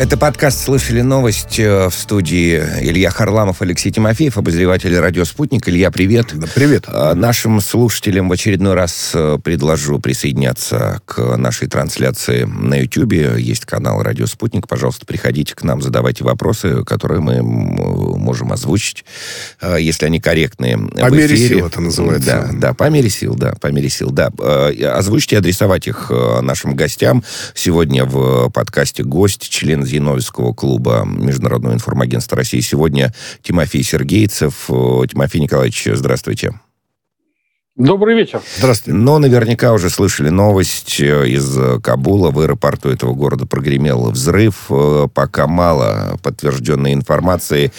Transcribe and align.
Это 0.00 0.16
подкаст 0.16 0.64
«Слышали 0.64 1.02
новость» 1.02 1.58
э, 1.58 1.90
в 1.90 1.92
студии 1.92 2.56
Илья 2.56 3.10
Харламов, 3.10 3.60
Алексей 3.60 3.92
Тимофеев, 3.92 4.38
обозреватель 4.38 4.98
«Радио 4.98 5.26
Спутник». 5.26 5.68
Илья, 5.68 5.90
привет. 5.90 6.28
Да, 6.32 6.46
привет. 6.54 6.84
А, 6.86 7.14
нашим 7.14 7.60
слушателям 7.60 8.30
в 8.30 8.32
очередной 8.32 8.72
раз 8.72 9.10
э, 9.12 9.36
предложу 9.44 10.00
присоединяться 10.00 11.02
к 11.04 11.36
нашей 11.36 11.68
трансляции 11.68 12.44
на 12.44 12.80
YouTube. 12.80 13.12
Есть 13.12 13.66
канал 13.66 14.02
«Радио 14.02 14.24
Спутник». 14.24 14.68
Пожалуйста, 14.68 15.04
приходите 15.04 15.54
к 15.54 15.64
нам, 15.64 15.82
задавайте 15.82 16.24
вопросы, 16.24 16.82
которые 16.84 17.20
мы 17.20 17.42
можем 17.42 18.52
озвучить, 18.52 19.04
э, 19.60 19.76
если 19.80 20.06
они 20.06 20.18
корректные. 20.18 20.78
По 20.78 21.10
мере 21.10 21.36
сил 21.36 21.66
это 21.66 21.82
называется. 21.82 22.48
Да, 22.52 22.58
да, 22.58 22.72
по 22.72 22.88
мере 22.88 23.10
сил, 23.10 23.34
да, 23.34 23.52
по 23.60 23.66
мере 23.66 23.90
сил, 23.90 24.10
да. 24.12 24.30
Озвучьте 24.94 25.36
и 25.36 25.38
адресовать 25.38 25.86
их 25.88 26.10
нашим 26.40 26.74
гостям. 26.74 27.22
Сегодня 27.54 28.06
в 28.06 28.48
подкасте 28.48 29.02
гость, 29.02 29.50
член 29.50 29.84
Зиновьевского 29.90 30.54
клуба 30.54 31.04
Международного 31.04 31.74
информагентства 31.74 32.36
России. 32.36 32.60
Сегодня 32.60 33.12
Тимофей 33.42 33.82
Сергейцев. 33.82 34.66
Тимофей 34.66 35.40
Николаевич, 35.40 35.88
здравствуйте. 35.92 36.54
Добрый 37.80 38.14
вечер. 38.14 38.42
Здравствуйте. 38.58 38.98
Но 38.98 39.18
наверняка 39.18 39.72
уже 39.72 39.88
слышали 39.88 40.28
новость 40.28 41.00
э, 41.00 41.26
из 41.28 41.80
Кабула. 41.82 42.30
В 42.30 42.38
аэропорту 42.38 42.90
этого 42.90 43.14
города 43.14 43.46
прогремел 43.46 44.10
взрыв. 44.10 44.66
Э, 44.68 45.08
пока 45.14 45.46
мало 45.46 46.18
подтвержденной 46.22 46.92
информации. 46.92 47.72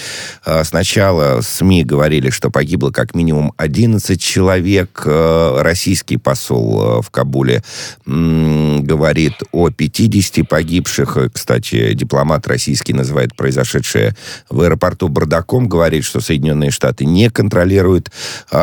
Э, 0.44 0.64
сначала 0.64 1.42
СМИ 1.42 1.84
говорили, 1.84 2.32
что 2.32 2.50
погибло 2.50 2.90
как 2.90 3.14
минимум 3.14 3.54
11 3.58 4.20
человек. 4.20 5.04
Российский 5.06 6.18
посол 6.18 7.02
в 7.04 7.12
Кабуле 7.12 7.62
говорит 8.08 9.34
о 9.52 9.70
50 9.70 10.48
погибших. 10.50 11.18
Кстати, 11.31 11.94
дипломат 11.94 12.48
российский 12.48 12.94
называет 12.94 13.36
произошедшее 13.36 14.16
в 14.50 14.62
аэропорту 14.62 15.09
бардаком. 15.09 15.68
Говорит, 15.68 16.06
что 16.06 16.22
Соединенные 16.22 16.72
Штаты 16.72 17.06
не 17.06 17.30
контролируют 17.30 18.09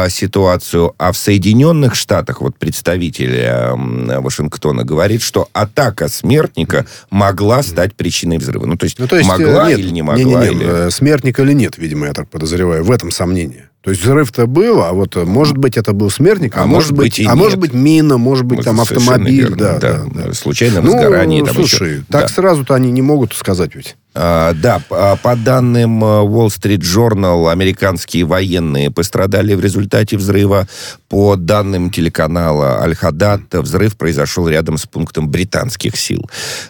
ситуацию, 0.09 0.95
а 0.99 1.13
в 1.13 1.17
Соединенных 1.29 1.95
Штатах, 1.95 2.41
вот 2.41 2.57
представитель 2.57 3.35
э, 3.35 4.19
Вашингтона 4.19 4.83
говорит, 4.83 5.21
что 5.21 5.51
атака 5.53 6.09
смертника 6.09 6.87
могла 7.11 7.63
стать 7.63 7.95
причиной 7.95 8.39
взрыва. 8.39 8.65
Ну, 8.65 8.79
то 8.79 8.85
есть, 8.85 8.99
ну, 8.99 9.07
то 9.07 9.17
есть 9.17 9.29
могла 9.29 9.69
нет, 9.69 9.79
или 9.79 9.91
не 9.91 10.01
могла? 10.01 10.25
Не, 10.25 10.25
не, 10.25 10.37
не, 10.37 10.47
или... 10.47 10.87
Э, 10.87 10.91
смертник 10.91 11.39
или 11.39 11.53
нет, 11.53 11.77
видимо, 11.77 12.07
я 12.07 12.15
так 12.15 12.31
подозреваю. 12.31 12.83
В 12.83 12.91
этом 12.91 13.11
сомнение. 13.11 13.69
То 13.89 13.93
есть 13.93 14.05
взрыв-то 14.05 14.47
был, 14.47 14.83
а 14.83 14.93
вот 14.93 15.17
может 15.17 15.57
быть 15.57 15.79
это 15.79 15.95
был 15.95 16.11
смертник, 16.11 16.55
а, 16.59 16.65
а 16.65 16.67
может 16.67 16.93
быть, 16.93 17.19
а 17.27 17.35
может 17.35 17.59
быть 17.59 17.73
мина, 17.73 18.19
может 18.19 18.45
быть 18.45 18.63
там 18.63 18.83
автомобиль, 18.83 19.49
да, 19.55 19.79
да, 19.79 20.05
да, 20.05 20.25
да. 20.27 20.35
Случайно 20.35 20.83
ну, 20.83 20.93
возгорание. 20.93 21.43
Там 21.43 21.55
слушай, 21.55 21.93
еще. 21.93 22.05
так 22.11 22.21
да. 22.21 22.29
сразу-то 22.29 22.75
они 22.75 22.91
не 22.91 23.01
могут 23.01 23.33
сказать 23.33 23.75
ведь. 23.75 23.97
А, 24.21 24.53
да, 24.53 24.81
по 24.89 25.37
данным 25.37 26.03
э, 26.03 26.07
Wall 26.07 26.49
Street 26.49 26.81
Journal, 26.81 27.53
американские 27.53 28.25
военные 28.25 28.91
пострадали 28.91 29.55
в 29.55 29.61
результате 29.61 30.17
взрыва. 30.17 30.67
По 31.09 31.37
данным 31.37 31.91
телеканала 31.91 32.83
Аль-Хадад, 32.83 33.43
взрыв 33.53 33.97
произошел 33.97 34.49
рядом 34.49 34.77
с 34.77 34.87
пунктом 34.87 35.29
британских 35.29 35.97
сил. 35.97 36.29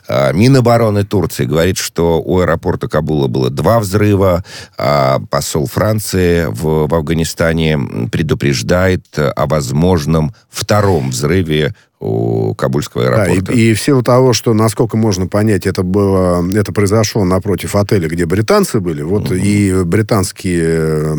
А, 0.08 0.32
Минобороны 0.32 1.04
Турции 1.04 1.46
говорит, 1.46 1.78
что 1.78 2.20
у 2.20 2.40
аэропорта 2.40 2.86
Кабула 2.86 3.28
было 3.28 3.48
два 3.48 3.80
взрыва. 3.80 4.44
А 4.76 5.20
посол 5.30 5.66
Франции 5.66 6.46
в, 6.50 6.86
в 6.86 6.94
Афганистане 7.08 7.78
предупреждает 8.12 9.18
о 9.18 9.46
возможном 9.46 10.34
втором 10.50 11.08
взрыве 11.08 11.74
у 12.00 12.54
Кабульского 12.54 13.04
аэропорта. 13.04 13.42
Да, 13.42 13.52
и, 13.52 13.70
и 13.70 13.74
в 13.74 13.80
силу 13.80 14.02
того, 14.02 14.32
что, 14.32 14.54
насколько 14.54 14.96
можно 14.96 15.26
понять, 15.26 15.66
это 15.66 15.82
было, 15.82 16.48
это 16.54 16.72
произошло 16.72 17.24
напротив 17.24 17.74
отеля, 17.74 18.08
где 18.08 18.24
британцы 18.24 18.80
были, 18.80 19.02
вот 19.02 19.26
угу. 19.26 19.34
и 19.34 19.82
британские 19.84 21.16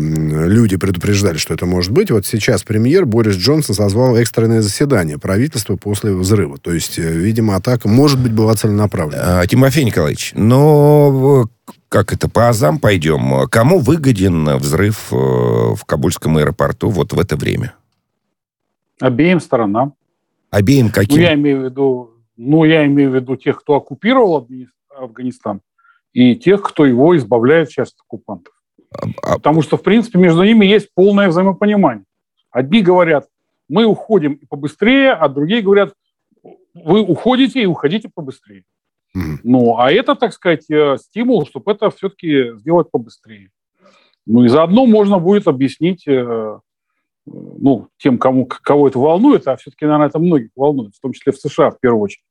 люди 0.48 0.76
предупреждали, 0.76 1.36
что 1.36 1.52
это 1.52 1.66
может 1.66 1.92
быть. 1.92 2.10
Вот 2.10 2.26
сейчас 2.26 2.62
премьер 2.62 3.04
Борис 3.04 3.36
Джонсон 3.36 3.74
созвал 3.74 4.16
экстренное 4.16 4.62
заседание 4.62 5.18
правительства 5.18 5.76
после 5.76 6.12
взрыва. 6.12 6.56
То 6.58 6.72
есть, 6.72 6.98
э, 6.98 7.02
видимо, 7.02 7.56
атака, 7.56 7.88
может 7.88 8.18
быть, 8.18 8.32
была 8.32 8.54
целенаправлена. 8.54 9.40
А, 9.40 9.46
Тимофей 9.46 9.84
Николаевич, 9.84 10.32
но 10.34 11.46
как 11.90 12.12
это, 12.12 12.28
по 12.28 12.48
азам 12.48 12.78
пойдем. 12.78 13.48
Кому 13.48 13.80
выгоден 13.80 14.56
взрыв 14.56 15.12
э, 15.12 15.16
в 15.16 15.80
Кабульском 15.84 16.38
аэропорту 16.38 16.88
вот 16.88 17.12
в 17.12 17.18
это 17.18 17.36
время? 17.36 17.74
Обеим 19.00 19.40
сторонам. 19.40 19.94
Обеим 20.50 20.90
каким? 20.90 21.16
Ну, 21.16 21.22
я 21.22 21.34
имею 21.34 21.60
в 21.60 21.64
виду, 21.64 22.10
ну, 22.36 22.64
я 22.64 22.86
имею 22.86 23.10
в 23.10 23.14
виду 23.14 23.36
тех, 23.36 23.60
кто 23.60 23.74
оккупировал 23.74 24.48
Афганистан, 24.96 25.60
и 26.12 26.34
тех, 26.36 26.62
кто 26.62 26.84
его 26.84 27.16
избавляет 27.16 27.70
сейчас 27.70 27.90
от 27.90 28.00
оккупантов. 28.00 28.54
А. 29.22 29.34
Потому 29.34 29.62
что, 29.62 29.76
в 29.76 29.82
принципе, 29.82 30.18
между 30.18 30.42
ними 30.42 30.66
есть 30.66 30.92
полное 30.94 31.28
взаимопонимание. 31.28 32.04
Одни 32.50 32.82
говорят, 32.82 33.28
мы 33.68 33.84
уходим 33.84 34.40
побыстрее, 34.48 35.12
а 35.12 35.28
другие 35.28 35.62
говорят, 35.62 35.94
вы 36.74 37.00
уходите 37.00 37.62
и 37.62 37.66
уходите 37.66 38.10
побыстрее. 38.12 38.64
Mm-hmm. 39.16 39.38
Ну, 39.44 39.78
а 39.78 39.92
это, 39.92 40.14
так 40.14 40.32
сказать, 40.32 40.68
э, 40.70 40.96
стимул, 40.98 41.46
чтобы 41.46 41.72
это 41.72 41.90
все-таки 41.90 42.56
сделать 42.58 42.90
побыстрее. 42.90 43.50
Ну 44.26 44.44
и 44.44 44.48
заодно 44.48 44.86
можно 44.86 45.18
будет 45.18 45.48
объяснить 45.48 46.06
э, 46.06 46.58
ну, 47.32 47.88
тем, 47.98 48.18
кому, 48.18 48.46
кого 48.46 48.88
это 48.88 48.98
волнует, 48.98 49.46
а 49.46 49.56
все-таки, 49.56 49.84
наверное, 49.84 50.08
это 50.08 50.18
многих 50.18 50.50
волнует, 50.56 50.94
в 50.94 51.00
том 51.00 51.12
числе 51.12 51.32
в 51.32 51.38
США 51.38 51.70
в 51.70 51.78
первую 51.78 52.02
очередь. 52.02 52.24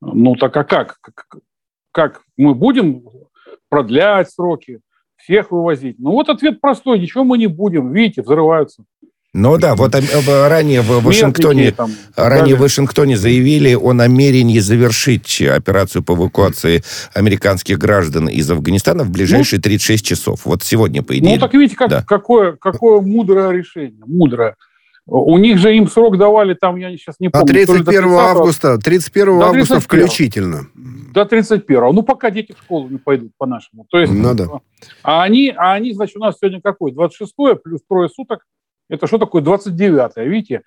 Ну, 0.00 0.34
так 0.36 0.56
а 0.56 0.64
как? 0.64 0.98
Как, 1.00 1.38
как 1.92 2.22
мы 2.36 2.54
будем 2.54 3.04
продлять 3.68 4.30
сроки, 4.30 4.80
всех 5.16 5.50
вывозить? 5.50 5.98
Ну, 5.98 6.12
вот 6.12 6.28
ответ 6.28 6.60
простой, 6.60 6.98
ничего 6.98 7.24
мы 7.24 7.38
не 7.38 7.46
будем. 7.46 7.92
Видите, 7.92 8.22
взрываются. 8.22 8.84
Ну 9.36 9.58
да, 9.58 9.74
вот 9.74 9.94
ранее 9.94 10.80
в 10.80 11.02
Вашингтоне, 11.02 11.72
там, 11.72 11.90
ранее 12.16 12.56
в 12.56 12.60
Вашингтоне 12.60 13.18
заявили 13.18 13.74
о 13.74 13.92
намерении 13.92 14.58
завершить 14.60 15.42
операцию 15.42 16.02
по 16.02 16.14
эвакуации 16.14 16.82
американских 17.12 17.78
граждан 17.78 18.30
из 18.30 18.50
Афганистана 18.50 19.04
в 19.04 19.10
ближайшие 19.10 19.58
ну, 19.58 19.64
36 19.64 20.06
часов. 20.06 20.46
Вот 20.46 20.62
сегодня, 20.62 21.02
по 21.02 21.16
идее. 21.18 21.34
Ну 21.34 21.40
так 21.40 21.52
видите, 21.52 21.76
как, 21.76 21.90
да. 21.90 22.02
какое, 22.02 22.52
какое 22.52 23.02
мудрое 23.02 23.52
решение, 23.52 24.02
мудрое. 24.06 24.56
У 25.04 25.36
них 25.36 25.58
же 25.58 25.76
им 25.76 25.86
срок 25.86 26.16
давали, 26.16 26.54
там, 26.54 26.76
я 26.76 26.90
сейчас 26.92 27.16
не 27.20 27.28
помню. 27.28 27.44
А 27.44 27.46
31 27.46 28.04
августа, 28.14 28.78
31 28.78 29.38
до 29.38 29.46
августа 29.46 29.74
31. 29.74 29.80
включительно. 29.80 30.66
До 31.12 31.26
31. 31.26 31.94
Ну, 31.94 32.02
пока 32.02 32.30
дети 32.30 32.54
в 32.58 32.64
школу 32.64 32.88
не 32.88 32.98
пойдут, 32.98 33.32
по-нашему. 33.36 33.86
То 33.90 33.98
есть, 33.98 34.12
ну, 34.12 34.34
да. 34.34 34.48
а, 35.02 35.22
они, 35.22 35.54
а 35.56 35.74
они, 35.74 35.92
значит, 35.92 36.16
у 36.16 36.20
нас 36.20 36.36
сегодня 36.40 36.60
какой? 36.60 36.90
26 36.92 37.34
плюс 37.62 37.82
трое 37.86 38.08
суток 38.08 38.40
это 38.88 39.06
что 39.06 39.18
такое 39.18 39.42
29-е? 39.42 40.28
Видите, 40.28 40.62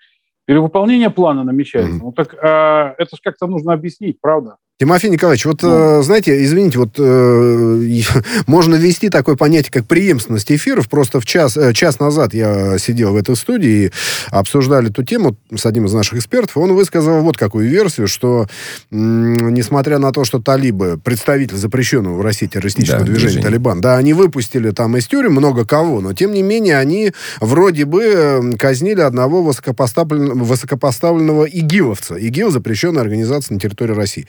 перевыполнение 0.46 1.10
плана 1.10 1.44
намечается. 1.44 1.98
Mm-hmm. 1.98 2.04
Ну 2.04 2.12
так 2.12 2.36
а, 2.42 2.96
это 2.98 3.16
же 3.16 3.22
как-то 3.24 3.48
нужно 3.48 3.74
объяснить, 3.74 4.20
правда? 4.20 4.58
Тимофей 4.80 5.10
Николаевич, 5.10 5.44
вот, 5.44 5.62
ну. 5.62 6.00
э, 6.00 6.04
знаете, 6.04 6.42
извините, 6.42 6.80
вот 6.80 6.92
э, 6.98 8.02
можно 8.48 8.76
ввести 8.76 9.10
такое 9.10 9.36
понятие, 9.36 9.74
как 9.74 9.86
преемственность 9.86 10.50
эфиров. 10.54 10.88
Просто 10.88 11.20
в 11.20 11.26
час, 11.26 11.58
э, 11.58 11.74
час 11.74 12.00
назад 12.00 12.34
я 12.34 12.78
сидел 12.78 13.12
в 13.12 13.18
этой 13.18 13.36
студии 13.36 13.88
и 13.88 13.92
обсуждали 14.30 14.90
эту 14.90 15.04
тему 15.04 15.36
с 15.54 15.66
одним 15.66 15.88
из 15.88 15.94
наших 15.94 16.20
экспертов. 16.20 16.56
Он 16.56 16.72
высказал 16.72 17.20
вот 17.20 17.36
какую 17.36 17.70
версию, 17.70 18.08
что, 18.08 18.48
м- 18.90 19.54
несмотря 19.54 20.00
на 20.00 20.14
то, 20.14 20.24
что 20.24 20.40
талибы, 20.40 20.98
представитель 21.04 21.58
запрещенного 21.58 22.16
в 22.16 22.22
России 22.22 22.48
террористического 22.48 23.00
да, 23.02 23.06
движения, 23.06 23.34
движение. 23.34 23.50
Талибан, 23.50 23.82
да, 23.82 23.98
они 23.98 24.14
выпустили 24.14 24.72
там 24.72 24.96
из 24.96 25.08
тюрем 25.08 25.34
много 25.34 25.66
кого, 25.66 26.00
но, 26.00 26.14
тем 26.14 26.32
не 26.32 26.42
менее, 26.42 26.78
они 26.78 27.12
вроде 27.42 27.84
бы 27.84 28.02
э, 28.02 28.52
казнили 28.58 29.02
одного 29.02 29.44
высокопоставленного, 29.44 30.42
высокопоставленного 30.42 31.44
игиловца. 31.50 32.16
ИГИЛ– 32.16 32.52
запрещенная 32.52 33.02
организация 33.02 33.56
на 33.56 33.60
территории 33.60 33.94
России. 33.94 34.26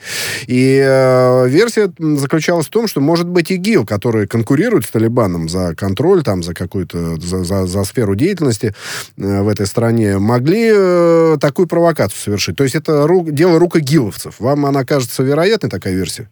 И 0.47 0.81
э, 0.83 1.47
версия 1.47 1.91
заключалась 1.97 2.67
в 2.67 2.69
том, 2.69 2.87
что, 2.87 3.01
может 3.01 3.27
быть, 3.27 3.51
ИГИЛ, 3.51 3.85
который 3.85 4.27
конкурирует 4.27 4.85
с 4.85 4.89
Талибаном 4.89 5.49
за 5.49 5.75
контроль, 5.75 6.23
там, 6.23 6.43
за 6.43 6.53
какую-то, 6.53 7.19
за, 7.19 7.43
за, 7.43 7.65
за 7.65 7.83
сферу 7.83 8.15
деятельности 8.15 8.73
э, 9.17 9.41
в 9.41 9.47
этой 9.47 9.65
стране, 9.65 10.17
могли 10.17 10.71
э, 10.73 11.37
такую 11.39 11.67
провокацию 11.67 12.19
совершить. 12.19 12.55
То 12.55 12.63
есть 12.63 12.75
это 12.75 13.07
ру, 13.07 13.25
дело 13.29 13.59
рук 13.59 13.77
игиловцев. 13.77 14.39
Вам 14.39 14.65
она 14.65 14.83
кажется 14.85 15.23
вероятной, 15.23 15.69
такая 15.69 15.93
версия? 15.93 16.29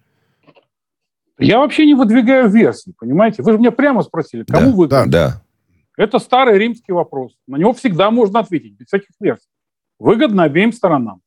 Я 1.38 1.60
вообще 1.60 1.86
не 1.86 1.94
выдвигаю 1.94 2.50
версии, 2.50 2.94
понимаете? 3.00 3.44
Вы 3.44 3.54
же 3.54 3.58
меня 3.58 3.72
прямо 3.72 4.04
спросили, 4.04 4.44
кому 4.44 4.72
да, 4.72 4.76
выгодно? 4.76 5.06
Да, 5.06 5.28
да. 5.30 5.42
Это 5.98 6.20
старый 6.20 6.58
римский 6.58 6.92
вопрос. 6.92 7.34
На 7.48 7.58
него 7.58 7.74
всегда 7.74 8.12
можно 8.12 8.40
ответить, 8.40 8.74
без 8.78 8.88
всяких 8.88 9.10
версий. 9.20 9.48
Выгодно 10.00 10.44
обеим 10.44 10.72
сторонам. 10.72 11.22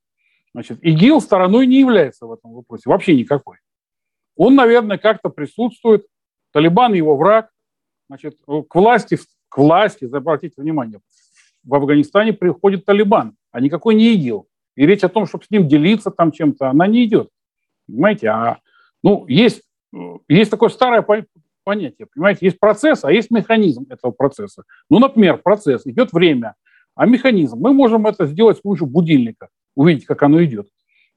Значит, 0.54 0.78
ИГИЛ 0.82 1.20
стороной 1.20 1.66
не 1.66 1.80
является 1.80 2.26
в 2.26 2.32
этом 2.32 2.52
вопросе, 2.52 2.82
вообще 2.86 3.16
никакой. 3.16 3.58
Он, 4.36 4.54
наверное, 4.54 4.98
как-то 4.98 5.28
присутствует. 5.28 6.06
Талибан 6.52 6.92
его 6.92 7.16
враг. 7.16 7.50
Значит, 8.08 8.36
к 8.44 8.74
власти, 8.74 9.18
к 9.48 9.58
власти, 9.58 10.04
обратите 10.04 10.60
внимание, 10.60 11.00
в 11.64 11.74
Афганистане 11.74 12.34
приходит 12.34 12.84
Талибан, 12.84 13.36
а 13.50 13.60
никакой 13.60 13.94
не 13.94 14.12
ИГИЛ. 14.14 14.46
И 14.76 14.86
речь 14.86 15.04
о 15.04 15.08
том, 15.08 15.26
чтобы 15.26 15.44
с 15.44 15.50
ним 15.50 15.68
делиться 15.68 16.10
там 16.10 16.32
чем-то, 16.32 16.68
она 16.68 16.86
не 16.86 17.04
идет. 17.04 17.30
Понимаете? 17.86 18.28
А, 18.28 18.60
ну, 19.02 19.26
есть 19.28 19.62
есть 20.28 20.50
такое 20.50 20.68
старое 20.70 21.04
понятие, 21.64 22.08
понимаете, 22.14 22.46
есть 22.46 22.58
процесс, 22.58 23.04
а 23.04 23.12
есть 23.12 23.30
механизм 23.30 23.86
этого 23.88 24.10
процесса. 24.10 24.64
Ну, 24.88 24.98
например, 24.98 25.38
процесс, 25.38 25.86
идет 25.86 26.12
время, 26.12 26.54
а 26.94 27.06
механизм, 27.06 27.58
мы 27.58 27.72
можем 27.72 28.06
это 28.06 28.26
сделать 28.26 28.58
с 28.58 28.60
помощью 28.60 28.86
будильника, 28.86 29.48
увидеть, 29.74 30.06
как 30.06 30.22
оно 30.22 30.42
идет, 30.44 30.68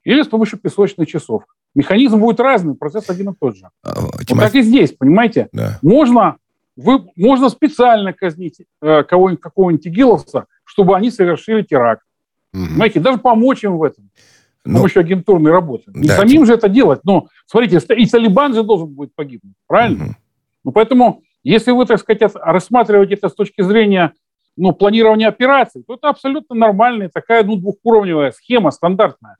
или 0.03 0.21
с 0.21 0.27
помощью 0.27 0.59
песочных 0.59 1.07
часов. 1.07 1.43
Механизм 1.73 2.19
будет 2.19 2.39
разный, 2.39 2.75
процесс 2.75 3.09
один 3.09 3.31
и 3.31 3.33
тот 3.37 3.57
же. 3.57 3.69
А. 3.83 4.01
Вот 4.01 4.25
так 4.27 4.55
и 4.55 4.61
здесь, 4.61 4.93
понимаете? 4.93 5.49
Да. 5.51 5.77
Можно, 5.81 6.37
вы, 6.77 7.05
можно 7.15 7.49
специально 7.49 8.13
казнить 8.13 8.61
э, 8.81 9.03
кого-нибудь, 9.03 9.41
какого-нибудь 9.41 9.87
игиловца, 9.87 10.45
чтобы 10.63 10.95
они 10.95 11.11
совершили 11.11 11.63
теракт. 11.63 12.03
Угу. 12.53 12.65
Понимаете, 12.65 12.99
даже 13.01 13.17
помочь 13.17 13.63
им 13.63 13.77
в 13.77 13.83
этом. 13.83 14.09
С 14.63 14.67
ну, 14.67 14.77
помощью 14.77 15.01
агентурной 15.01 15.51
работы. 15.51 15.91
Не 15.93 16.07
да, 16.07 16.15
самим 16.15 16.45
же 16.45 16.53
это 16.53 16.69
делать. 16.69 17.01
Но, 17.03 17.27
смотрите, 17.45 17.79
и 17.95 18.07
Талибан 18.07 18.55
же 18.55 18.63
должен 18.63 18.87
будет 18.87 19.13
погибнуть. 19.13 19.53
Правильно? 19.67 20.05
Угу. 20.05 20.15
Ну, 20.63 20.71
поэтому, 20.71 21.21
если 21.43 21.71
вы, 21.71 21.85
так 21.85 21.99
сказать, 21.99 22.33
рассматриваете 22.35 23.15
это 23.15 23.29
с 23.29 23.35
точки 23.35 23.61
зрения 23.61 24.13
ну, 24.57 24.73
планирования 24.73 25.27
операций, 25.27 25.83
то 25.83 25.95
это 25.95 26.09
абсолютно 26.09 26.55
нормальная 26.55 27.09
такая 27.09 27.43
ну, 27.43 27.55
двухуровневая 27.55 28.31
схема, 28.31 28.71
стандартная. 28.71 29.37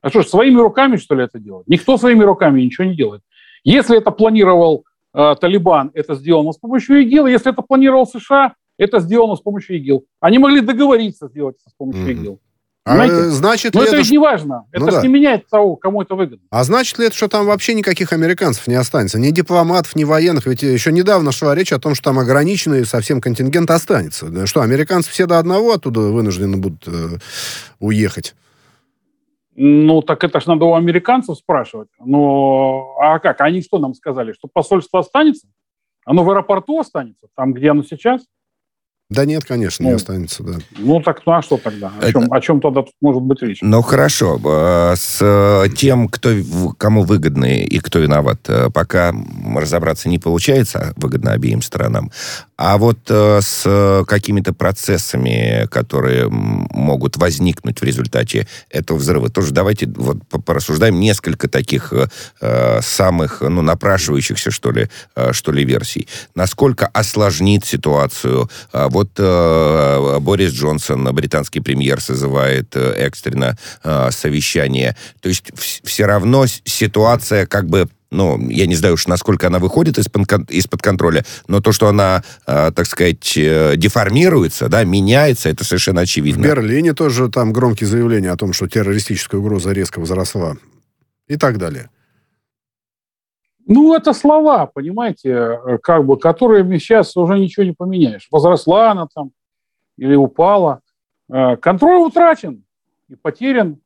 А 0.00 0.10
что 0.10 0.22
ж, 0.22 0.26
своими 0.26 0.60
руками, 0.60 0.96
что 0.96 1.14
ли, 1.14 1.24
это 1.24 1.38
делать? 1.38 1.66
Никто 1.66 1.96
своими 1.96 2.22
руками 2.22 2.62
ничего 2.62 2.86
не 2.86 2.96
делает. 2.96 3.22
Если 3.64 3.98
это 3.98 4.10
планировал 4.12 4.84
э, 5.12 5.34
Талибан, 5.40 5.90
это 5.94 6.14
сделано 6.14 6.52
с 6.52 6.58
помощью 6.58 7.02
ИГИЛ. 7.02 7.26
Если 7.26 7.50
это 7.50 7.62
планировал 7.62 8.06
США, 8.06 8.54
это 8.78 9.00
сделано 9.00 9.34
с 9.34 9.40
помощью 9.40 9.76
ИГИЛ. 9.78 10.04
Они 10.20 10.38
могли 10.38 10.60
договориться 10.60 11.26
сделать 11.28 11.56
это 11.60 11.70
с 11.70 11.74
помощью 11.74 12.06
mm-hmm. 12.06 12.12
ИГИЛ. 12.12 12.40
А 12.88 13.30
значит 13.30 13.74
Но 13.74 13.82
это, 13.82 13.90
это 13.90 13.98
ведь 13.98 14.10
не 14.10 14.18
важно. 14.18 14.64
Ну, 14.72 14.86
это 14.86 14.96
да. 14.96 15.02
не 15.02 15.08
меняет 15.08 15.46
того, 15.48 15.76
кому 15.76 16.02
это 16.02 16.14
выгодно. 16.14 16.46
А 16.50 16.64
значит 16.64 16.98
ли 16.98 17.06
это, 17.06 17.16
что 17.16 17.28
там 17.28 17.46
вообще 17.46 17.74
никаких 17.74 18.12
американцев 18.12 18.66
не 18.66 18.74
останется? 18.74 19.18
Ни 19.18 19.30
дипломатов, 19.30 19.94
ни 19.94 20.04
военных? 20.04 20.46
Ведь 20.46 20.62
еще 20.62 20.90
недавно 20.90 21.32
шла 21.32 21.54
речь 21.54 21.72
о 21.72 21.78
том, 21.78 21.94
что 21.94 22.04
там 22.04 22.18
ограниченный 22.18 22.86
совсем 22.86 23.20
контингент 23.20 23.70
останется. 23.70 24.28
Да 24.28 24.46
что, 24.46 24.62
американцы 24.62 25.10
все 25.10 25.26
до 25.26 25.38
одного 25.38 25.72
оттуда 25.72 26.00
вынуждены 26.00 26.56
будут 26.56 26.84
э, 26.86 27.18
уехать? 27.78 28.34
Ну, 29.54 30.02
так 30.02 30.22
это 30.22 30.40
ж 30.40 30.46
надо 30.46 30.64
у 30.64 30.74
американцев 30.74 31.36
спрашивать. 31.36 31.88
Но, 31.98 32.94
а 33.00 33.18
как? 33.18 33.40
Они 33.40 33.60
что 33.60 33.78
нам 33.78 33.92
сказали? 33.92 34.32
Что 34.32 34.48
посольство 34.48 35.00
останется? 35.00 35.48
Оно 36.04 36.24
в 36.24 36.30
аэропорту 36.30 36.78
останется? 36.78 37.26
Там, 37.34 37.52
где 37.52 37.72
оно 37.72 37.82
сейчас? 37.82 38.22
Да 39.10 39.24
нет, 39.24 39.46
конечно, 39.46 39.84
ну, 39.84 39.88
не 39.88 39.96
останется, 39.96 40.42
да. 40.42 40.58
Ну 40.76 41.00
так, 41.00 41.22
ну 41.24 41.32
а 41.32 41.40
что 41.40 41.56
тогда? 41.56 41.90
О, 41.98 42.12
чем, 42.12 42.30
о 42.30 42.40
чем 42.42 42.60
тогда 42.60 42.82
тут 42.82 42.92
может 43.00 43.22
быть 43.22 43.40
речь? 43.40 43.58
Ну 43.62 43.80
хорошо, 43.80 44.38
э, 44.44 44.96
с 44.96 45.18
э, 45.22 45.70
тем, 45.74 46.08
кто, 46.08 46.30
кому 46.76 47.04
выгодны 47.04 47.62
и 47.62 47.78
кто 47.78 48.00
виноват, 48.00 48.40
э, 48.48 48.68
пока 48.68 49.14
разобраться 49.56 50.10
не 50.10 50.18
получается, 50.18 50.92
выгодно 50.96 51.32
обеим 51.32 51.62
сторонам. 51.62 52.10
А 52.58 52.76
вот 52.76 52.98
с 53.08 54.04
какими-то 54.06 54.52
процессами, 54.52 55.66
которые 55.70 56.28
могут 56.28 57.16
возникнуть 57.16 57.80
в 57.80 57.84
результате 57.84 58.48
этого 58.68 58.98
взрыва, 58.98 59.30
тоже 59.30 59.52
давайте 59.52 59.86
вот 59.86 60.18
порассуждаем 60.44 60.98
несколько 60.98 61.48
таких 61.48 61.92
самых, 62.80 63.40
ну, 63.40 63.62
напрашивающихся, 63.62 64.50
что 64.50 64.72
ли, 64.72 64.88
что 65.30 65.52
ли, 65.52 65.64
версий. 65.64 66.08
Насколько 66.34 66.88
осложнит 66.88 67.64
ситуацию 67.64 68.50
вот 68.72 69.10
э, 69.18 70.18
Борис 70.20 70.52
Джонсон, 70.52 71.04
британский 71.14 71.60
премьер, 71.60 72.00
созывает 72.00 72.74
э, 72.74 72.92
экстренно 72.98 73.56
э, 73.84 74.10
совещание. 74.10 74.96
То 75.20 75.28
есть 75.28 75.50
в, 75.54 75.86
все 75.86 76.06
равно 76.06 76.46
ситуация 76.64 77.46
как 77.46 77.68
бы 77.68 77.88
ну, 78.10 78.38
я 78.48 78.66
не 78.66 78.74
знаю 78.74 78.94
уж, 78.94 79.06
насколько 79.06 79.46
она 79.46 79.58
выходит 79.58 79.98
из-под, 79.98 80.50
из-под 80.50 80.82
контроля, 80.82 81.24
но 81.46 81.60
то, 81.60 81.72
что 81.72 81.88
она, 81.88 82.22
э, 82.46 82.70
так 82.74 82.86
сказать, 82.86 83.36
э, 83.36 83.76
деформируется, 83.76 84.68
да, 84.68 84.84
меняется, 84.84 85.48
это 85.48 85.64
совершенно 85.64 86.02
очевидно. 86.02 86.42
В 86.42 86.46
Берлине 86.46 86.94
тоже 86.94 87.28
там 87.28 87.52
громкие 87.52 87.88
заявления 87.88 88.30
о 88.30 88.36
том, 88.36 88.52
что 88.52 88.66
террористическая 88.68 89.40
угроза 89.40 89.72
резко 89.72 89.98
возросла 90.00 90.56
и 91.26 91.36
так 91.36 91.58
далее. 91.58 91.90
Ну, 93.70 93.94
это 93.94 94.14
слова, 94.14 94.64
понимаете, 94.64 95.30
э, 95.30 95.78
как 95.82 96.06
бы, 96.06 96.18
которыми 96.18 96.78
сейчас 96.78 97.14
уже 97.18 97.38
ничего 97.38 97.64
не 97.64 97.72
поменяешь. 97.72 98.26
Возросла 98.30 98.92
она 98.92 99.06
там 99.14 99.32
или 99.98 100.14
упала. 100.14 100.80
Э, 101.30 101.56
контроль 101.56 102.06
утрачен 102.06 102.64
и 103.08 103.14
потерян. 103.14 103.78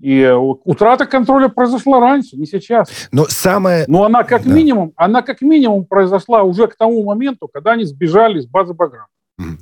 И 0.00 0.20
э, 0.20 0.34
утрата 0.34 1.06
контроля 1.06 1.48
произошла 1.48 1.98
раньше, 2.00 2.36
не 2.36 2.46
сейчас. 2.46 2.88
Но 3.10 3.26
самое... 3.28 3.84
Но 3.88 4.04
она 4.04 4.22
как 4.22 4.44
да. 4.44 4.52
минимум, 4.52 4.92
она 4.96 5.22
как 5.22 5.40
минимум 5.40 5.84
произошла 5.84 6.42
уже 6.44 6.68
к 6.68 6.76
тому 6.76 7.04
моменту, 7.04 7.48
когда 7.52 7.72
они 7.72 7.84
сбежали 7.84 8.38
из 8.38 8.46
базы 8.46 8.74
Баграм. 8.74 9.06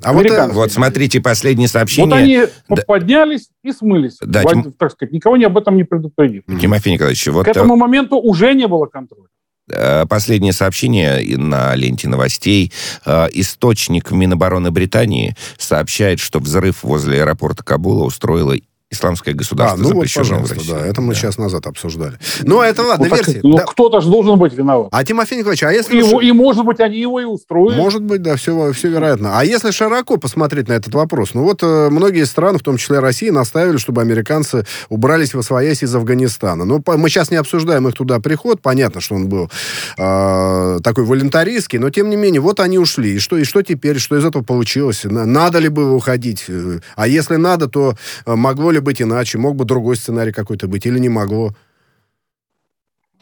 А 0.02 0.12
вот, 0.12 0.26
вот 0.52 0.72
смотрите, 0.72 1.20
последнее 1.20 1.68
сообщение. 1.68 2.08
Вот 2.08 2.18
они 2.18 2.40
да. 2.68 2.82
поднялись 2.86 3.50
и 3.62 3.72
смылись. 3.72 4.16
Да, 4.22 4.42
Тим... 4.44 4.72
Так 4.72 4.92
сказать, 4.92 5.12
никого 5.12 5.36
не 5.36 5.44
об 5.44 5.56
этом 5.58 5.76
не 5.76 5.84
предупредив. 5.84 6.44
Тимофей 6.60 6.94
Николаевич, 6.94 7.26
вот... 7.28 7.44
К 7.44 7.48
этому 7.48 7.76
моменту 7.76 8.16
уже 8.16 8.54
не 8.54 8.66
было 8.66 8.86
контроля. 8.86 9.28
Э, 9.68 10.06
последнее 10.06 10.52
сообщение 10.52 11.36
на 11.36 11.74
ленте 11.74 12.08
новостей. 12.08 12.72
Э, 13.04 13.26
источник 13.32 14.12
Минобороны 14.12 14.70
Британии 14.70 15.34
сообщает, 15.58 16.20
что 16.20 16.38
взрыв 16.38 16.82
возле 16.82 17.22
аэропорта 17.22 17.64
Кабула 17.64 18.04
устроила 18.04 18.54
исламское 18.88 19.34
государство, 19.34 19.80
а, 19.80 19.88
ну 19.88 19.94
вот, 19.96 20.06
пожалуйста, 20.14 20.56
да, 20.68 20.86
это 20.86 21.00
мы 21.00 21.14
да. 21.14 21.20
час 21.20 21.38
назад 21.38 21.66
обсуждали. 21.66 22.18
Ну, 22.42 22.62
это 22.62 22.82
ладно, 22.82 23.08
ну, 23.08 23.16
версии. 23.16 23.40
Ну, 23.42 23.56
да. 23.56 23.64
кто-то 23.64 24.00
же 24.00 24.08
должен 24.08 24.38
быть 24.38 24.52
виноват. 24.52 24.88
А 24.92 25.04
Тимофей 25.04 25.38
Николаевич, 25.38 25.64
а 25.64 25.72
если... 25.72 25.96
Его, 25.96 26.20
и, 26.20 26.30
может 26.30 26.64
быть, 26.64 26.78
они 26.78 27.00
его 27.00 27.20
и 27.20 27.24
устроили. 27.24 27.76
Может 27.76 28.02
быть, 28.02 28.22
да, 28.22 28.36
все, 28.36 28.72
все 28.72 28.88
вероятно. 28.88 29.40
А 29.40 29.44
если 29.44 29.72
широко 29.72 30.18
посмотреть 30.18 30.68
на 30.68 30.74
этот 30.74 30.94
вопрос? 30.94 31.34
Ну, 31.34 31.42
вот 31.42 31.64
э, 31.64 31.88
многие 31.90 32.24
страны, 32.26 32.58
в 32.58 32.62
том 32.62 32.76
числе 32.76 33.00
Россия, 33.00 33.32
наставили, 33.32 33.76
чтобы 33.76 34.02
американцы 34.02 34.64
убрались 34.88 35.34
во 35.34 35.42
своясь 35.42 35.82
из 35.82 35.92
Афганистана. 35.92 36.64
Но 36.64 36.80
по, 36.80 36.96
мы 36.96 37.08
сейчас 37.08 37.32
не 37.32 37.38
обсуждаем 37.38 37.88
их 37.88 37.94
туда 37.94 38.20
приход. 38.20 38.62
Понятно, 38.62 39.00
что 39.00 39.16
он 39.16 39.28
был 39.28 39.50
э, 39.98 40.78
такой 40.84 41.04
волонтаристский, 41.04 41.80
но, 41.80 41.90
тем 41.90 42.08
не 42.08 42.16
менее, 42.16 42.40
вот 42.40 42.60
они 42.60 42.78
ушли. 42.78 43.14
И 43.14 43.18
что, 43.18 43.36
и 43.36 43.42
что 43.42 43.62
теперь? 43.62 43.98
Что 43.98 44.16
из 44.16 44.24
этого 44.24 44.44
получилось? 44.44 45.02
Надо 45.04 45.58
ли 45.58 45.68
было 45.68 45.92
уходить? 45.92 46.44
Э, 46.46 46.78
а 46.94 47.08
если 47.08 47.34
надо, 47.34 47.66
то 47.66 47.94
э, 48.24 48.34
могло 48.36 48.70
ли 48.70 48.75
быть 48.81 49.02
иначе? 49.02 49.38
Мог 49.38 49.56
бы 49.56 49.64
другой 49.64 49.96
сценарий 49.96 50.32
какой-то 50.32 50.69
быть 50.69 50.87
или 50.87 50.99
не 50.99 51.08
могло? 51.08 51.50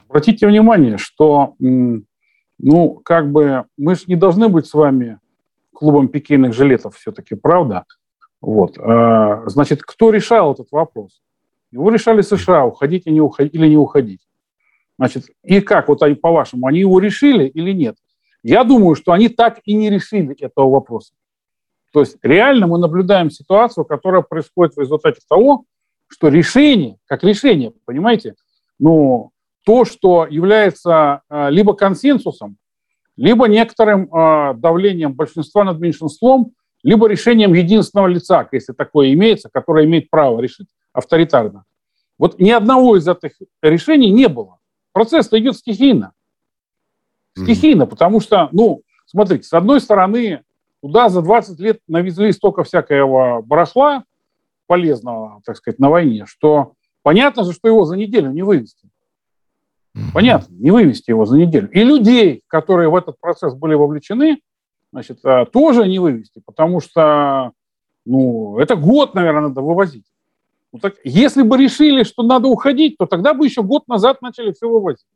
Обратите 0.09 0.47
внимание, 0.47 0.99
что, 0.99 1.55
ну, 1.59 3.01
как 3.05 3.33
бы, 3.33 3.65
мы 3.77 3.95
же 3.95 4.03
не 4.07 4.17
должны 4.17 4.49
быть 4.49 4.67
с 4.67 4.75
вами 4.75 5.19
клубом 5.73 6.09
пикейных 6.09 6.55
жилетов 6.55 6.97
все-таки, 6.97 7.35
правда? 7.35 7.85
Вот. 8.41 8.79
А, 8.79 9.43
значит, 9.47 9.83
кто 9.83 10.11
решал 10.11 10.53
этот 10.53 10.69
вопрос? 10.71 11.21
Его 11.73 11.91
решали 11.91 12.21
США, 12.21 12.65
уходить 12.65 13.07
или 13.07 13.15
не 13.15 13.21
уходить. 13.21 13.55
Или 13.55 13.69
не 13.69 13.77
уходить. 13.77 14.21
Значит, 14.99 15.25
и 15.43 15.61
как, 15.61 15.89
вот 15.89 16.03
они, 16.03 16.15
по-вашему, 16.15 16.67
они 16.67 16.81
его 16.81 17.01
решили 17.01 17.47
или 17.49 17.73
нет? 17.73 17.97
Я 18.45 18.63
думаю, 18.63 18.95
что 18.95 19.13
они 19.13 19.29
так 19.29 19.61
и 19.65 19.75
не 19.75 19.91
решили 19.91 20.37
этого 20.41 20.71
вопроса. 20.71 21.15
То 21.95 22.01
есть 22.01 22.17
реально 22.23 22.67
мы 22.67 22.79
наблюдаем 22.79 23.31
ситуацию, 23.31 23.85
которая 23.85 24.23
происходит 24.23 24.75
в 24.75 24.81
результате 24.81 25.21
того, 25.29 25.65
что 26.09 26.27
решение, 26.27 26.99
как 27.07 27.23
решение, 27.23 27.73
понимаете, 27.85 28.35
ну, 28.81 29.31
то, 29.65 29.85
что 29.85 30.27
является 30.29 31.23
э, 31.31 31.51
либо 31.51 31.75
консенсусом, 31.75 32.57
либо 33.17 33.47
некоторым 33.47 34.13
э, 34.13 34.55
давлением 34.55 35.15
большинства 35.15 35.63
над 35.63 35.79
меньшинством, 35.79 36.55
либо 36.83 37.07
решением 37.07 37.55
единственного 37.55 38.09
лица, 38.09 38.49
если 38.51 38.73
такое 38.73 39.13
имеется, 39.13 39.49
которое 39.49 39.85
имеет 39.85 40.11
право 40.11 40.41
решить 40.41 40.67
авторитарно. 40.93 41.63
Вот 42.19 42.41
ни 42.41 42.51
одного 42.51 42.97
из 42.97 43.07
этих 43.07 43.35
решений 43.63 44.11
не 44.11 44.27
было. 44.27 44.59
Процесс 44.93 45.29
идет 45.31 45.55
стихийно. 45.55 46.13
Стихийно, 47.39 47.85
mm-hmm. 47.85 47.87
потому 47.87 48.19
что, 48.19 48.49
ну, 48.51 48.83
смотрите, 49.07 49.45
с 49.45 49.53
одной 49.53 49.81
стороны, 49.81 50.43
Туда 50.85 51.09
за 51.09 51.23
20 51.23 51.59
лет 51.61 51.81
навезли 51.89 52.31
столько 52.31 52.63
всякого 52.63 53.41
барахла 53.41 54.05
полезного, 54.67 55.41
так 55.47 55.57
сказать, 55.57 55.79
на 55.79 55.89
войне, 55.89 56.27
что 56.27 56.75
понятно 57.03 57.43
же, 57.45 57.55
что 57.55 57.69
его 57.69 57.87
за 57.87 57.97
неделю 57.97 58.31
не 58.33 58.43
вывести. 58.43 58.91
Понятно, 60.13 60.53
не 60.53 60.71
вывести 60.71 61.09
его 61.09 61.25
за 61.25 61.39
неделю. 61.39 61.71
И 61.71 61.83
людей, 61.83 62.43
которые 62.49 62.91
в 62.91 62.97
этот 62.97 63.19
процесс 63.19 63.55
были 63.55 63.73
вовлечены, 63.73 64.43
значит, 64.93 65.25
э, 65.25 65.47
тоже 65.51 65.89
не 65.89 65.99
вывести, 65.99 66.43
потому 66.45 66.81
что, 66.81 67.53
ну, 68.05 68.59
это 68.59 68.77
год, 68.77 69.15
наверное, 69.15 69.49
надо 69.49 69.63
вывозить. 69.63 70.05
Ну, 70.71 70.81
так, 70.81 70.97
если 71.03 71.41
бы 71.41 71.57
решили, 71.57 72.03
что 72.03 72.23
надо 72.23 72.49
уходить, 72.49 72.99
то 72.99 73.07
тогда 73.07 73.33
бы 73.33 73.47
еще 73.47 73.63
год 73.63 73.89
назад 73.89 74.21
начали 74.21 74.53
все 74.53 74.69
вывозить. 74.69 75.07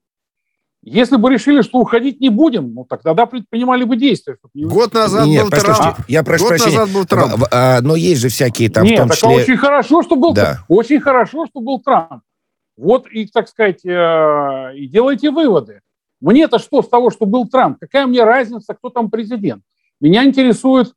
Если 0.83 1.17
бы 1.17 1.31
решили, 1.31 1.63
что 1.63 1.79
уходить 1.79 2.21
не 2.21 2.29
будем, 2.29 2.73
ну 2.73 2.85
тогда 2.85 3.13
да, 3.13 3.27
предпринимали 3.27 3.85
бы 3.85 3.97
действия. 3.97 4.37
Год 4.55 4.95
назад 4.95 5.27
Нет, 5.27 5.45
был 5.45 5.51
Трамп. 5.51 5.99
Я 6.07 6.23
прошу 6.23 6.45
Год 6.45 6.49
прощения. 6.51 6.79
назад 6.79 6.95
был 6.95 7.05
Трамп. 7.05 7.45
А, 7.51 7.81
но 7.81 7.97
есть 7.97 8.21
же 8.21 8.29
всякие 8.29 8.71
там 8.71 8.85
Нет, 8.85 8.95
в 8.95 9.03
том 9.03 9.11
числе... 9.11 9.29
очень 9.29 9.57
хорошо, 9.57 10.03
что 10.03 10.17
был 10.17 10.33
да. 10.33 10.61
Очень 10.69 11.01
хорошо, 11.01 11.47
что 11.47 11.61
был 11.61 11.81
Трамп. 11.81 12.23
Вот 12.77 13.09
и, 13.11 13.27
так 13.27 13.49
сказать, 13.49 13.85
э, 13.85 14.77
и 14.77 14.87
делайте 14.87 15.31
выводы. 15.31 15.81
Мне-то 16.21 16.61
что 16.61 16.83
с 16.83 16.89
того, 16.89 17.11
что 17.11 17.27
был 17.27 17.49
Трамп? 17.49 17.79
Какая 17.81 18.07
мне 18.07 18.23
разница, 18.23 18.75
кто 18.75 18.89
там 18.89 19.11
президент? 19.11 19.63
Меня 20.01 20.25
интересует, 20.25 20.95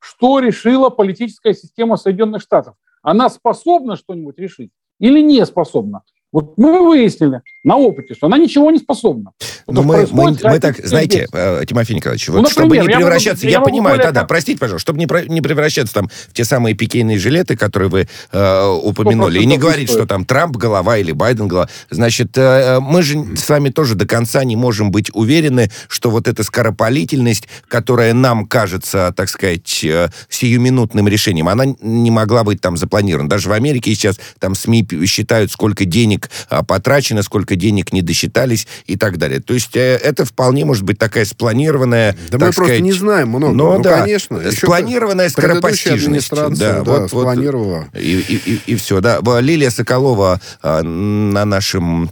что 0.00 0.40
решила 0.40 0.90
политическая 0.90 1.54
система 1.54 1.96
Соединенных 1.96 2.42
Штатов. 2.42 2.74
Она 3.02 3.30
способна 3.30 3.96
что-нибудь 3.96 4.38
решить 4.38 4.72
или 4.98 5.20
не 5.20 5.44
способна? 5.46 6.02
Вот 6.32 6.56
мы 6.56 6.86
выяснили 6.86 7.42
на 7.62 7.76
опыте, 7.76 8.14
что 8.14 8.26
она 8.26 8.38
ничего 8.38 8.70
не 8.70 8.78
способна. 8.78 9.32
Но 9.66 9.82
мы, 9.82 10.06
мы, 10.10 10.36
мы 10.42 10.60
так, 10.60 10.78
знаете, 10.84 11.26
э, 11.32 11.62
Тимофей 11.66 11.94
Николаевич, 11.96 12.28
ну, 12.28 12.34
вот 12.34 12.42
например, 12.44 12.52
чтобы 12.52 12.78
не 12.78 12.96
превращаться, 12.96 13.44
я, 13.44 13.52
я, 13.52 13.58
я 13.58 13.64
понимаю, 13.64 13.98
да-да, 13.98 14.24
простите, 14.24 14.58
пожалуйста, 14.58 14.86
чтобы 14.86 14.98
не, 14.98 15.06
про, 15.06 15.24
не 15.24 15.40
превращаться 15.40 15.94
там 15.94 16.08
в 16.08 16.32
те 16.32 16.44
самые 16.44 16.74
пикейные 16.74 17.18
жилеты, 17.18 17.56
которые 17.56 17.90
вы 17.90 18.08
э, 18.32 18.66
упомянули, 18.82 19.40
и 19.40 19.46
не 19.46 19.58
говорить, 19.58 19.90
что 19.90 20.06
там 20.06 20.24
Трамп 20.24 20.56
голова 20.56 20.96
или 20.96 21.12
Байден 21.12 21.48
голова. 21.48 21.68
Значит, 21.90 22.36
э, 22.36 22.80
мы 22.80 23.02
же 23.02 23.36
с 23.36 23.48
вами 23.48 23.68
тоже 23.68 23.94
до 23.94 24.06
конца 24.06 24.42
не 24.44 24.56
можем 24.56 24.90
быть 24.90 25.10
уверены, 25.12 25.70
что 25.88 26.10
вот 26.10 26.28
эта 26.28 26.42
скоропалительность, 26.42 27.46
которая 27.68 28.14
нам 28.14 28.46
кажется, 28.46 29.12
так 29.16 29.28
сказать, 29.28 29.84
э, 29.84 30.08
сиюминутным 30.28 31.06
решением, 31.08 31.48
она 31.48 31.64
не 31.80 32.10
могла 32.10 32.42
быть 32.42 32.60
там 32.60 32.76
запланирована. 32.76 33.28
Даже 33.28 33.48
в 33.48 33.52
Америке 33.52 33.94
сейчас 33.94 34.18
там 34.38 34.54
СМИ 34.54 34.86
считают, 35.06 35.52
сколько 35.52 35.84
денег 35.84 36.30
а, 36.48 36.64
потрачено, 36.64 37.22
сколько 37.22 37.49
денег 37.56 37.92
не 37.92 38.02
досчитались 38.02 38.66
и 38.86 38.96
так 38.96 39.18
далее. 39.18 39.40
То 39.40 39.54
есть 39.54 39.76
э, 39.76 39.96
это 39.96 40.24
вполне 40.24 40.64
может 40.64 40.84
быть 40.84 40.98
такая 40.98 41.24
спланированная... 41.24 42.16
Да 42.30 42.38
мы 42.38 42.52
сказать, 42.52 42.56
просто 42.56 42.80
не 42.80 42.92
знаем 42.92 43.28
много. 43.28 43.54
Но, 43.54 43.76
ну, 43.76 43.82
да, 43.82 44.00
конечно. 44.00 44.50
Спланированная 44.50 45.28
скоропостижность. 45.28 46.30
Да, 46.30 46.48
да, 46.48 46.82
вот, 46.82 47.08
спланировала. 47.08 47.88
Вот, 47.92 48.00
и, 48.00 48.20
и, 48.20 48.36
и, 48.36 48.60
и 48.66 48.76
все, 48.76 49.00
да. 49.00 49.20
Лилия 49.40 49.70
Соколова 49.70 50.40
а, 50.62 50.82
на 50.82 51.44
нашем 51.44 52.10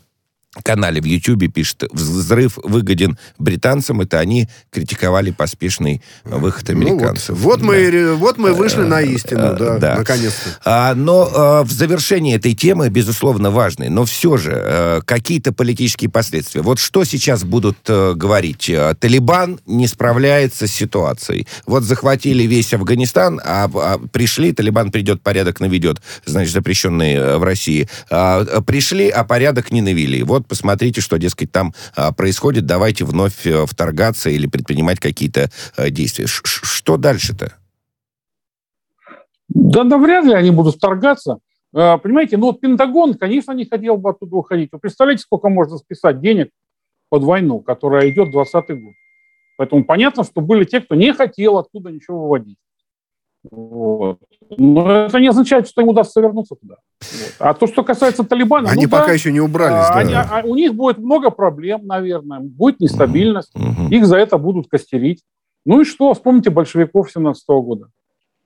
канале 0.63 1.01
в 1.01 1.05
Ютьюбе 1.05 1.49
пишет, 1.49 1.85
взрыв 1.93 2.59
выгоден 2.63 3.19
британцам, 3.39 4.01
это 4.01 4.19
они 4.19 4.49
критиковали 4.71 5.31
поспешный 5.31 6.03
выход 6.25 6.71
американцев. 6.71 7.31
Ну, 7.31 7.35
вот, 7.37 7.43
вот, 7.43 7.61
да. 7.61 7.67
мы, 7.67 8.15
вот 8.15 8.39
мы 8.39 8.53
вышли 8.53 8.83
на 8.83 9.01
истину, 9.01 9.41
э, 9.41 9.57
да, 9.57 9.79
да. 9.79 9.95
наконец-то. 9.97 10.51
А, 10.65 10.95
но 10.95 11.31
а, 11.35 11.65
в 11.65 11.71
завершении 11.71 12.35
этой 12.35 12.55
темы, 12.55 12.89
безусловно, 12.89 13.51
важной, 13.51 13.89
но 13.89 14.05
все 14.05 14.37
же 14.37 15.03
какие-то 15.05 15.53
политические 15.53 16.11
последствия. 16.11 16.63
Вот 16.63 16.79
что 16.79 17.05
сейчас 17.05 17.45
будут 17.45 17.79
говорить? 17.87 18.71
Талибан 19.01 19.61
не 19.67 19.87
справляется 19.87 20.67
с 20.67 20.73
ситуацией. 20.73 21.47
Вот 21.67 21.83
захватили 21.83 22.45
весь 22.45 22.73
Афганистан, 22.73 23.41
а, 23.45 23.71
а 23.75 23.99
пришли, 23.99 24.53
Талибан 24.53 24.91
придет, 24.91 25.23
порядок 25.23 25.61
наведет, 25.61 26.01
значит, 26.25 26.53
запрещенные 26.53 27.39
в 27.39 27.43
России. 27.43 27.89
А, 28.11 28.61
пришли, 28.63 29.09
а 29.09 29.25
порядок 29.25 29.71
не 29.71 29.81
навели. 29.81 30.23
Вот 30.23 30.47
посмотрите, 30.49 31.01
что, 31.01 31.19
дескать, 31.19 31.53
там 31.53 31.75
а, 31.95 32.13
происходит, 32.13 32.67
давайте 32.67 33.05
вновь 33.05 33.47
а, 33.47 33.67
вторгаться 33.67 34.31
или 34.31 34.47
предпринимать 34.47 35.01
какие-то 35.01 35.51
а, 35.77 35.91
действия. 35.91 36.27
Ш 36.27 36.43
что 36.45 36.97
дальше-то? 36.97 37.55
Да, 39.49 39.85
да 39.85 39.99
вряд 39.99 40.25
ли 40.25 40.33
они 40.33 40.51
будут 40.51 40.77
вторгаться. 40.77 41.39
А, 41.75 41.99
понимаете, 41.99 42.37
ну 42.37 42.47
вот 42.47 42.61
Пентагон, 42.61 43.15
конечно, 43.15 43.53
не 43.53 43.65
хотел 43.65 43.97
бы 43.97 44.11
оттуда 44.11 44.37
уходить. 44.37 44.71
Вы 44.73 44.79
представляете, 44.79 45.23
сколько 45.23 45.49
можно 45.49 45.79
списать 45.79 46.21
денег 46.21 46.51
под 47.09 47.25
войну, 47.25 47.61
которая 47.61 48.09
идет 48.11 48.31
20 48.31 48.55
год. 48.69 48.95
Поэтому 49.57 49.85
понятно, 49.85 50.25
что 50.25 50.41
были 50.41 50.65
те, 50.65 50.81
кто 50.81 50.95
не 50.95 51.13
хотел 51.13 51.59
оттуда 51.59 51.91
ничего 51.91 52.23
выводить. 52.23 52.59
Вот. 53.51 54.21
Но 54.57 54.91
это 54.91 55.21
не 55.21 55.29
означает, 55.29 55.69
что 55.69 55.83
им 55.83 55.89
удастся 55.89 56.21
вернуться 56.21 56.55
туда. 56.55 56.77
Вот. 57.01 57.35
А 57.39 57.55
то, 57.55 57.67
что 57.67 57.83
касается 57.83 58.25
Талибана... 58.25 58.71
Они 58.71 58.85
ну, 58.85 58.91
пока 58.91 59.07
да, 59.07 59.13
еще 59.13 59.33
не 59.33 59.41
убрались. 59.41 59.89
А, 59.91 59.99
они, 59.99 60.15
а, 60.15 60.43
у 60.45 60.55
них 60.55 60.75
будет 60.75 60.99
много 60.99 61.31
проблем, 61.31 61.87
наверное. 61.87 62.41
Будет 62.41 62.81
нестабильность. 62.81 63.55
Угу. 63.55 63.89
Их 63.91 64.07
за 64.07 64.17
это 64.17 64.39
будут 64.39 64.69
костерить. 64.69 65.23
Ну 65.65 65.81
и 65.81 65.85
что? 65.85 66.15
Вспомните 66.15 66.51
большевиков 66.51 67.11
17 67.11 67.45
-го 67.49 67.63
года. 67.63 67.89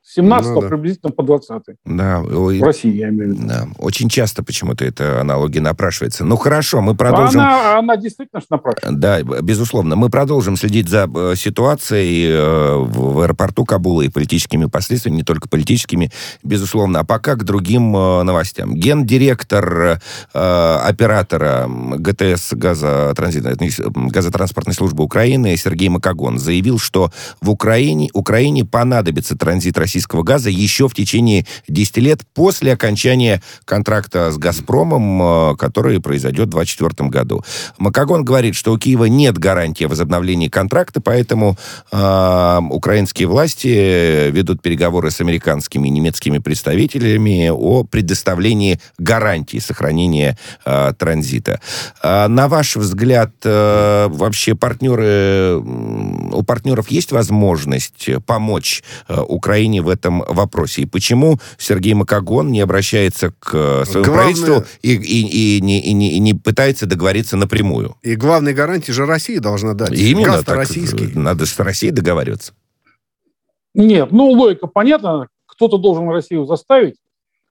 С 0.05 0.15
17 0.15 0.51
ну, 0.51 0.61
да. 0.61 0.69
приблизительно 0.69 1.13
по 1.13 1.23
20 1.23 1.63
Да. 1.85 2.23
В 2.23 2.63
России, 2.63 2.93
я 2.93 3.11
имею 3.11 3.35
в 3.35 3.37
виду. 3.37 3.47
Да. 3.47 3.69
Очень 3.79 4.09
часто 4.09 4.43
почему-то 4.43 4.85
эта 4.85 5.21
аналогия 5.21 5.61
напрашивается. 5.61 6.25
Ну, 6.25 6.37
хорошо, 6.37 6.81
мы 6.81 6.97
продолжим... 6.97 7.41
Она, 7.41 7.79
она 7.79 7.97
действительно 7.97 8.43
напрашивается. 8.51 8.99
Да, 8.99 9.23
безусловно. 9.23 9.95
Мы 9.95 10.11
продолжим 10.11 10.57
следить 10.57 10.89
за 10.89 11.09
э, 11.15 11.35
ситуацией 11.37 12.31
э, 12.31 12.77
в 12.79 13.21
аэропорту 13.21 13.65
Кабула 13.65 14.03
и 14.03 14.09
политическими 14.09 14.65
последствиями, 14.65 15.19
не 15.19 15.23
только 15.23 15.49
политическими, 15.49 16.11
безусловно. 16.43 16.99
А 16.99 17.05
пока 17.05 17.37
к 17.37 17.45
другим 17.45 17.97
э, 17.97 18.25
новостям. 18.25 18.75
Гендиректор 18.75 20.01
э, 20.35 20.79
оператора 20.83 21.69
ГТС 21.69 22.55
газотранспортной 22.55 24.75
службы 24.75 25.05
Украины 25.05 25.57
Сергей 25.57 25.91
Макогон 25.91 26.41
заявил, 26.41 26.81
что 26.81 27.13
в 27.41 27.51
Украине, 27.51 28.11
Украине 28.15 28.65
понадобится 28.65 29.39
транзит 29.39 29.79
России 29.79 29.92
российского 29.93 30.23
газа 30.23 30.49
еще 30.49 30.89
в 30.89 30.95
течение 30.95 31.45
10 31.69 31.99
лет 31.99 32.21
после 32.33 32.73
окончания 32.73 33.43
контракта 33.67 34.31
с 34.31 34.39
«Газпромом», 34.39 35.53
э, 35.53 35.57
который 35.57 36.01
произойдет 36.01 36.49
в 36.49 36.53
2024 36.53 37.11
году. 37.11 37.45
Макагон 37.77 38.25
говорит, 38.25 38.55
что 38.55 38.73
у 38.73 38.79
Киева 38.79 39.05
нет 39.05 39.37
гарантии 39.37 39.85
возобновления 39.85 40.49
контракта, 40.49 41.03
поэтому 41.03 41.59
э, 41.93 42.59
украинские 42.71 43.29
власти 43.29 44.31
ведут 44.31 44.63
переговоры 44.63 45.11
с 45.11 45.21
американскими 45.21 45.89
и 45.89 45.91
немецкими 45.91 46.39
представителями 46.39 47.51
о 47.51 47.85
предоставлении 47.85 48.81
гарантии 48.97 49.59
сохранения 49.59 50.39
э, 50.65 50.95
транзита. 50.99 51.61
Э, 52.03 52.29
на 52.29 52.49
ваш 52.49 52.77
взгляд, 52.77 53.33
э, 53.45 54.09
вообще 54.09 54.55
партнеры, 54.55 55.59
у 55.59 56.43
партнеров 56.45 56.91
есть 56.91 57.13
возможность 57.13 58.09
помочь 58.25 58.83
э, 59.09 59.21
Украине 59.21 59.82
в 59.83 59.89
этом 59.89 60.21
вопросе. 60.27 60.83
И 60.83 60.87
почему 60.87 61.39
Сергей 61.59 61.95
Макогон 61.95 62.51
не 62.51 62.61
обращается 62.61 63.33
к 63.39 63.51
э, 63.53 63.85
своему 63.85 64.07
Главное... 64.07 64.25
правительству 64.25 64.65
и, 64.83 64.95
и, 64.95 65.57
и, 65.57 65.61
не, 65.61 65.81
и, 65.81 65.93
не, 65.93 66.13
и 66.13 66.19
не 66.19 66.35
пытается 66.35 66.87
договориться 66.87 67.37
напрямую? 67.37 67.97
И 68.03 68.17
главной 68.17 68.55
гарантии 68.55 68.93
же 68.93 69.07
Россия 69.07 69.41
должна 69.41 69.75
дать. 69.75 69.93
Именно. 69.93 70.29
Газ 70.29 70.45
российский. 70.49 71.07
Надо 71.19 71.47
с 71.47 71.59
Россией 71.59 71.93
договариваться. 71.93 72.55
Нет, 73.75 74.13
ну, 74.13 74.31
логика 74.31 74.67
понятна. 74.67 75.29
Кто-то 75.47 75.79
должен 75.79 76.09
Россию 76.09 76.47
заставить, 76.47 76.97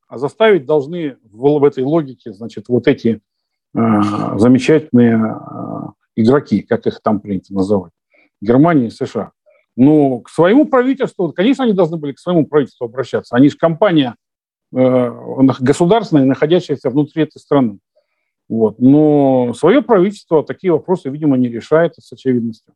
а 0.07 0.17
заставить 0.17 0.65
должны 0.65 1.17
в, 1.31 1.59
в 1.59 1.63
этой 1.63 1.83
логике, 1.83 2.33
значит, 2.33 2.65
вот 2.67 2.87
эти 2.87 3.21
э, 3.73 3.79
замечательные 4.37 5.17
э, 5.17 5.91
игроки, 6.15 6.61
как 6.61 6.87
их 6.87 6.99
там 7.01 7.19
принято 7.19 7.53
называть, 7.53 7.91
Германия 8.41 8.87
и 8.87 8.91
США. 8.91 9.31
Ну, 9.83 10.19
к 10.19 10.29
своему 10.29 10.65
правительству, 10.65 11.33
конечно, 11.33 11.63
они 11.63 11.73
должны 11.73 11.97
были 11.97 12.11
к 12.11 12.19
своему 12.19 12.45
правительству 12.45 12.85
обращаться. 12.85 13.35
Они 13.35 13.49
же 13.49 13.57
компания 13.57 14.13
э, 14.71 15.09
государственная, 15.59 16.25
находящаяся 16.25 16.91
внутри 16.91 17.23
этой 17.23 17.39
страны. 17.39 17.79
Вот. 18.47 18.77
Но 18.77 19.55
свое 19.55 19.81
правительство 19.81 20.45
такие 20.45 20.71
вопросы, 20.71 21.09
видимо, 21.09 21.35
не 21.35 21.49
решает 21.49 21.95
с 21.95 22.13
очевидностью. 22.13 22.75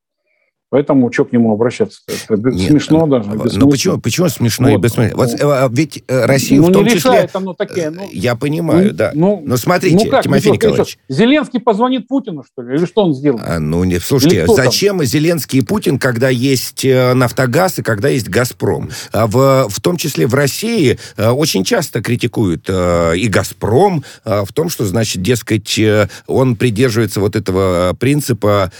Поэтому 0.72 1.12
что 1.14 1.26
к 1.26 1.32
нему 1.32 1.54
обращаться? 1.54 2.02
Это 2.28 2.50
Нет, 2.50 2.70
смешно 2.70 3.06
даже. 3.06 3.30
Ну 3.30 3.70
почему, 3.70 4.00
почему 4.00 4.30
смешно 4.30 4.70
вот, 4.70 4.78
и 4.78 4.82
бессмысленно? 4.82 5.16
Вот, 5.16 5.30
ну, 5.40 5.50
а, 5.50 5.70
ведь 5.72 6.04
э, 6.08 6.26
Россия 6.26 6.60
ну, 6.60 6.70
в 6.70 6.74
том 6.74 6.84
не 6.84 6.90
числе... 6.90 7.12
Решает, 7.12 7.36
оно 7.36 7.54
такие, 7.54 7.92
ну, 7.92 8.10
я 8.12 8.36
понимаю, 8.36 8.88
ну, 8.88 8.94
да. 8.94 9.12
Ну, 9.14 9.44
Но 9.46 9.58
смотрите, 9.58 9.96
ну 10.04 10.10
как, 10.10 10.24
Тимофей 10.24 10.50
ну, 10.50 10.56
Николаевич... 10.56 10.98
Зеленский 11.08 11.60
позвонит 11.60 12.08
Путину, 12.08 12.44
что 12.44 12.64
ли? 12.64 12.76
Или 12.76 12.86
что 12.86 13.06
он 13.06 13.14
сделал? 13.14 13.40
А, 13.42 13.60
ну, 13.60 13.84
не, 13.84 14.00
слушайте, 14.00 14.48
зачем 14.48 14.98
там? 14.98 15.06
Зеленский 15.06 15.60
и 15.60 15.62
Путин, 15.62 16.00
когда 16.00 16.30
есть 16.30 16.84
э, 16.84 17.14
Нафтогаз 17.14 17.80
и 17.80 17.84
когда 17.84 18.10
есть 18.10 18.28
Газпром? 18.28 18.90
А 19.14 19.28
в, 19.28 19.70
в 19.70 19.82
том 19.82 19.98
числе 19.98 20.26
в 20.26 20.34
России 20.34 20.98
очень 21.18 21.64
часто 21.64 22.02
критикуют 22.02 22.70
и 22.70 23.28
Газпром 23.30 24.04
в 24.26 24.52
том, 24.54 24.70
что, 24.70 24.86
значит, 24.86 25.22
дескать, 25.22 25.80
он 26.28 26.56
придерживается 26.56 27.20
вот 27.20 27.36
этого 27.36 27.96
принципа 27.98 28.72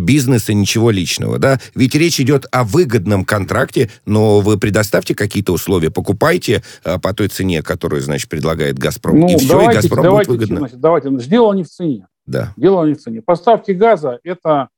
бизнеса, 0.00 0.54
ничего 0.54 0.90
личного 0.90 1.19
личного, 1.20 1.38
да? 1.38 1.58
Ведь 1.74 1.94
речь 1.94 2.20
идет 2.20 2.46
о 2.50 2.64
выгодном 2.64 3.24
контракте, 3.24 3.90
но 4.06 4.40
вы 4.40 4.58
предоставьте 4.58 5.14
какие-то 5.14 5.52
условия, 5.52 5.90
покупайте 5.90 6.62
а, 6.84 6.98
по 6.98 7.12
той 7.14 7.28
цене, 7.28 7.62
которую, 7.62 8.02
значит, 8.02 8.28
предлагает 8.28 8.78
«Газпром», 8.78 9.20
ну, 9.20 9.28
и 9.28 9.36
все, 9.36 9.48
давайте, 9.48 9.72
и 9.72 9.74
«Газпром» 9.82 10.02
давайте, 10.02 10.30
будет 10.30 10.40
выгодно. 10.40 10.58
Значит, 10.58 10.80
давайте, 10.80 11.10
дело 11.28 11.52
не 11.52 11.64
в 11.64 11.68
цене. 11.68 12.06
Да. 12.26 12.52
Дело 12.56 12.84
не 12.84 12.94
в 12.94 12.98
цене. 12.98 13.22
Поставки 13.22 13.72
газа– 13.72 14.18
это, 14.24 14.68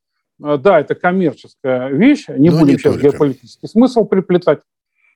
а, 0.41 0.57
да, 0.57 0.79
это 0.79 0.95
коммерческая 0.95 1.89
вещь, 1.89 2.25
не 2.27 2.49
но 2.49 2.59
будем 2.59 2.73
не 2.73 2.79
сейчас 2.79 2.93
только. 2.93 3.09
геополитический 3.09 3.69
смысл 3.69 4.05
приплетать, 4.05 4.59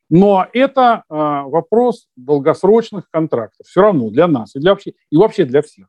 но 0.10 0.48
это 0.54 1.04
э, 1.10 1.14
вопрос 1.14 2.08
долгосрочных 2.16 3.10
контрактов. 3.12 3.68
Все 3.68 3.82
равно 3.82 4.10
для 4.10 4.28
нас 4.28 4.56
и, 4.56 4.60
для 4.60 4.72
вообще, 4.72 4.94
и 5.12 5.18
вообще 5.18 5.44
для 5.44 5.62
всех. 5.62 5.88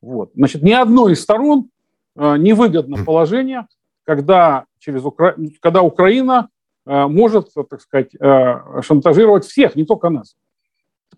Вот. 0.00 0.32
Значит, 0.34 0.62
ни 0.62 0.72
одной 0.72 1.12
из 1.12 1.22
сторон 1.22 1.68
э, 2.16 2.36
невыгодно 2.36 3.04
положение, 3.04 3.68
когда, 4.04 4.66
через 4.78 5.04
Укра... 5.04 5.34
когда 5.60 5.82
Украина 5.82 6.48
э, 6.86 7.06
может, 7.06 7.52
так 7.68 7.80
сказать, 7.80 8.14
э, 8.14 8.82
шантажировать 8.82 9.44
всех, 9.44 9.76
не 9.76 9.84
только 9.84 10.10
нас, 10.10 10.36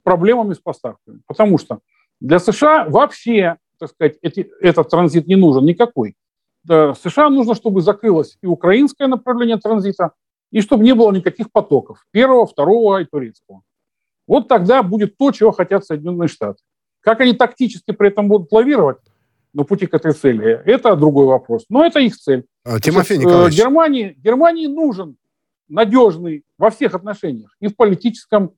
проблемами 0.02 0.54
с 0.54 0.58
поставками. 0.58 1.20
Потому 1.26 1.58
что 1.58 1.80
Для 2.20 2.38
США 2.38 2.86
вообще, 2.88 3.56
так 3.78 3.90
сказать, 3.90 4.16
эти, 4.22 4.50
этот 4.60 4.88
транзит 4.88 5.26
не 5.26 5.36
нужен 5.36 5.64
никакой. 5.64 6.14
Да, 6.64 6.94
США 6.94 7.28
нужно, 7.28 7.54
чтобы 7.54 7.80
закрылось 7.80 8.38
и 8.42 8.46
украинское 8.46 9.06
направление 9.06 9.58
транзита, 9.58 10.12
и 10.50 10.60
чтобы 10.60 10.84
не 10.84 10.94
было 10.94 11.12
никаких 11.12 11.52
потоков 11.52 12.06
первого, 12.10 12.46
второго 12.46 13.00
и 13.00 13.04
турецкого. 13.04 13.62
Вот 14.26 14.48
тогда 14.48 14.82
будет 14.82 15.16
то, 15.16 15.30
чего 15.30 15.52
хотят 15.52 15.84
Соединенные 15.84 16.28
Штаты. 16.28 16.60
Как 17.00 17.20
они 17.20 17.34
тактически 17.34 17.92
при 17.92 18.08
этом 18.08 18.28
будут 18.28 18.50
лавировать 18.50 18.98
на 19.56 19.64
пути 19.64 19.86
к 19.86 19.94
этой 19.94 20.12
цели, 20.12 20.60
это 20.66 20.94
другой 20.96 21.24
вопрос. 21.24 21.64
Но 21.70 21.84
это 21.84 21.98
их 21.98 22.16
цель. 22.16 22.44
А, 22.62 22.78
Тимофей 22.78 23.16
Сейчас, 23.16 23.24
Николаевич. 23.24 23.58
Германии, 23.58 24.14
Германии 24.18 24.66
нужен 24.66 25.16
надежный 25.68 26.44
во 26.58 26.70
всех 26.70 26.94
отношениях, 26.94 27.56
и 27.58 27.68
в 27.68 27.74
политическом, 27.74 28.52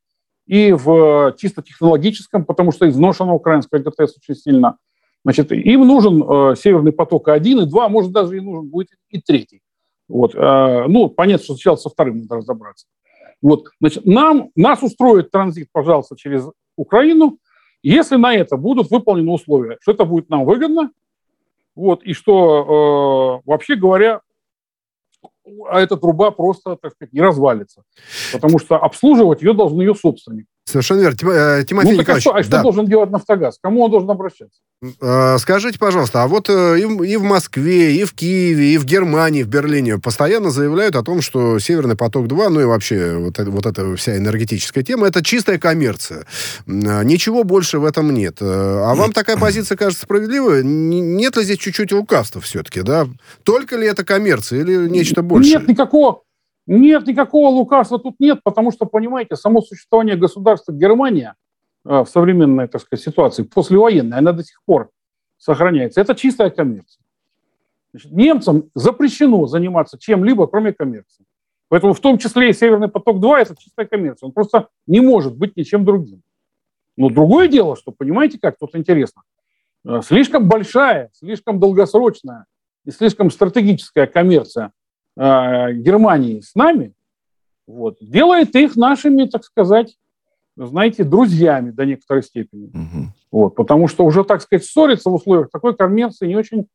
и 0.47 0.73
в 0.73 1.35
чисто 1.39 1.63
технологическом, 1.63 2.45
потому 2.45 2.73
что 2.73 2.89
изношена 2.89 3.33
украинская 3.33 3.81
ГТС 3.81 4.17
очень 4.19 4.35
сильно. 4.35 4.77
Значит, 5.25 5.53
им 5.53 5.87
нужен 5.87 6.23
э, 6.23 6.57
Северный 6.57 6.93
поток-1 6.93 7.63
и 7.63 7.67
2, 7.67 7.89
может, 7.89 8.13
даже 8.13 8.37
и 8.37 8.41
нужен 8.41 8.69
будет 8.69 8.89
и 9.09 9.21
третий. 9.21 9.63
Вот, 10.09 10.35
э, 10.35 10.85
ну, 10.89 11.09
понятно, 11.09 11.45
что 11.45 11.55
сначала 11.55 11.77
со 11.77 11.91
вторым 11.91 12.23
надо 12.23 12.37
разобраться. 12.37 12.87
Вот, 13.41 13.69
значит, 13.81 14.05
нам, 14.05 14.51
нас 14.57 14.83
устроит 14.83 15.31
транзит, 15.31 15.69
пожалуйста, 15.71 16.17
через 16.17 16.45
Украину, 16.77 17.39
если 17.83 18.17
на 18.17 18.35
это 18.35 18.57
будут 18.57 18.91
выполнены 18.91 19.31
условия, 19.31 19.79
что 19.81 19.93
это 19.93 20.05
будет 20.05 20.29
нам 20.29 20.45
выгодно, 20.45 20.91
вот, 21.75 22.03
и 22.03 22.13
что, 22.13 23.41
э, 23.45 23.49
вообще 23.49 23.77
говоря, 23.77 24.21
а 25.71 25.81
эта 25.81 25.97
труба 25.97 26.31
просто, 26.31 26.77
так 26.77 26.93
сказать, 26.93 27.13
не 27.13 27.21
развалится. 27.21 27.83
Потому 28.33 28.59
что 28.59 28.77
обслуживать 28.77 29.43
ее 29.43 29.55
должен 29.55 29.81
ее 29.81 29.95
собственник. 29.95 30.47
Совершенно 30.69 31.01
верно. 31.01 31.17
Э, 31.31 31.65
Тимофей 31.65 31.93
ну, 31.93 32.01
Николаевич. 32.01 32.27
А 32.27 32.31
что, 32.31 32.37
а 32.37 32.43
что 32.43 32.53
да. 32.53 32.63
должен 32.63 32.87
делать 32.87 33.11
«Нафтогаз»? 33.11 33.59
Кому 33.63 33.85
он 33.85 33.91
должен 33.91 34.11
обращаться? 34.11 34.61
Э, 35.01 35.39
скажите, 35.39 35.79
пожалуйста, 35.79 36.23
а 36.23 36.29
вот 36.29 36.51
э, 36.51 36.79
и 36.81 37.17
в 37.17 37.23
Москве, 37.23 37.97
и 37.97 38.05
в 38.05 38.13
Киеве, 38.13 38.75
и 38.75 38.79
в 38.79 38.85
Германии, 38.85 39.43
в 39.43 39.49
Берлине 39.49 39.99
постоянно 39.99 40.51
заявляют 40.51 40.95
о 40.95 41.03
том, 41.03 41.23
что 41.23 41.59
«Северный 41.59 41.97
поток-2», 41.97 42.49
ну 42.51 42.61
и 42.61 42.65
вообще 42.65 43.17
вот, 43.17 43.39
это, 43.39 43.51
вот 43.51 43.65
эта 43.65 43.97
вся 43.97 44.17
энергетическая 44.19 44.85
тема, 44.85 45.07
это 45.07 45.25
чистая 45.25 45.59
коммерция. 45.59 46.27
Ничего 46.67 47.45
больше 47.45 47.79
в 47.79 47.87
этом 47.87 48.13
нет. 48.13 48.37
А 48.43 48.95
вам 48.95 49.13
такая 49.13 49.37
позиция 49.39 49.77
кажется 49.77 50.05
справедливой? 50.05 50.63
Нет 50.65 51.37
ли 51.37 51.45
здесь 51.45 51.59
чуть-чуть 51.59 51.93
лукавства 51.93 52.43
все-таки, 52.43 52.83
да? 52.83 53.09
Только 53.43 53.77
ли 53.77 53.87
это 53.87 54.05
коммерция 54.05 54.61
или 54.61 54.87
нечто 54.89 55.23
большее? 55.23 55.55
Нет 55.55 55.69
никакого 55.69 56.23
нет, 56.69 57.07
никакого 57.07 57.49
лукавства 57.49 57.99
тут 57.99 58.17
нет, 58.19 58.41
потому 58.45 58.71
что, 58.73 58.85
понимаете, 58.85 59.37
само 59.37 59.63
существование 59.63 60.17
государства 60.17 60.71
Германия 60.71 61.35
э, 61.87 62.01
в 62.01 62.07
современной, 62.07 62.69
так 62.69 62.83
сказать, 62.83 63.03
ситуации, 63.03 63.43
послевоенной, 63.43 64.19
она 64.19 64.33
до 64.33 64.45
сих 64.45 64.63
пор 64.67 64.91
сохраняется. 65.39 66.03
Это 66.03 66.15
чистая 66.15 66.51
коммерция. 66.51 67.03
Значит, 67.93 68.13
немцам 68.13 68.71
запрещено 68.75 69.47
заниматься 69.47 69.99
чем-либо, 69.99 70.47
кроме 70.47 70.75
коммерции. 70.75 71.25
Поэтому 71.69 71.95
в 71.95 72.01
том 72.01 72.19
числе 72.19 72.51
и 72.51 72.53
Северный 72.53 72.89
поток-2– 72.89 73.37
это 73.39 73.57
чистая 73.57 73.87
коммерция. 73.87 74.27
Он 74.27 74.33
просто 74.33 74.69
не 74.87 75.01
может 75.01 75.39
быть 75.39 75.57
ничем 75.57 75.87
другим. 75.87 76.23
Но 76.99 77.09
другое 77.09 77.49
дело, 77.49 77.77
что, 77.77 77.93
понимаете 77.93 78.39
как, 78.39 78.59
тут 78.59 78.77
интересно, 78.77 79.23
э, 79.87 80.03
слишком 80.05 80.47
большая, 80.47 81.09
слишком 81.15 81.61
долгосрочная 81.61 82.45
и 82.85 82.91
слишком 82.91 83.31
стратегическая 83.31 84.07
коммерция 84.07 84.73
э, 85.19 85.73
Германии 85.75 86.41
с 86.41 86.55
нами, 86.55 86.95
вот, 87.67 87.99
делает 88.01 88.55
их 88.57 88.77
нашими, 88.77 89.27
так 89.27 89.45
сказать, 89.45 89.97
знаете, 90.57 91.05
друзьями 91.05 91.71
до 91.71 91.85
некоторой 91.85 92.23
степени. 92.23 92.69
Угу. 92.69 93.07
Вот, 93.31 93.55
потому 93.55 93.89
что 93.89 94.05
уже, 94.05 94.25
так 94.25 94.41
сказать, 94.41 94.65
ссориться 94.65 95.11
в 95.11 95.15
условиях 95.15 95.51
такой 95.51 95.77
коммерции 95.77 96.27
не 96.27 96.37
очень 96.37 96.67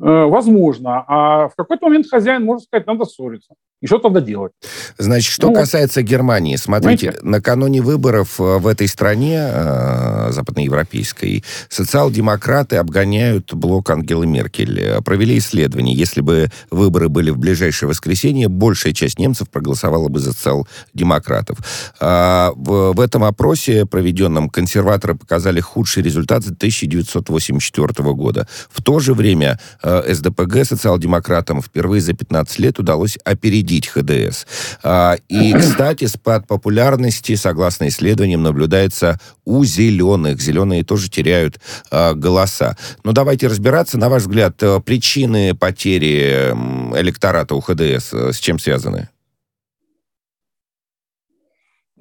Э, 0.00 0.24
возможно. 0.24 1.04
А 1.06 1.48
в 1.48 1.54
какой-то 1.54 1.86
момент 1.86 2.06
хозяин 2.08 2.44
может 2.44 2.64
сказать, 2.64 2.86
надо 2.86 3.04
ссориться. 3.04 3.54
И 3.80 3.86
что 3.86 3.98
тогда 3.98 4.20
делать? 4.20 4.52
Значит, 4.98 5.32
что 5.32 5.48
ну, 5.48 5.54
касается 5.54 6.02
Германии, 6.02 6.56
смотрите, 6.56 7.12
знаете, 7.12 7.26
накануне 7.26 7.80
выборов 7.80 8.40
э, 8.40 8.58
в 8.58 8.66
этой 8.66 8.88
стране, 8.88 9.38
э, 9.40 10.28
западноевропейской, 10.32 11.44
социал-демократы 11.68 12.76
обгоняют 12.76 13.54
блок 13.54 13.90
Ангелы 13.90 14.26
Меркель. 14.26 15.02
Провели 15.04 15.38
исследование. 15.38 15.96
Если 15.96 16.20
бы 16.20 16.50
выборы 16.70 17.08
были 17.08 17.30
в 17.30 17.38
ближайшее 17.38 17.88
воскресенье, 17.88 18.48
большая 18.48 18.92
часть 18.92 19.18
немцев 19.18 19.48
проголосовала 19.48 20.08
бы 20.08 20.20
за 20.20 20.32
социал-демократов. 20.32 21.58
А 22.00 22.52
в, 22.54 22.92
в 22.92 23.00
этом 23.00 23.24
опросе, 23.24 23.86
проведенном, 23.86 24.50
консерваторы 24.50 25.14
показали 25.14 25.60
худший 25.60 26.02
результат 26.02 26.44
за 26.44 26.52
1984 26.52 28.12
года. 28.12 28.46
В 28.70 28.82
то 28.82 29.00
же 29.00 29.14
время 29.14 29.58
Э, 29.82 30.12
СДПГ 30.12 30.64
социал-демократам 30.64 31.62
впервые 31.62 32.00
за 32.00 32.12
15 32.12 32.58
лет 32.58 32.78
удалось 32.78 33.18
опередить 33.24 33.69
ХДС. 33.78 34.46
А, 34.82 35.16
и, 35.28 35.52
кстати, 35.58 36.06
спад 36.06 36.46
популярности, 36.46 37.34
согласно 37.34 37.88
исследованиям, 37.88 38.42
наблюдается 38.42 39.18
у 39.44 39.64
зеленых. 39.64 40.40
Зеленые 40.40 40.84
тоже 40.84 41.08
теряют 41.08 41.60
а, 41.90 42.14
голоса. 42.14 42.76
Но 43.04 43.12
давайте 43.12 43.46
разбираться. 43.46 43.98
На 43.98 44.08
ваш 44.08 44.22
взгляд, 44.22 44.62
э, 44.62 44.80
причины 44.80 45.54
потери 45.54 46.50
электората 46.96 47.54
у 47.54 47.60
ХДС 47.60 48.12
э, 48.12 48.32
с 48.32 48.38
чем 48.38 48.58
связаны? 48.58 49.08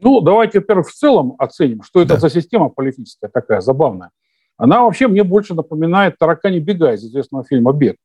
Ну, 0.02 0.22
давайте, 0.22 0.60
во-первых, 0.60 0.90
в 0.90 0.94
целом 0.94 1.36
оценим, 1.38 1.84
что 1.84 2.02
это 2.02 2.16
да. 2.16 2.20
за 2.20 2.30
система 2.30 2.70
политическая 2.70 3.28
такая 3.28 3.62
забавная. 3.62 4.12
Она 4.58 4.84
вообще 4.84 5.08
мне 5.08 5.24
больше 5.24 5.54
напоминает 5.54 6.18
«Таракани 6.18 6.60
бега» 6.60 6.94
из 6.94 7.04
известного 7.04 7.46
фильма 7.46 7.74
«Бег». 7.74 7.98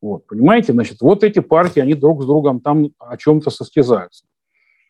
Вот, 0.00 0.26
понимаете, 0.26 0.72
значит, 0.72 1.00
вот 1.00 1.24
эти 1.24 1.40
партии, 1.40 1.80
они 1.80 1.94
друг 1.94 2.22
с 2.22 2.26
другом 2.26 2.60
там 2.60 2.90
о 2.98 3.16
чем-то 3.16 3.50
состязаются. 3.50 4.24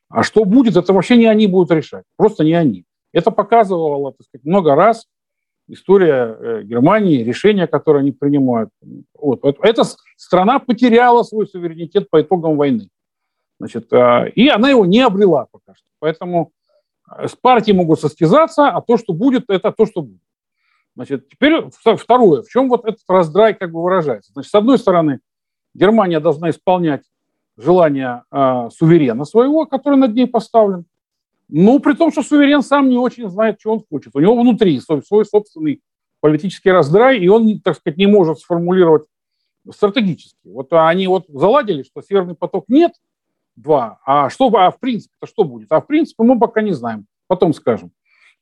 А 0.08 0.22
что 0.22 0.44
будет, 0.44 0.76
это 0.76 0.92
вообще 0.92 1.16
не 1.16 1.26
они 1.26 1.46
будут 1.46 1.70
решать, 1.70 2.04
просто 2.16 2.44
не 2.44 2.54
они. 2.54 2.84
Это 3.12 3.30
показывало, 3.30 4.12
так 4.12 4.26
сказать, 4.26 4.44
много 4.44 4.74
раз 4.74 5.06
история 5.68 6.36
э, 6.38 6.62
Германии, 6.64 7.22
решения, 7.22 7.66
которые 7.66 8.00
они 8.00 8.12
принимают. 8.12 8.70
Вот. 9.14 9.44
Эта 9.62 9.82
страна 10.16 10.58
потеряла 10.58 11.22
свой 11.22 11.46
суверенитет 11.46 12.08
по 12.10 12.20
итогам 12.20 12.56
войны. 12.56 12.88
Значит, 13.58 13.92
э, 13.92 14.30
и 14.30 14.48
она 14.48 14.70
его 14.70 14.86
не 14.86 15.00
обрела 15.00 15.46
пока 15.50 15.74
что. 15.74 15.86
Поэтому 16.00 16.52
э, 17.18 17.28
с 17.28 17.36
партией 17.36 17.76
могут 17.76 18.00
состязаться, 18.00 18.68
а 18.68 18.80
то, 18.80 18.96
что 18.96 19.12
будет, 19.12 19.44
это 19.48 19.72
то, 19.72 19.86
что 19.86 20.02
будет. 20.02 20.20
Значит, 20.98 21.28
теперь 21.28 21.54
второе. 21.96 22.42
В 22.42 22.48
чем 22.48 22.68
вот 22.68 22.84
этот 22.84 23.02
раздрай 23.06 23.54
как 23.54 23.70
бы 23.70 23.80
выражается? 23.80 24.32
Значит, 24.32 24.50
с 24.50 24.54
одной 24.56 24.78
стороны, 24.78 25.20
Германия 25.72 26.18
должна 26.18 26.50
исполнять 26.50 27.04
желание 27.56 28.24
э, 28.32 28.68
суверена 28.76 29.24
своего, 29.24 29.64
который 29.64 29.96
над 29.96 30.12
ней 30.12 30.26
поставлен. 30.26 30.86
Ну, 31.46 31.78
при 31.78 31.92
том, 31.92 32.10
что 32.10 32.24
суверен 32.24 32.62
сам 32.62 32.88
не 32.88 32.96
очень 32.96 33.30
знает, 33.30 33.60
что 33.60 33.74
он 33.74 33.84
хочет. 33.88 34.16
У 34.16 34.18
него 34.18 34.34
внутри 34.40 34.80
свой, 34.80 35.04
свой 35.04 35.24
собственный 35.24 35.82
политический 36.18 36.72
раздрай, 36.72 37.20
и 37.20 37.28
он, 37.28 37.60
так 37.60 37.76
сказать, 37.76 37.96
не 37.96 38.08
может 38.08 38.40
сформулировать 38.40 39.04
стратегически. 39.70 40.48
Вот 40.48 40.72
они 40.72 41.06
вот 41.06 41.26
заладили, 41.28 41.84
что 41.84 42.02
Северный 42.02 42.34
поток 42.34 42.64
нет, 42.66 42.90
два, 43.54 44.00
а 44.04 44.30
что, 44.30 44.48
а 44.48 44.72
в 44.72 44.80
принципе-то 44.80 45.28
что 45.28 45.44
будет? 45.44 45.70
А 45.70 45.80
в 45.80 45.86
принципе 45.86 46.24
мы 46.24 46.40
пока 46.40 46.60
не 46.60 46.72
знаем, 46.72 47.06
потом 47.28 47.54
скажем. 47.54 47.92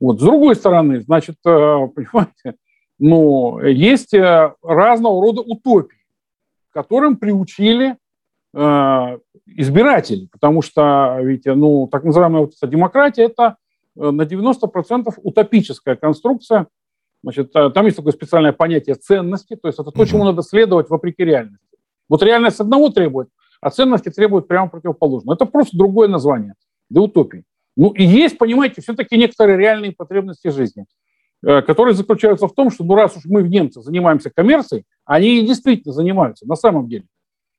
Вот. 0.01 0.21
С 0.21 0.23
другой 0.23 0.57
стороны, 0.57 1.01
значит, 1.01 1.37
э, 1.45 1.49
понимаете, 1.95 2.57
ну, 2.99 3.61
есть 3.61 4.15
э, 4.15 4.55
разного 4.63 5.23
рода 5.23 5.43
утопии, 5.43 5.99
которым 6.73 7.17
приучили 7.17 7.97
э, 8.55 9.19
избиратели, 9.47 10.29
потому 10.33 10.63
что, 10.63 11.19
видите, 11.21 11.55
ну, 11.55 11.89
так 11.89 12.05
называемая 12.05 12.43
вот 12.43 12.55
эта 12.57 12.67
демократия– 12.67 13.23
это 13.25 13.57
э, 13.97 14.11
на 14.11 14.23
90% 14.23 15.13
утопическая 15.23 15.97
конструкция. 15.97 16.67
Значит, 17.23 17.53
там 17.53 17.85
есть 17.87 17.97
такое 17.97 18.13
специальное 18.13 18.53
понятие 18.53 18.95
ценности, 18.95 19.57
то 19.57 19.69
есть 19.69 19.81
это 19.81 19.91
то, 19.91 20.05
чему 20.05 20.25
надо 20.25 20.43
следовать 20.43 20.89
вопреки 20.91 21.25
реальности. 21.25 21.67
Вот 22.09 22.23
реальность 22.23 22.61
одного 22.61 22.91
требует, 22.91 23.29
а 23.61 23.71
ценности 23.71 24.11
требуют 24.11 24.47
прямо 24.47 24.69
противоположного. 24.69 25.35
Это 25.35 25.45
просто 25.45 25.77
другое 25.77 26.09
название 26.09 26.55
для 26.89 27.03
утопии. 27.03 27.45
Ну 27.77 27.91
и 27.91 28.05
есть, 28.05 28.39
понимаете, 28.39 28.81
все-таки 28.81 29.17
некоторые 29.17 29.59
реальные 29.59 29.93
потребности 29.93 30.49
жизни, 30.49 30.87
э, 31.47 31.61
которые 31.63 31.95
заключаются 31.95 32.49
в 32.49 32.55
том, 32.55 32.71
что 32.71 32.85
ну 32.85 32.95
раз 32.95 33.17
уж 33.17 33.25
мы 33.27 33.43
в 33.43 33.49
немцах 33.49 33.85
занимаемся 33.85 34.31
коммерцией, 34.31 34.85
они 35.05 35.41
и 35.41 35.47
действительно 35.47 35.93
занимаются 35.93 36.47
на 36.47 36.57
самом 36.57 36.89
деле. 36.89 37.05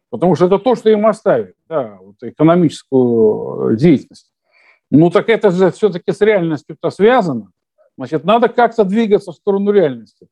Потому 0.09 0.35
что 0.35 0.45
это 0.45 0.57
то, 0.57 0.75
что 0.75 0.89
им 0.89 1.05
оставили, 1.05 1.53
да, 1.69 1.99
вот 2.01 2.15
экономическую 2.21 3.73
э, 3.73 3.77
деятельность. 3.77 4.31
Ну 4.89 5.11
так 5.11 5.29
это 5.29 5.51
же 5.51 5.71
все-таки 5.71 6.11
с 6.11 6.21
реальностью-то 6.21 6.89
связано. 6.89 7.51
Значит, 7.97 8.23
надо 8.23 8.47
как-то 8.47 8.85
двигаться 8.85 9.31
в 9.31 9.35
сторону 9.35 9.71
реальности. 9.71 10.27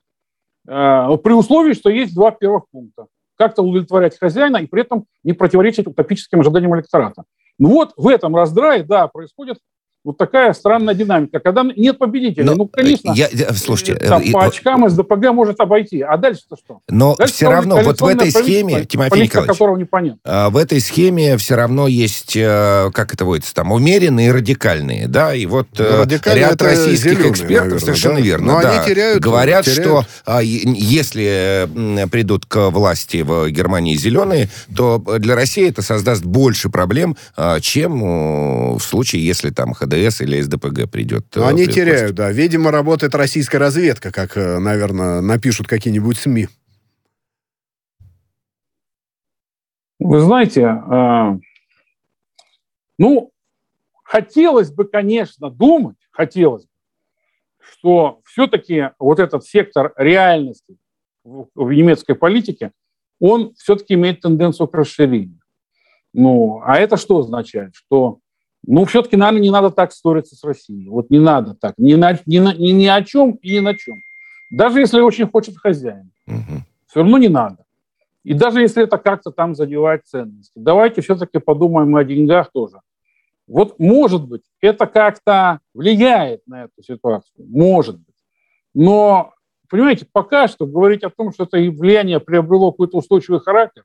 Э, 0.68 1.16
при 1.24 1.34
условии, 1.34 1.74
что 1.74 1.90
есть 1.92 2.16
два 2.16 2.32
первых 2.32 2.64
пункта. 2.72 3.06
Как-то 3.38 3.62
удовлетворять 3.62 4.18
хозяина 4.18 4.58
и 4.58 4.66
при 4.66 4.82
этом 4.82 5.06
не 5.24 5.34
противоречить 5.34 5.86
утопическим 5.86 6.40
ожиданиям 6.40 6.76
электората. 6.76 7.26
Ну 7.60 7.70
вот 7.70 7.94
в 7.98 8.08
этом 8.08 8.36
раздрае, 8.36 8.84
да, 8.84 9.08
происходит 9.08 9.60
вот 10.06 10.18
такая 10.18 10.54
странная 10.54 10.94
динамика. 10.94 11.40
Когда 11.40 11.64
нет 11.64 11.98
победителя, 11.98 12.46
но, 12.46 12.54
ну, 12.54 12.68
конечно, 12.68 13.12
я, 13.14 13.28
я, 13.32 13.52
слушайте, 13.54 13.96
там, 13.96 14.22
по 14.32 14.46
очкам 14.46 14.88
СДПГ 14.88 15.32
может 15.32 15.60
обойти. 15.60 16.02
А 16.02 16.16
дальше-то 16.18 16.56
что? 16.56 16.80
Но 16.88 17.16
дальше 17.16 17.34
все 17.34 17.50
равно 17.50 17.82
вот 17.82 18.00
в 18.00 18.06
этой 18.06 18.30
схеме, 18.30 18.86
Тимофей 18.86 19.24
Николаевич, 19.24 19.52
которого 19.52 19.78
непонятно. 19.78 20.20
А, 20.24 20.50
в 20.52 20.58
этой 20.58 20.80
схеме 20.80 21.38
все 21.38 21.56
равно 21.56 21.88
есть, 21.88 22.36
э, 22.38 22.92
как 22.94 23.16
это 23.16 23.26
водится, 23.26 23.54
там, 23.56 23.72
умеренные 23.72 24.28
и 24.28 24.32
радикальные, 24.32 25.08
да, 25.08 25.34
и 25.34 25.48
вот 25.48 25.70
ну, 25.80 26.06
ряд 26.06 26.62
российских 26.62 27.12
зеленые, 27.12 27.32
экспертов, 27.32 27.64
наверное, 27.64 27.80
совершенно 27.80 28.16
да? 28.18 28.22
верно, 28.22 28.46
Но 28.54 28.62
да, 28.62 28.72
они 28.72 28.88
теряют, 28.88 29.24
говорят, 29.24 29.66
теряют. 29.66 29.84
что 29.86 30.06
а, 30.26 30.44
если 30.44 31.68
придут 32.12 32.46
к 32.46 32.70
власти 32.70 33.24
в 33.24 33.50
Германии 33.50 33.96
зеленые, 33.96 34.50
то 34.76 35.00
для 35.00 35.34
России 35.34 35.68
это 35.68 35.82
создаст 35.82 36.24
больше 36.24 36.70
проблем, 36.70 37.18
чем 37.62 38.76
в 38.78 38.84
случае, 38.84 39.26
если 39.26 39.50
там 39.50 39.74
ХДС 39.96 40.22
или 40.22 40.42
СДПГ 40.42 40.90
придет. 40.90 41.26
Но 41.36 41.48
они 41.48 41.68
теряют, 41.68 42.16
да. 42.16 42.32
Видимо, 42.32 42.72
работает 42.72 43.16
российская 43.16 43.58
разведка, 43.58 44.12
как, 44.12 44.38
э, 44.38 44.60
наверное, 44.60 45.22
напишут 45.22 45.68
какие-нибудь 45.68 46.18
СМИ. 46.18 46.48
Вы 50.00 50.20
знаете, 50.20 50.62
э, 50.62 51.40
ну, 52.98 53.32
хотелось 54.04 54.72
бы, 54.72 54.86
конечно, 54.86 55.50
думать, 55.50 55.98
хотелось 56.12 56.64
бы, 56.64 56.70
что 57.60 58.22
все-таки 58.26 58.92
вот 59.00 59.20
этот 59.20 59.46
сектор 59.46 59.94
реальности 59.98 60.78
в, 61.24 61.48
в 61.56 61.72
немецкой 61.72 62.14
политике, 62.14 62.72
он 63.20 63.54
все-таки 63.56 63.94
имеет 63.94 64.22
тенденцию 64.22 64.68
к 64.68 64.74
расширению. 64.76 65.40
Ну, 66.14 66.62
а 66.64 66.78
это 66.78 66.98
что 66.98 67.20
означает? 67.20 67.76
Что 67.76 68.20
ну, 68.68 68.86
все-таки, 68.86 69.16
наверное, 69.16 69.42
не 69.42 69.52
надо 69.52 69.70
так 69.70 69.92
ссориться 69.92 70.36
с 70.36 70.44
Россией. 70.44 70.90
Вот 70.90 71.10
не 71.10 71.20
надо 71.20 71.56
так. 71.56 71.76
Ни, 71.78 71.96
на, 71.96 72.20
ни, 72.26 72.40
на, 72.40 72.54
ни, 72.54 72.72
ни 72.72 72.88
о 72.88 73.04
чем 73.04 73.32
и 73.32 73.56
ни 73.56 73.60
на 73.60 73.76
чем. 73.76 73.98
Даже 74.50 74.80
если 74.80 75.02
очень 75.02 75.28
хочет 75.28 75.58
хозяин. 75.58 76.12
Угу. 76.28 76.64
Все 76.88 77.00
равно 77.00 77.18
не 77.18 77.28
надо. 77.28 77.66
И 78.24 78.34
даже 78.34 78.62
если 78.62 78.84
это 78.84 78.98
как-то 78.98 79.32
там 79.32 79.54
задевает 79.54 80.06
ценности. 80.06 80.54
Давайте 80.56 81.02
все-таки 81.02 81.40
подумаем 81.40 81.96
о 81.96 82.04
деньгах 82.04 82.52
тоже. 82.52 82.80
Вот, 83.48 83.78
может 83.78 84.28
быть, 84.28 84.42
это 84.62 84.88
как-то 84.88 85.60
влияет 85.74 86.42
на 86.48 86.64
эту 86.64 86.82
ситуацию. 86.82 87.46
Может 87.48 87.98
быть. 87.98 88.16
Но, 88.74 89.34
понимаете, 89.70 90.08
пока 90.12 90.48
что 90.48 90.66
говорить 90.66 91.04
о 91.04 91.12
том, 91.12 91.32
что 91.32 91.44
это 91.44 91.58
влияние 91.58 92.20
приобрело 92.20 92.72
какой-то 92.72 92.98
устойчивый 92.98 93.40
характер, 93.40 93.84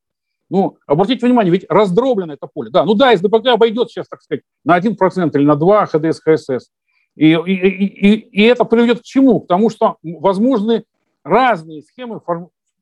ну, 0.51 0.77
обратите 0.87 1.25
внимание, 1.25 1.53
ведь 1.53 1.65
раздроблено 1.69 2.35
это 2.35 2.49
поле. 2.53 2.71
Да, 2.71 2.85
ну 2.85 2.95
да, 2.95 3.17
СДПГ 3.17 3.47
обойдет 3.47 3.89
сейчас, 3.89 4.09
так 4.09 4.21
сказать, 4.21 4.43
на 4.65 4.79
1% 4.79 5.31
или 5.35 5.45
на 5.45 5.55
2 5.55 5.87
ХДС, 5.87 6.21
ХСС. 6.21 6.71
И, 7.17 7.33
и, 7.33 7.53
и, 7.53 8.15
и 8.15 8.43
это 8.43 8.65
приведет 8.65 9.01
к 9.01 9.05
чему? 9.05 9.41
К 9.41 9.47
тому, 9.47 9.71
что 9.71 9.97
возможны 10.03 10.85
разные 11.25 11.83
схемы 11.83 12.21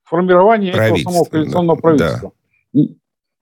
формирования 0.05 0.71
этого 0.71 0.97
самого 0.97 1.25
коалиционного 1.25 1.77
да. 1.77 1.83
правительства. 1.83 2.33
Да, 2.73 2.85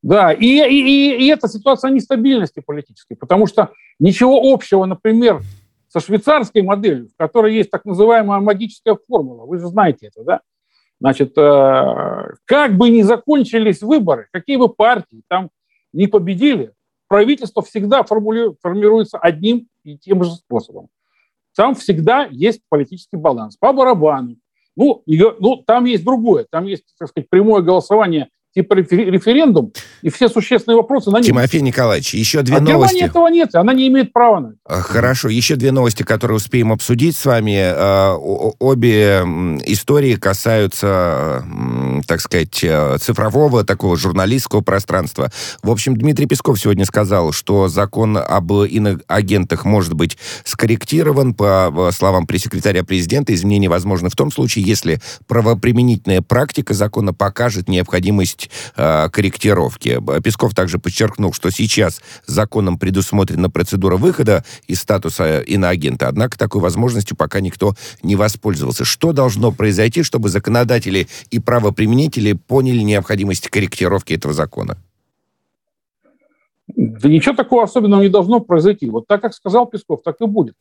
да 0.03 0.33
и, 0.33 0.47
и, 0.47 1.25
и 1.25 1.27
это 1.29 1.49
ситуация 1.49 1.91
нестабильности 1.91 2.61
политической, 2.61 3.15
потому 3.15 3.47
что 3.47 3.73
ничего 3.99 4.53
общего, 4.53 4.85
например, 4.85 5.41
со 5.89 6.01
швейцарской 6.01 6.63
моделью, 6.63 7.09
в 7.09 7.17
которой 7.17 7.55
есть 7.55 7.71
так 7.71 7.85
называемая 7.85 8.41
магическая 8.41 8.99
формула, 9.09 9.47
вы 9.47 9.59
же 9.59 9.69
знаете 9.69 10.09
это, 10.09 10.25
да? 10.25 10.41
Значит, 11.01 11.37
э, 11.37 12.35
как 12.47 12.77
бы 12.77 12.89
ни 12.89 13.03
закончились 13.03 13.83
выборы, 13.83 14.29
какие 14.33 14.57
бы 14.57 14.69
партии 14.69 15.23
там 15.29 15.51
не 15.93 16.07
победили, 16.07 16.73
правительство 17.09 17.63
всегда 17.63 18.03
формируется 18.03 19.19
одним 19.19 19.69
и 19.85 19.99
тем 19.99 20.25
же 20.25 20.33
способом. 20.33 20.89
Там 21.55 21.75
всегда 21.75 22.29
есть 22.31 22.61
политический 22.69 23.17
баланс. 23.17 23.57
По 23.57 23.73
барабану. 23.73 24.37
Ну, 24.77 25.03
ну, 25.07 25.57
там 25.67 25.87
есть 25.87 26.05
другое. 26.05 26.47
Там 26.51 26.67
есть, 26.67 26.85
так 26.99 27.09
сказать, 27.09 27.31
прямое 27.31 27.63
голосование 27.63 28.29
типа 28.57 28.73
референдум, 28.73 29.71
и 30.01 30.09
все 30.09 30.31
существенные 30.31 30.77
вопросы 30.77 31.11
на 31.11 31.19
нем. 31.19 31.25
Тимофей 31.25 31.61
Николаевич, 31.61 32.15
еще 32.15 32.41
две 32.41 32.57
а 32.57 32.61
новости. 32.61 32.95
Германии 32.95 33.05
этого 33.05 33.29
нет, 33.29 33.55
она 33.55 33.75
не 33.75 33.87
имеет 33.89 34.15
права 34.15 34.41
на 34.41 34.47
это. 34.47 34.57
А, 34.65 34.81
хорошо, 34.81 35.29
еще 35.29 35.57
две 35.57 35.73
новости, 35.73 36.03
которые 36.03 36.39
успеем 36.39 36.73
обсудить 36.73 37.17
с 37.17 37.27
вами. 37.27 37.55
А, 37.61 38.17
обе 38.17 39.21
истории 39.67 40.15
касаются, 40.15 41.45
так 42.07 42.23
сказать, 42.23 42.65
э, 42.65 42.97
цифрового, 42.99 43.63
такого 43.63 43.99
журналистского 43.99 44.63
пространства. 44.63 45.31
В 45.63 45.71
общем, 45.71 45.95
Дмитрий 45.95 46.25
Песков 46.25 46.59
сегодня 46.59 46.87
сказал, 46.87 47.33
что 47.33 47.69
закон 47.69 48.17
об 48.17 48.53
иноагентах 48.53 49.67
может 49.67 49.93
быть 49.93 50.17
скорректирован. 50.45 51.35
По 51.35 51.91
словам 51.93 52.27
пресс-секретаря 52.27 52.85
президента, 52.85 53.35
изменения 53.35 53.69
возможны 53.69 54.09
в 54.09 54.17
том 54.17 54.33
случае, 54.33 54.65
если 54.65 54.99
правоприменительная 55.27 56.23
практика 56.23 56.73
закона 56.73 57.13
покажет 57.13 57.69
необходимость 57.69 58.46
есть 58.47 58.73
э, 58.77 59.09
корректировки. 59.11 60.01
Песков 60.23 60.55
также 60.55 60.79
подчеркнул, 60.79 61.33
что 61.33 61.51
сейчас 61.51 62.01
законом 62.27 62.79
предусмотрена 62.79 63.51
процедура 63.51 63.97
выхода 63.97 64.45
из 64.67 64.81
статуса 64.81 65.41
иноагента, 65.41 66.09
однако 66.09 66.39
такой 66.39 66.61
возможностью 66.61 67.17
пока 67.17 67.41
никто 67.41 67.75
не 68.03 68.17
воспользовался. 68.17 68.85
Что 68.85 69.13
должно 69.13 69.53
произойти, 69.53 70.03
чтобы 70.03 70.29
законодатели 70.29 71.09
и 71.31 71.39
правоприменители 71.39 72.33
поняли 72.33 72.81
необходимость 72.81 73.49
корректировки 73.49 74.15
этого 74.15 74.35
закона? 74.35 74.77
Да 76.69 77.09
ничего 77.09 77.35
такого 77.35 77.63
особенного 77.63 78.03
не 78.03 78.09
должно 78.09 78.41
произойти. 78.41 78.91
Вот 78.91 79.07
так, 79.07 79.23
как 79.23 79.35
сказал 79.35 79.67
Песков, 79.67 80.03
так 80.03 80.17
и 80.21 80.27
будет. 80.27 80.55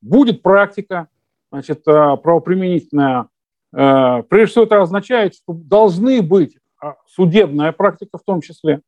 Будет 0.00 0.42
практика, 0.42 1.06
значит, 1.52 1.82
э, 1.86 2.16
правоприменительная. 2.16 3.28
Э, 3.72 4.22
прежде 4.28 4.50
всего, 4.50 4.64
это 4.64 4.82
означает, 4.82 5.34
что 5.36 5.52
должны 5.52 6.20
быть 6.20 6.56
а 6.82 6.96
судебная 7.06 7.72
практика 7.72 8.18
в 8.18 8.22
том 8.24 8.40
числе. 8.40 8.80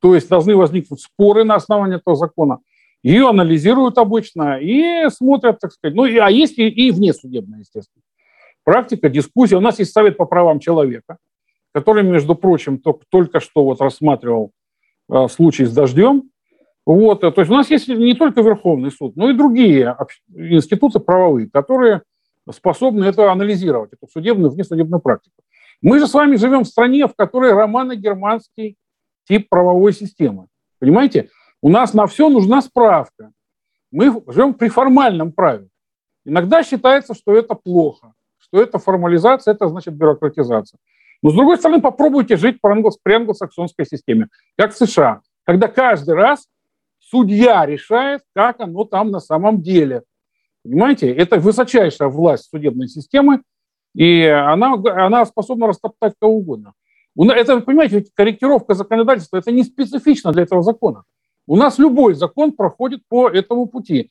То 0.00 0.14
есть 0.14 0.28
должны 0.28 0.56
возникнуть 0.56 1.02
споры 1.02 1.44
на 1.44 1.56
основании 1.56 1.96
этого 1.96 2.16
закона. 2.16 2.58
Ее 3.02 3.28
анализируют 3.28 3.98
обычно 3.98 4.58
и 4.58 5.08
смотрят, 5.10 5.60
так 5.60 5.72
сказать. 5.72 5.94
Ну, 5.94 6.06
и, 6.06 6.16
а 6.16 6.30
есть 6.30 6.58
и, 6.58 6.66
и 6.68 6.90
внесудебная, 6.90 7.60
естественно. 7.60 8.02
Практика, 8.64 9.10
дискуссия. 9.10 9.56
У 9.56 9.60
нас 9.60 9.78
есть 9.78 9.92
Совет 9.92 10.16
по 10.16 10.24
правам 10.24 10.58
человека, 10.58 11.18
который, 11.72 12.02
между 12.02 12.34
прочим, 12.34 12.78
только, 12.78 13.04
только 13.10 13.40
что 13.40 13.64
вот 13.64 13.82
рассматривал 13.82 14.52
э, 15.12 15.28
случай 15.28 15.66
с 15.66 15.72
дождем. 15.72 16.30
Вот, 16.86 17.20
то 17.20 17.34
есть 17.36 17.50
у 17.50 17.54
нас 17.54 17.70
есть 17.70 17.88
не 17.88 18.14
только 18.14 18.42
Верховный 18.42 18.90
суд, 18.90 19.16
но 19.16 19.30
и 19.30 19.34
другие 19.34 19.96
институты 20.34 21.00
правовые, 21.00 21.48
которые 21.48 22.02
способны 22.50 23.04
это 23.06 23.32
анализировать, 23.32 23.92
эту 23.94 24.06
судебную, 24.10 24.50
внесудебную 24.50 25.00
практику. 25.00 25.43
Мы 25.84 25.98
же 25.98 26.06
с 26.06 26.14
вами 26.14 26.36
живем 26.36 26.62
в 26.64 26.66
стране, 26.66 27.06
в 27.06 27.14
которой 27.14 27.52
романо-германский 27.52 28.78
тип 29.28 29.50
правовой 29.50 29.92
системы. 29.92 30.46
Понимаете? 30.78 31.28
У 31.60 31.68
нас 31.68 31.92
на 31.92 32.06
все 32.06 32.30
нужна 32.30 32.62
справка. 32.62 33.32
Мы 33.90 34.22
живем 34.28 34.54
при 34.54 34.68
формальном 34.68 35.30
праве. 35.30 35.68
Иногда 36.24 36.62
считается, 36.62 37.12
что 37.12 37.36
это 37.36 37.54
плохо, 37.54 38.14
что 38.38 38.62
это 38.62 38.78
формализация, 38.78 39.52
это 39.52 39.68
значит 39.68 39.92
бюрократизация. 39.94 40.78
Но, 41.22 41.28
с 41.28 41.34
другой 41.34 41.58
стороны, 41.58 41.82
попробуйте 41.82 42.38
жить 42.38 42.62
по 42.62 42.72
англосаксонской 42.72 43.84
системе, 43.84 44.28
как 44.56 44.72
в 44.72 44.78
США, 44.78 45.20
когда 45.44 45.68
каждый 45.68 46.14
раз 46.14 46.46
судья 46.98 47.66
решает, 47.66 48.22
как 48.34 48.58
оно 48.60 48.84
там 48.84 49.10
на 49.10 49.20
самом 49.20 49.60
деле. 49.60 50.02
Понимаете? 50.62 51.12
Это 51.12 51.38
высочайшая 51.38 52.08
власть 52.08 52.48
судебной 52.48 52.88
системы, 52.88 53.42
и 53.94 54.24
она, 54.24 54.74
она 54.74 55.24
способна 55.24 55.68
растоптать 55.68 56.14
кого 56.20 56.36
угодно. 56.36 56.72
Это, 57.16 57.60
понимаете, 57.60 58.04
корректировка 58.14 58.74
законодательства, 58.74 59.36
это 59.36 59.52
не 59.52 59.62
специфично 59.62 60.32
для 60.32 60.42
этого 60.42 60.62
закона. 60.62 61.04
У 61.46 61.56
нас 61.56 61.78
любой 61.78 62.14
закон 62.14 62.52
проходит 62.52 63.02
по 63.08 63.28
этому 63.28 63.66
пути. 63.66 64.10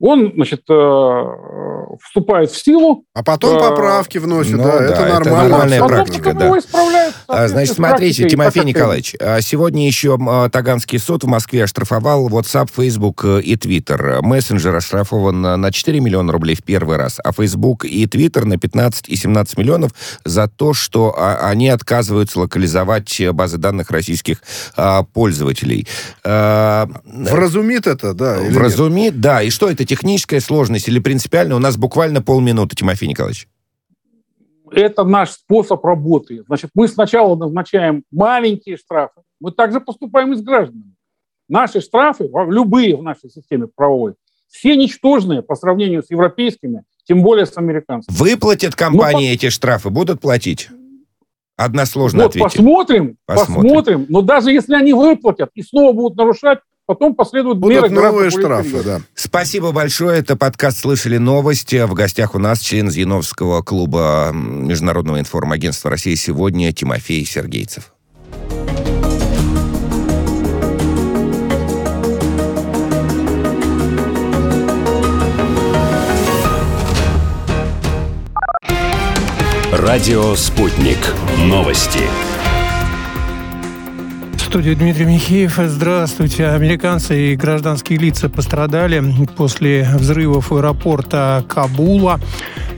Он, 0.00 0.32
значит, 0.32 0.62
э, 0.70 1.22
вступает 2.00 2.52
в 2.52 2.62
силу. 2.62 3.04
А 3.14 3.24
потом 3.24 3.56
э, 3.56 3.60
поправки 3.60 4.18
вносят, 4.18 4.52
ну, 4.52 4.62
да, 4.62 4.78
да, 4.78 4.84
это, 4.84 5.02
это 5.02 5.30
нормальная 5.30 5.84
практика. 5.84 6.34
Да. 6.34 6.54
А, 7.26 7.48
значит, 7.48 7.74
смотрите, 7.74 8.28
Тимофей 8.28 8.62
Николаевич, 8.64 9.16
а 9.18 9.40
сегодня 9.40 9.88
еще 9.88 10.16
а, 10.20 10.48
Таганский 10.50 11.00
суд 11.00 11.24
в 11.24 11.26
Москве 11.26 11.64
оштрафовал 11.64 12.28
WhatsApp, 12.28 12.70
Facebook 12.72 13.24
и 13.24 13.56
Twitter. 13.56 14.22
Мессенджер 14.22 14.76
оштрафован 14.76 15.40
на 15.40 15.72
4 15.72 15.98
миллиона 15.98 16.32
рублей 16.32 16.54
в 16.54 16.62
первый 16.62 16.96
раз, 16.96 17.18
а 17.22 17.32
Facebook 17.32 17.84
и 17.84 18.06
Twitter 18.06 18.44
на 18.44 18.56
15 18.56 19.08
и 19.08 19.16
17 19.16 19.58
миллионов 19.58 19.90
за 20.24 20.46
то, 20.46 20.74
что 20.74 21.16
они 21.18 21.70
отказываются 21.70 22.38
локализовать 22.38 23.20
базы 23.32 23.58
данных 23.58 23.90
российских 23.90 24.42
пользователей. 25.12 25.88
Вразумит 26.22 27.88
это, 27.88 28.14
да? 28.14 28.38
Вразумит, 28.50 29.20
да. 29.20 29.42
И 29.42 29.50
что 29.50 29.68
это, 29.68 29.87
техническая 29.88 30.40
сложность 30.40 30.86
или 30.88 31.00
принципиально? 31.00 31.56
У 31.56 31.58
нас 31.58 31.76
буквально 31.76 32.22
полминуты, 32.22 32.76
Тимофей 32.76 33.08
Николаевич. 33.08 33.48
Это 34.70 35.04
наш 35.04 35.30
способ 35.30 35.84
работы. 35.84 36.44
Значит, 36.46 36.70
мы 36.74 36.88
сначала 36.88 37.34
назначаем 37.36 38.04
маленькие 38.12 38.76
штрафы. 38.76 39.22
Мы 39.40 39.50
также 39.50 39.80
поступаем 39.80 40.32
и 40.32 40.36
с 40.36 40.42
гражданами. 40.42 40.94
Наши 41.48 41.80
штрафы, 41.80 42.28
любые 42.48 42.96
в 42.96 43.02
нашей 43.02 43.30
системе 43.30 43.66
правовой, 43.74 44.14
все 44.48 44.76
ничтожные 44.76 45.42
по 45.42 45.54
сравнению 45.54 46.02
с 46.02 46.10
европейскими, 46.10 46.84
тем 47.04 47.22
более 47.22 47.46
с 47.46 47.56
американцами. 47.56 48.14
Выплатят 48.14 48.74
компании 48.74 49.28
ну, 49.28 49.34
эти 49.34 49.48
штрафы, 49.48 49.88
будут 49.90 50.20
платить? 50.20 50.68
Односложно 51.56 52.24
вот 52.24 52.30
ответить. 52.30 52.56
Посмотрим, 52.56 53.16
посмотрим, 53.26 53.62
посмотрим. 53.62 54.06
Но 54.08 54.22
даже 54.22 54.52
если 54.52 54.74
они 54.74 54.92
выплатят 54.92 55.50
и 55.54 55.62
снова 55.62 55.92
будут 55.92 56.16
нарушать, 56.16 56.60
потом 56.88 57.14
последуют 57.14 57.58
Будут 57.58 57.82
меры 57.82 57.90
новые 57.90 58.30
штрафы, 58.30 58.82
да. 58.82 59.00
Спасибо 59.14 59.72
большое. 59.72 60.18
Это 60.18 60.36
подкаст 60.36 60.80
«Слышали 60.80 61.18
новости». 61.18 61.84
В 61.84 61.92
гостях 61.92 62.34
у 62.34 62.38
нас 62.38 62.60
член 62.60 62.90
Зиновского 62.90 63.62
клуба 63.62 64.30
Международного 64.32 65.20
информагентства 65.20 65.90
России 65.90 66.14
сегодня 66.14 66.72
Тимофей 66.72 67.24
Сергейцев. 67.26 67.92
Радио 79.70 80.34
«Спутник». 80.36 80.98
Новости. 81.38 82.00
Студии 84.48 84.72
Дмитрий 84.72 85.04
Михеев. 85.04 85.60
Здравствуйте. 85.62 86.46
Американцы 86.46 87.32
и 87.32 87.36
гражданские 87.36 87.98
лица 87.98 88.30
пострадали 88.30 89.04
после 89.36 89.86
взрывов 89.98 90.52
аэропорта 90.52 91.44
Кабула. 91.46 92.18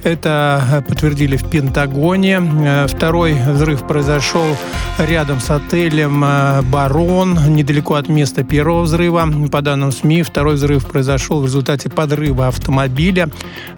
Это 0.02 0.84
подтвердили 0.88 1.36
в 1.36 1.48
Пентагоне. 1.48 2.40
Второй 2.88 3.34
взрыв 3.34 3.86
произошел 3.86 4.56
рядом 4.98 5.40
с 5.40 5.50
отелем 5.50 6.24
э, 6.24 6.62
«Барон», 6.62 7.38
недалеко 7.54 7.94
от 7.94 8.08
места 8.08 8.42
первого 8.42 8.82
взрыва. 8.82 9.28
По 9.50 9.62
данным 9.62 9.92
СМИ, 9.92 10.22
второй 10.22 10.54
взрыв 10.54 10.86
произошел 10.86 11.40
в 11.40 11.44
результате 11.44 11.88
подрыва 11.90 12.48
автомобиля. 12.48 13.28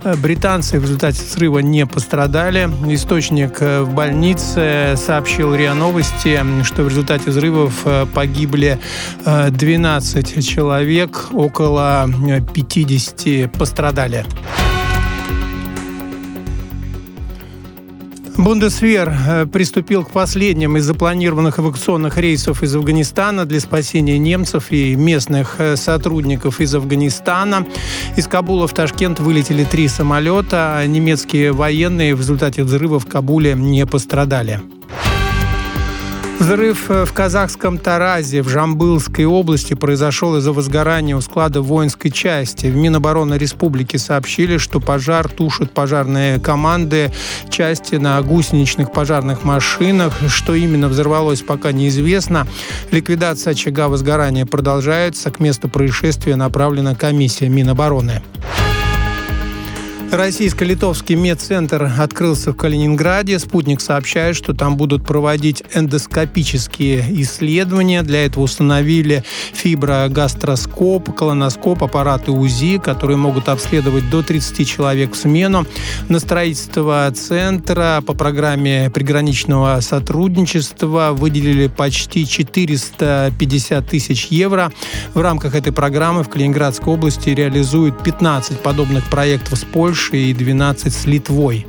Э, 0.05 0.15
британцы 0.17 0.79
в 0.79 0.83
результате 0.83 1.23
взрыва 1.25 1.59
не 1.59 1.87
пострадали. 1.87 2.71
Источник 2.89 3.57
э, 3.61 3.83
в 3.83 3.93
больнице 3.95 4.95
сообщил 4.97 5.55
РИА 5.55 5.75
Новости, 5.75 6.41
что 6.65 6.83
в 6.83 6.89
результате 6.89 7.31
взрывов 7.31 7.82
погибли 8.15 8.79
12 9.25 10.47
человек, 10.47 11.29
около 11.33 12.09
50 12.55 13.53
пострадали. 13.53 14.25
Бундесвер 18.43 19.15
э, 19.29 19.47
приступил 19.47 20.05
к 20.05 20.11
последним 20.11 20.77
из 20.77 20.85
запланированных 20.85 21.61
эвакуационных 21.61 22.17
рейсов 22.17 22.63
из 22.63 22.75
Афганистана 22.75 23.45
для 23.45 23.61
спасения 23.61 24.19
немцев 24.19 24.73
и 24.73 24.97
местных 24.97 25.57
э, 25.59 25.77
сотрудников 25.77 26.61
из 26.61 26.75
Афганистана. 26.75 27.67
Из 28.17 28.27
Кабула 28.27 28.67
в 28.67 28.73
Ташкент 28.73 29.21
вылетели 29.21 29.65
три 29.65 29.87
самолета. 29.87 30.83
Немецкие 30.87 31.53
военные 31.53 32.15
в 32.15 32.21
результате 32.21 32.65
взрыва 32.65 32.99
в 32.99 33.07
Кабуле 33.07 33.55
не 33.55 33.87
пострадали. 33.87 34.61
Взрыв 36.43 36.91
э, 36.91 37.05
в 37.05 37.13
казахском 37.13 37.79
Таразе 37.79 38.43
в 38.43 38.49
Жамбылской 38.49 39.25
области 39.27 39.75
произошел 39.75 40.37
из-за 40.37 40.53
возгорания 40.53 41.15
у 41.17 41.21
склада 41.21 41.63
воинской 41.63 42.11
части. 42.11 42.67
В 42.67 42.75
Минобороны 42.75 43.35
Республики 43.35 43.97
сообщили, 43.97 44.57
что 44.57 44.81
пожар 44.81 45.29
тушат 45.29 45.71
пожарные 45.71 46.41
команды 46.41 47.13
части 47.49 47.95
на 47.95 48.21
гусеничных 48.23 48.91
пожарных 48.91 49.45
машинах. 49.45 50.15
Что 50.27 50.57
именно 50.57 50.89
взорвалось, 50.89 51.43
пока 51.43 51.71
неизвестно. 51.71 52.49
Ликвидация 52.91 53.53
очага 53.53 53.87
возгорания 53.87 54.45
продолжается. 54.45 55.31
К 55.31 55.39
месту 55.39 55.69
происшествия 55.69 56.35
направлена 56.35 56.97
комиссия 56.97 57.49
Минобороны. 57.49 58.21
Российско-литовский 60.13 61.15
медцентр 61.15 61.91
открылся 61.99 62.53
в 62.53 62.55
Калининграде. 62.55 63.39
Спутник 63.39 63.81
сообщает, 63.81 64.37
что 64.37 64.53
там 64.53 64.77
будут 64.77 65.07
проводить 65.07 65.63
эндоскопические 65.73 67.03
исследования. 67.23 68.03
Для 68.03 68.27
этого 68.27 68.45
установили 68.45 69.25
фиброгастроскоп, 69.55 71.15
колоноскоп, 71.15 71.83
аппараты 71.83 72.31
УЗИ, 72.31 72.77
которые 72.77 73.17
могут 73.17 73.49
обследовать 73.49 74.11
до 74.11 74.23
30 74.23 74.69
человек 74.69 75.15
в 75.15 75.17
смену. 75.17 75.65
На 76.11 76.19
строительство 76.19 77.11
центра 77.17 78.03
по 78.07 78.13
программе 78.13 78.91
приграничного 78.93 79.81
сотрудничества 79.81 81.13
выделили 81.13 81.69
почти 81.69 82.27
450 82.27 83.89
тысяч 83.89 84.27
евро. 84.27 84.71
В 85.15 85.23
рамках 85.23 85.55
этой 85.55 85.73
программы 85.73 86.23
в 86.23 86.29
Калининградской 86.29 86.93
области 86.93 87.31
реализуют 87.31 88.03
15 88.03 88.61
подобных 88.61 89.09
проектов 89.09 89.59
с 89.59 89.65
Польшей 89.65 90.02
Польшей 90.03 90.31
и 90.31 90.35
12 90.35 90.93
с 90.93 91.07
Литвой. 91.07 91.67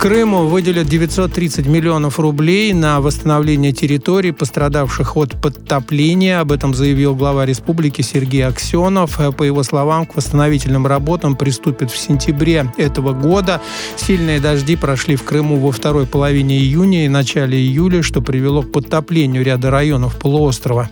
Крыму 0.00 0.46
выделят 0.46 0.86
930 0.88 1.66
миллионов 1.66 2.18
рублей 2.18 2.72
на 2.72 3.00
восстановление 3.00 3.72
территорий, 3.72 4.32
пострадавших 4.32 5.16
от 5.16 5.40
подтопления. 5.40 6.40
Об 6.40 6.52
этом 6.52 6.74
заявил 6.74 7.14
глава 7.14 7.46
республики 7.46 8.02
Сергей 8.02 8.46
Аксенов. 8.46 9.20
По 9.36 9.42
его 9.42 9.62
словам, 9.62 10.06
к 10.06 10.16
восстановительным 10.16 10.86
работам 10.86 11.36
приступят 11.36 11.90
в 11.90 11.98
сентябре 11.98 12.72
этого 12.76 13.12
года. 13.12 13.60
Сильные 13.96 14.40
дожди 14.40 14.76
прошли 14.76 15.16
в 15.16 15.24
Крыму 15.24 15.56
во 15.58 15.72
второй 15.72 16.06
половине 16.06 16.58
июня 16.58 17.04
и 17.04 17.08
начале 17.08 17.58
июля, 17.58 18.02
что 18.02 18.22
привело 18.22 18.62
к 18.62 18.72
подтоплению 18.72 19.44
ряда 19.44 19.70
районов 19.70 20.16
полуострова. 20.16 20.90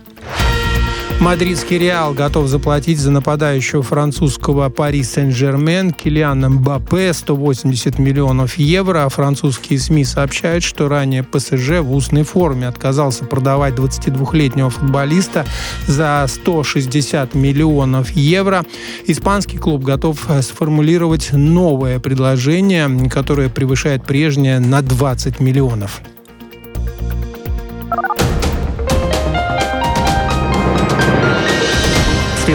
Мадридский 1.19 1.79
Реал 1.79 2.13
готов 2.13 2.47
заплатить 2.47 2.99
за 2.99 3.11
нападающего 3.11 3.81
французского 3.81 4.69
Пари 4.69 5.03
Сен-Жермен 5.03 5.91
Килиана 5.91 6.47
Мбаппе 6.49 7.11
180 7.11 7.97
миллионов 7.97 8.57
евро. 8.57 9.03
А 9.03 9.09
французские 9.09 9.79
СМИ 9.79 10.05
сообщают, 10.05 10.63
что 10.63 10.87
ранее 10.87 11.23
ПСЖ 11.23 11.79
в 11.81 11.91
устной 11.91 12.23
форме 12.23 12.67
отказался 12.67 13.25
продавать 13.25 13.73
22-летнего 13.73 14.69
футболиста 14.69 15.45
за 15.87 16.23
160 16.27 17.33
миллионов 17.33 18.11
евро. 18.11 18.63
Испанский 19.07 19.57
клуб 19.57 19.83
готов 19.83 20.19
сформулировать 20.41 21.33
новое 21.33 21.99
предложение, 21.99 23.09
которое 23.09 23.49
превышает 23.49 24.05
прежнее 24.05 24.59
на 24.59 24.81
20 24.81 25.39
миллионов. 25.39 26.01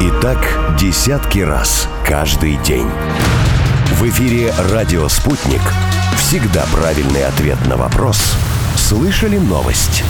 И 0.00 0.10
так 0.22 0.38
десятки 0.80 1.40
раз 1.40 1.86
каждый 2.06 2.56
день. 2.64 2.86
В 3.92 4.08
эфире 4.08 4.50
«Радио 4.70 5.06
Спутник». 5.08 5.60
Всегда 6.16 6.64
правильный 6.72 7.26
ответ 7.26 7.58
на 7.66 7.76
вопрос. 7.76 8.34
Слышали 8.76 9.36
новость? 9.36 10.02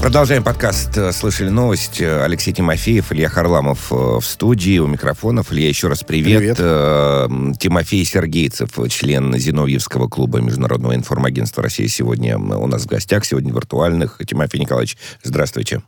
Продолжаем 0.00 0.42
подкаст 0.42 0.98
«Слышали 1.14 1.50
новость». 1.50 2.02
Алексей 2.02 2.52
Тимофеев, 2.52 3.12
Илья 3.12 3.28
Харламов 3.28 3.92
э, 3.92 3.94
в 3.94 4.22
студии, 4.22 4.80
у 4.80 4.88
микрофонов. 4.88 5.52
Илья, 5.52 5.68
еще 5.68 5.86
раз 5.86 6.02
привет. 6.02 6.38
привет. 6.40 6.56
Э, 6.58 7.28
Тимофей 7.60 8.04
Сергейцев, 8.04 8.70
член 8.90 9.32
Зиновьевского 9.38 10.08
клуба 10.08 10.40
Международного 10.40 10.96
информагентства 10.96 11.62
России, 11.62 11.86
сегодня 11.86 12.36
у 12.36 12.66
нас 12.66 12.82
в 12.82 12.86
гостях, 12.88 13.24
сегодня 13.24 13.52
виртуальных. 13.52 14.18
Тимофей 14.26 14.60
Николаевич, 14.60 14.98
здравствуйте. 15.22 15.80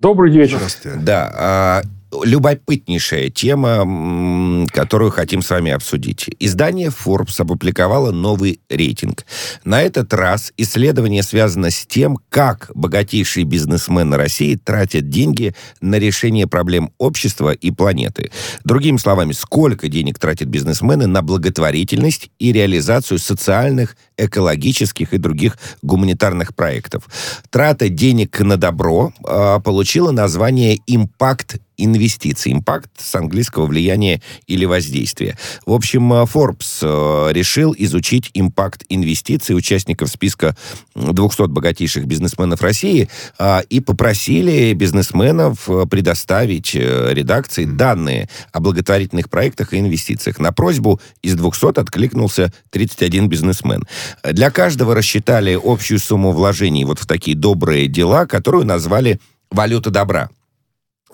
Добрый 0.00 0.32
вечер. 0.32 0.60
Да. 0.96 1.82
Любопытнейшая 2.22 3.30
тема, 3.30 4.66
которую 4.72 5.10
хотим 5.10 5.42
с 5.42 5.50
вами 5.50 5.72
обсудить. 5.72 6.30
Издание 6.38 6.90
Forbes 6.90 7.40
опубликовало 7.40 8.12
новый 8.12 8.60
рейтинг. 8.68 9.24
На 9.64 9.82
этот 9.82 10.12
раз 10.12 10.52
исследование 10.56 11.22
связано 11.22 11.70
с 11.70 11.86
тем, 11.86 12.18
как 12.28 12.70
богатейшие 12.74 13.44
бизнесмены 13.44 14.16
России 14.16 14.54
тратят 14.56 15.08
деньги 15.08 15.54
на 15.80 15.98
решение 15.98 16.46
проблем 16.46 16.90
общества 16.98 17.52
и 17.52 17.70
планеты. 17.70 18.30
Другими 18.64 18.96
словами, 18.98 19.32
сколько 19.32 19.88
денег 19.88 20.18
тратят 20.18 20.48
бизнесмены 20.48 21.06
на 21.06 21.22
благотворительность 21.22 22.30
и 22.38 22.52
реализацию 22.52 23.18
социальных, 23.18 23.96
экологических 24.16 25.12
и 25.12 25.18
других 25.18 25.58
гуманитарных 25.82 26.54
проектов. 26.54 27.04
Трата 27.50 27.88
денег 27.88 28.38
на 28.40 28.56
добро 28.56 29.12
э, 29.26 29.60
получила 29.64 30.12
название 30.12 30.78
«импакт 30.86 31.56
инвестиций. 31.76 32.52
Импакт 32.52 32.90
с 32.98 33.14
английского 33.14 33.66
влияния 33.66 34.20
или 34.46 34.64
воздействия. 34.64 35.36
В 35.66 35.72
общем, 35.72 36.12
э, 36.12 36.24
Forbes 36.24 36.78
э, 36.82 37.32
решил 37.32 37.74
изучить 37.76 38.30
импакт 38.34 38.84
инвестиций 38.88 39.56
участников 39.56 40.08
списка 40.08 40.56
200 40.94 41.48
богатейших 41.48 42.06
бизнесменов 42.06 42.62
России 42.62 43.08
э, 43.38 43.62
и 43.68 43.80
попросили 43.80 44.72
бизнесменов 44.74 45.68
предоставить 45.90 46.74
редакции 46.74 47.64
данные 47.64 48.28
о 48.52 48.60
благотворительных 48.60 49.30
проектах 49.30 49.72
и 49.72 49.78
инвестициях. 49.78 50.38
На 50.38 50.52
просьбу 50.52 51.00
из 51.22 51.34
200 51.34 51.80
откликнулся 51.80 52.52
31 52.70 53.28
бизнесмен. 53.28 53.84
Для 54.22 54.50
каждого 54.50 54.94
рассчитали 54.94 55.58
общую 55.62 55.98
сумму 55.98 56.32
вложений 56.32 56.84
вот 56.84 56.98
в 56.98 57.06
такие 57.06 57.36
добрые 57.36 57.88
дела, 57.88 58.26
которую 58.26 58.64
назвали 58.64 59.20
«валюта 59.50 59.90
добра». 59.90 60.30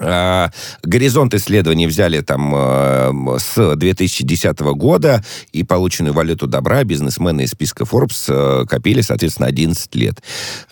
А, 0.01 0.51
горизонт 0.83 1.35
исследований 1.35 1.87
взяли 1.87 2.21
там 2.21 2.55
э, 2.55 3.39
с 3.39 3.77
2010 3.77 4.61
года, 4.61 5.23
и 5.53 5.63
полученную 5.63 6.15
валюту 6.15 6.47
добра 6.47 6.85
бизнесмены 6.85 7.43
из 7.43 7.51
списка 7.51 7.85
Forbes 7.85 8.25
э, 8.29 8.67
копили, 8.67 9.03
соответственно, 9.03 9.49
11 9.49 9.95
лет. 9.95 10.23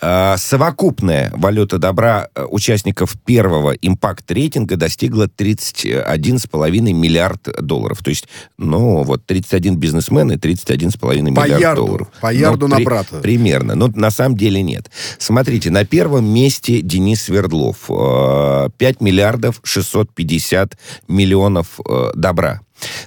А, 0.01 0.37
совокупная 0.38 1.31
валюта 1.37 1.79
добра 1.79 2.29
э, 2.35 2.45
участников 2.45 3.17
первого 3.25 3.73
импакт-рейтинга 3.73 4.77
достигла 4.77 5.27
31,5 5.27 6.81
миллиард 6.93 7.49
долларов. 7.61 8.03
То 8.03 8.11
есть, 8.11 8.29
ну, 8.57 9.03
вот 9.03 9.27
31 9.27 9.77
бизнесмен 9.77 10.33
и 10.33 10.37
31,5 10.37 11.21
миллиард 11.21 11.61
ярду, 11.61 11.87
долларов. 11.87 12.09
По 12.21 12.33
ярду 12.33 12.67
ну, 12.67 12.69
на 12.69 12.77
при, 12.77 12.85
брата. 12.85 13.17
Примерно. 13.17 13.75
Но 13.75 13.88
на 13.88 14.11
самом 14.11 14.37
деле 14.38 14.62
нет. 14.62 14.91
Смотрите, 15.19 15.71
на 15.71 15.85
первом 15.85 16.25
месте 16.25 16.81
Денис 16.81 17.23
Свердлов. 17.23 17.88
5 17.88 19.01
миллиардов 19.01 19.17
миллиардов 19.18 19.61
650 19.64 20.78
миллионов 21.09 21.81
э, 21.88 22.11
добра. 22.14 22.61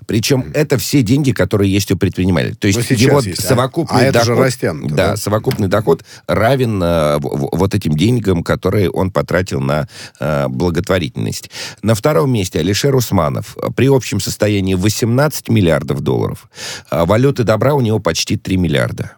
Причем 0.06 0.52
это 0.54 0.78
все 0.78 1.02
деньги, 1.02 1.32
которые 1.32 1.72
есть 1.72 1.90
у 1.92 1.98
предпринимателя. 1.98 2.56
То 2.56 2.68
есть 2.68 2.90
его 2.90 3.22
есть, 3.22 3.40
а? 3.40 3.48
совокупный 3.48 4.10
а? 4.10 4.12
доход, 4.12 4.16
это 4.16 4.26
же 4.26 4.36
растянуто, 4.36 4.96
да, 4.96 5.08
да, 5.12 5.16
совокупный 5.16 5.70
доход 5.70 6.04
равен 6.28 6.84
э, 6.84 7.20
вот 7.22 7.74
этим 7.74 7.96
деньгам, 7.96 8.44
которые 8.44 8.90
он 8.90 9.12
потратил 9.12 9.62
на 9.62 9.88
э, 10.20 10.48
благотворительность. 10.50 11.50
На 11.82 11.96
втором 11.96 12.34
месте 12.34 12.60
Алишер 12.60 12.94
Усманов. 12.94 13.56
При 13.78 13.88
общем 13.88 14.20
состоянии 14.20 14.74
18 14.74 15.48
миллиардов 15.48 16.02
долларов. 16.02 16.50
А 16.90 17.06
валюты 17.06 17.46
добра 17.46 17.74
у 17.74 17.80
него 17.80 18.00
почти 18.00 18.36
3 18.36 18.58
миллиарда. 18.58 19.16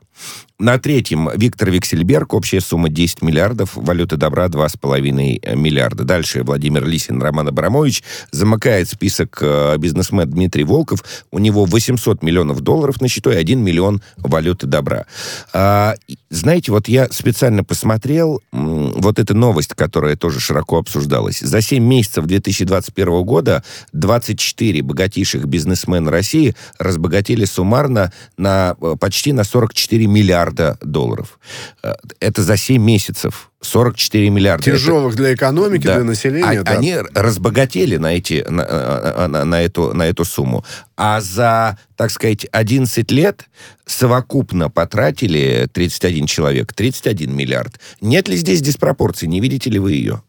На 0.59 0.77
третьем 0.77 1.29
Виктор 1.35 1.71
Виксельберг, 1.71 2.33
общая 2.33 2.61
сумма 2.61 2.87
10 2.87 3.21
миллиардов, 3.21 3.71
валюты 3.73 4.15
добра 4.15 4.45
2,5 4.45 5.57
миллиарда. 5.57 6.05
Дальше 6.05 6.43
Владимир 6.43 6.85
Лисин, 6.85 7.21
Роман 7.21 7.49
Абрамович. 7.49 8.03
Замыкает 8.31 8.87
список 8.87 9.39
э, 9.41 9.75
бизнесмен 9.77 10.29
Дмитрий 10.29 10.63
Волков. 10.63 11.03
У 11.31 11.39
него 11.39 11.65
800 11.65 12.23
миллионов 12.23 12.61
долларов 12.61 13.01
на 13.01 13.09
счету 13.09 13.31
и 13.31 13.35
1 13.35 13.59
миллион 13.61 14.01
валюты 14.17 14.67
добра. 14.67 15.05
А, 15.53 15.95
знаете, 16.29 16.71
вот 16.71 16.87
я 16.87 17.09
специально 17.11 17.65
посмотрел 17.65 18.41
вот 18.51 19.19
эту 19.19 19.35
новость, 19.35 19.73
которая 19.73 20.15
тоже 20.15 20.39
широко 20.39 20.77
обсуждалась. 20.77 21.39
За 21.39 21.61
7 21.61 21.83
месяцев 21.83 22.25
2021 22.25 23.23
года 23.23 23.63
24 23.91 24.81
богатейших 24.81 25.45
бизнесмена 25.45 26.09
России 26.09 26.55
разбогатели 26.77 27.43
суммарно 27.43 28.13
на 28.37 28.77
э, 28.79 28.95
почти 28.99 29.33
на 29.33 29.43
44 29.43 30.05
миллиарда 30.05 30.12
миллиарда 30.13 30.77
долларов. 30.81 31.39
Э, 31.83 31.93
это 32.19 32.41
за 32.43 32.57
7 32.57 32.81
месяцев. 32.81 33.51
44 33.61 34.29
миллиарда. 34.29 34.63
Тяжелых 34.63 35.13
это, 35.13 35.23
для 35.23 35.33
экономики, 35.33 35.85
да, 35.85 35.95
для 35.95 36.03
населения. 36.03 36.61
А, 36.61 36.63
да. 36.63 36.71
Они 36.71 36.95
разбогатели 37.13 37.97
на, 37.97 38.13
эти, 38.15 38.45
на, 38.47 38.61
э, 38.61 39.27
на, 39.27 39.45
на, 39.45 39.61
эту, 39.61 39.93
на 39.93 40.03
эту 40.03 40.25
сумму. 40.25 40.63
А 40.95 41.21
за, 41.21 41.77
так 41.95 42.11
сказать, 42.11 42.45
11 42.51 43.09
лет 43.11 43.49
совокупно 43.85 44.69
потратили 44.69 45.67
31 45.71 46.27
человек, 46.27 46.73
31 46.73 47.35
миллиард. 47.35 47.79
Нет 48.01 48.27
ли 48.27 48.35
здесь 48.35 48.61
диспропорции? 48.61 49.27
Не 49.27 49.39
видите 49.39 49.69
ли 49.69 49.79
вы 49.79 49.93
ее? 49.93 50.21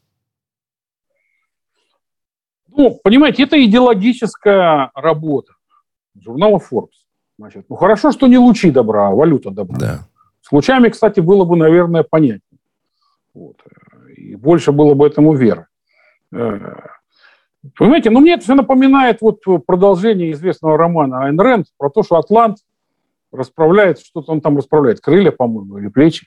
Ну, 2.77 2.99
понимаете, 3.03 3.45
это 3.45 3.63
идеологическая 3.65 4.91
работа 4.95 5.53
журнала 6.21 6.59
Forbes. 6.59 7.04
Значит, 7.39 7.67
ну 7.69 7.77
хорошо, 7.77 8.13
что 8.13 8.27
не 8.27 8.39
лучи 8.39 8.71
добра, 8.71 9.09
а 9.09 9.11
валюта 9.11 9.51
добра. 9.51 9.79
Да. 9.79 9.99
С 10.43 10.53
лучами, 10.53 10.89
кстати, 10.89 11.21
было 11.21 11.45
бы, 11.45 11.57
наверное, 11.57 12.03
понятнее. 12.03 12.61
Вот. 13.35 13.57
И 14.17 14.37
больше 14.37 14.73
было 14.73 14.95
бы 14.95 15.07
этому 15.07 15.35
веры. 15.35 15.67
Э, 16.33 16.77
понимаете, 17.77 18.11
ну 18.11 18.21
мне 18.21 18.35
это 18.35 18.45
все 18.45 18.55
напоминает 18.55 19.21
вот 19.21 19.41
продолжение 19.67 20.33
известного 20.33 20.79
романа 20.79 21.25
Айн 21.25 21.41
Рэнд 21.41 21.67
про 21.77 21.91
то, 21.91 22.03
что 22.03 22.17
Атлант 22.17 22.59
расправляет, 23.33 23.99
что-то 23.99 24.33
он 24.33 24.41
там 24.41 24.57
расправляет, 24.57 25.01
крылья, 25.01 25.33
по-моему, 25.33 25.79
или 25.79 25.89
плечи. 25.89 26.27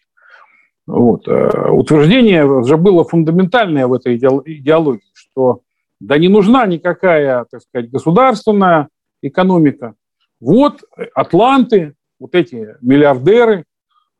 Вот. 0.85 1.27
Э, 1.27 1.69
утверждение 1.69 2.45
уже 2.45 2.75
было 2.75 3.03
фундаментальное 3.03 3.87
в 3.87 3.93
этой 3.93 4.17
идеологии, 4.17 5.01
что 5.13 5.61
да 5.99 6.17
не 6.17 6.27
нужна 6.27 6.65
никакая, 6.65 7.45
так 7.49 7.61
сказать, 7.61 7.89
государственная 7.89 8.89
экономика, 9.21 9.95
вот 10.39 10.83
атланты, 11.13 11.95
вот 12.19 12.35
эти 12.35 12.75
миллиардеры, 12.81 13.65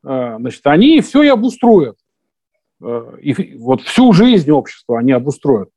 э, 0.04 0.36
значит, 0.38 0.66
они 0.66 1.00
все 1.00 1.22
и 1.22 1.28
обустроят. 1.28 1.96
Э, 2.82 3.16
и 3.20 3.56
вот 3.56 3.82
всю 3.82 4.12
жизнь 4.12 4.50
общества 4.50 4.98
они 4.98 5.12
обустроят. 5.12 5.70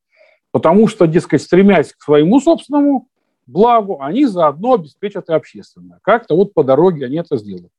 Потому 0.52 0.88
что, 0.88 1.08
дескать, 1.08 1.42
стремясь 1.42 1.94
к 1.94 2.02
своему 2.02 2.40
собственному 2.40 3.08
благу, 3.46 4.02
они 4.02 4.26
заодно 4.26 4.74
обеспечат 4.74 5.30
и 5.30 5.34
общественное. 5.34 6.00
Как-то 6.04 6.36
вот 6.36 6.54
по 6.54 6.64
дороге 6.64 7.06
они 7.06 7.18
это 7.18 7.38
сделают. 7.38 7.72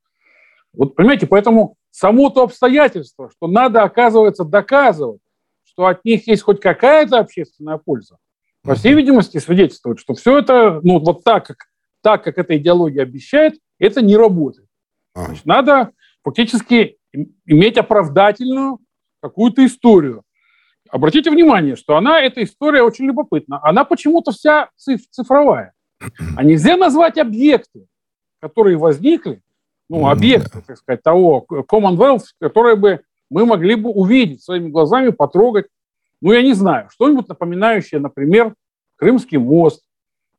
Вот 0.73 0.95
понимаете, 0.95 1.27
поэтому 1.27 1.77
само 1.91 2.31
то 2.31 2.45
обстоятельство, 2.45 3.31
что 3.31 3.47
надо, 3.47 3.83
оказывается, 3.83 4.45
доказывать, 4.45 5.21
что 5.65 5.87
от 5.87 6.05
них 6.05 6.27
есть 6.27 6.43
хоть 6.43 6.61
какая-то 6.61 7.19
общественная 7.19 7.77
польза, 7.77 8.17
по 8.63 8.75
всей 8.75 8.95
видимости, 8.95 9.39
свидетельствует, 9.39 9.99
что 9.99 10.15
все 10.15 10.39
это, 10.39 10.81
ну, 10.83 10.99
вот 10.99 11.25
так, 11.25 11.47
как 11.47 11.57
так, 12.03 12.25
как 12.25 12.39
эта 12.39 12.57
идеология 12.57 13.03
обещает, 13.03 13.59
это 13.79 14.03
не 14.03 14.17
работает. 14.17 14.69
Значит, 15.15 15.47
надо 15.47 15.93
фактически 16.23 16.99
иметь 17.47 17.79
оправдательную 17.79 18.79
какую-то 19.21 19.65
историю. 19.65 20.23
Обратите 20.91 21.31
внимание, 21.31 21.77
что 21.77 21.97
она, 21.97 22.21
эта 22.21 22.43
история 22.43 22.83
очень 22.83 23.07
любопытна. 23.07 23.61
Она 23.63 23.85
почему-то 23.85 24.33
вся 24.33 24.69
цифровая. 24.77 25.73
А 26.37 26.43
нельзя 26.43 26.77
назвать 26.77 27.17
объекты, 27.19 27.87
которые 28.41 28.77
возникли, 28.77 29.41
ну, 29.89 30.09
объекты, 30.09 30.63
так 30.67 30.77
сказать, 30.77 31.03
того 31.03 31.47
Commonwealth, 31.49 32.25
которые 32.41 32.77
бы 32.77 33.03
мы 33.31 33.47
могли 33.47 33.77
бы 33.77 33.89
увидеть 33.91 34.43
своими 34.43 34.69
глазами, 34.69 35.11
потрогать. 35.11 35.67
Ну, 36.21 36.33
я 36.33 36.43
не 36.43 36.53
знаю, 36.53 36.89
что-нибудь 36.91 37.29
напоминающее, 37.29 38.01
например, 38.01 38.55
Крымский 38.97 39.39
мост, 39.39 39.83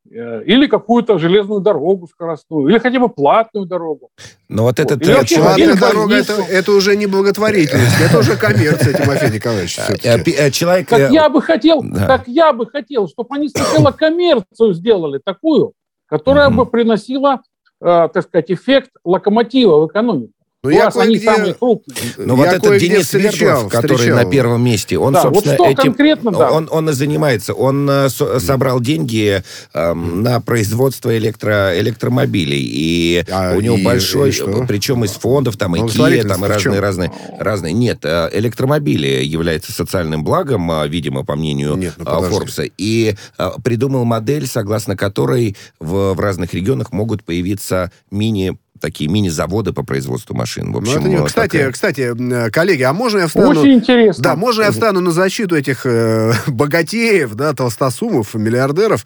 или 0.10 0.68
какую-то 0.68 1.18
железную 1.18 1.62
дорогу 1.62 2.08
скоростную, 2.08 2.68
или 2.68 2.78
хотя 2.78 3.00
бы 3.00 3.10
платную 3.10 3.66
дорогу. 3.66 4.10
Но 4.50 4.64
вот, 4.64 4.78
вот. 4.78 4.86
этот... 4.86 5.02
Или 5.02 5.14
вообще, 5.14 5.40
платная 5.40 5.76
дорога, 5.76 6.16
это, 6.16 6.34
это 6.34 6.72
уже 6.74 6.96
не 6.96 7.08
благотворительность, 7.08 8.02
это 8.02 8.20
уже 8.20 8.36
коммерция, 8.36 8.94
Тимофей 8.94 9.32
Николаевич. 9.32 9.80
Э, 9.80 10.18
э, 10.18 10.52
человек... 10.52 10.90
Как 10.90 11.10
я 11.12 11.30
бы 11.30 11.42
хотел, 11.42 11.84
как 12.06 12.28
я 12.28 12.52
бы 12.52 12.68
хотел, 12.68 13.08
чтобы 13.08 13.30
они 13.36 13.50
сначала 13.50 13.92
коммерцию 13.92 14.74
сделали 14.74 15.20
такую, 15.24 15.74
которая 16.08 16.50
бы 16.50 16.66
приносила, 16.66 17.42
так 17.80 18.22
сказать, 18.24 18.52
эффект 18.52 18.92
локомотива 19.04 19.80
в 19.80 19.88
экономике. 19.88 20.33
Ну, 20.66 20.70
У 20.70 20.72
я 20.74 20.86
вас 20.86 20.96
они 20.96 21.20
самые 21.20 21.54
крупные. 21.56 21.98
Ну, 22.16 22.38
вот 22.38 22.48
этот 22.48 22.78
Денис 22.78 23.04
встречал, 23.04 23.68
который 23.68 23.98
встречал. 23.98 24.16
на 24.24 24.24
первом 24.32 24.64
месте, 24.64 24.98
он, 24.98 25.12
Да, 25.12 25.24
вот 25.24 25.34
собственно, 25.34 25.56
что 25.56 25.66
этим... 25.66 25.84
конкретно, 25.84 26.32
да. 26.32 26.52
Он, 26.52 26.70
он 26.72 26.90
и 26.90 26.94
занимается. 26.94 27.54
Он 27.54 27.90
э, 27.90 28.08
со- 28.08 28.40
собрал 28.40 28.80
деньги 28.80 29.44
эм, 29.74 30.24
на 30.24 30.40
производство 30.40 31.18
электро, 31.18 31.78
электромобилей. 31.78 32.62
И 32.64 33.26
А, 33.30 33.56
у 33.58 33.60
него 33.60 33.76
и- 33.78 33.84
большой... 33.84 34.30
и 34.30 34.32
что? 34.32 34.64
причем 34.66 35.04
из 35.04 35.12
фондов, 35.12 35.58
там, 35.58 35.76
и 35.76 35.80
Kia, 35.80 35.82
Благотворительность 35.82 36.30
там, 36.40 36.46
и 36.46 36.48
разные, 36.48 36.80
разные, 36.80 37.12
разные. 37.40 37.74
Нет, 37.74 38.00
э, 38.04 38.30
электромобили 38.32 39.22
являются 39.22 39.74
социальным 39.74 40.24
благом, 40.24 40.72
э, 40.72 40.88
видимо, 40.88 41.26
по 41.26 41.36
мнению 41.36 41.76
Нет, 41.76 41.96
ну, 41.98 42.04
э, 42.04 42.06
подожди. 42.06 42.34
Форбса. 42.34 42.64
И 42.78 43.16
э, 43.38 43.50
придумал 43.66 44.06
модель, 44.06 44.48
согласно 44.48 44.96
которой 44.96 45.58
в, 45.82 46.14
в 46.14 46.20
разных 46.22 46.54
регионах 46.54 46.94
могут 46.94 47.26
появиться 47.26 47.92
мини 48.12 48.58
такие 48.84 49.10
мини-заводы 49.10 49.72
по 49.72 49.82
производству 49.84 50.36
машин. 50.36 50.68
В 50.68 50.72
Ну, 50.74 50.78
общем, 50.80 51.00
это 51.00 51.08
не- 51.10 51.26
Кстати, 51.26 51.52
такая- 51.52 51.72
кстати, 51.72 52.50
коллеги, 52.52 52.84
а 52.84 52.92
можно 52.94 53.20
я 53.20 53.28
встану... 53.28 53.62
Очень 53.62 53.76
интересно. 53.76 54.22
Да, 54.24 54.36
можно 54.36 54.64
я 54.64 54.72
встану 54.72 55.00
на 55.00 55.12
защиту 55.12 55.56
этих 55.56 55.86
э, 55.86 56.34
богатеев, 56.48 57.34
да, 57.36 57.54
толстосумов, 57.54 58.34
миллиардеров. 58.36 59.06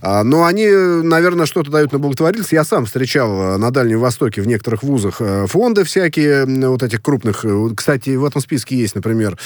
А, 0.00 0.22
но 0.22 0.44
они, 0.44 0.68
наверное, 0.68 1.46
что-то 1.46 1.70
дают 1.72 1.92
на 1.92 1.98
благотворительность. 1.98 2.52
Я 2.52 2.64
сам 2.64 2.86
встречал 2.86 3.54
э, 3.54 3.56
на 3.56 3.70
Дальнем 3.72 3.98
Востоке 3.98 4.40
в 4.42 4.46
некоторых 4.46 4.84
вузах 4.84 5.16
э, 5.20 5.46
фонды 5.48 5.82
всякие, 5.84 6.44
вот 6.68 6.82
этих 6.84 7.02
крупных. 7.02 7.44
Э, 7.44 7.68
Кстати, 7.76 8.10
в 8.10 8.24
этом 8.24 8.40
списке 8.40 8.76
есть, 8.76 8.94
например, 8.94 9.36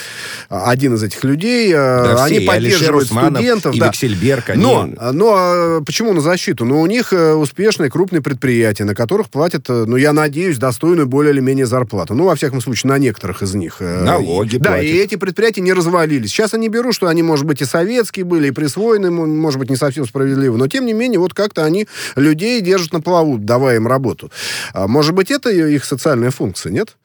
а, 0.49 0.69
один 0.69 0.93
из 0.93 1.01
этих 1.03 1.23
людей. 1.23 1.73
Да, 1.73 2.23
они 2.23 2.37
все, 2.39 2.47
поддерживают 2.47 3.05
Усманов, 3.05 3.31
студентов. 3.41 3.75
и 3.75 3.79
да. 3.79 3.87
Вексельберг, 3.87 4.49
они- 4.51 4.61
Но, 4.63 4.89
но 5.11 5.81
почему 5.83 6.13
на 6.13 6.21
защиту? 6.21 6.65
Ну, 6.65 6.81
у 6.81 6.85
них 6.85 7.11
успешные 7.11 7.89
крупные 7.89 8.21
предприятия, 8.21 8.83
на 8.83 8.93
которых 8.93 9.29
платят, 9.29 9.65
ну, 9.85 9.95
я 9.97 10.13
надеюсь, 10.13 10.57
достойную 10.57 11.07
более 11.07 11.33
или 11.33 11.39
менее 11.41 11.65
зарплату. 11.65 12.13
Ну, 12.13 12.25
во 12.25 12.35
всяком 12.35 12.61
случае, 12.61 12.89
на 12.91 12.97
некоторых 12.97 13.41
из 13.41 13.53
них. 13.55 13.77
э, 13.81 14.03
Налоги 14.03 14.55
и- 14.55 14.59
Да, 14.59 14.69
платят. 14.71 14.85
и 14.85 14.97
эти 14.97 15.15
предприятия 15.15 15.61
не 15.61 15.73
развалились. 15.73 16.29
Сейчас 16.29 16.53
они 16.53 16.69
берут, 16.69 16.93
что 16.95 17.07
они, 17.07 17.23
может 17.23 17.45
быть, 17.45 17.61
и 17.61 17.65
советские 17.65 18.25
были, 18.25 18.47
и 18.47 18.51
присвоены, 18.51 19.09
может 19.11 19.59
быть, 19.59 19.69
не 19.69 19.75
совсем 19.75 20.05
справедливо, 20.05 20.57
но, 20.57 20.67
тем 20.67 20.85
не 20.85 20.93
менее, 20.93 21.19
вот 21.19 21.33
как-то 21.33 21.63
они 21.65 21.87
людей 22.15 22.61
держат 22.61 22.93
на 22.93 23.01
плаву, 23.01 23.37
давая 23.37 23.77
им 23.77 23.87
работу. 23.87 24.31
А, 24.73 24.87
может 24.87 25.13
быть, 25.15 25.31
это 25.31 25.49
их 25.49 25.83
социальная 25.85 26.31
функция, 26.31 26.71
нет? 26.71 26.97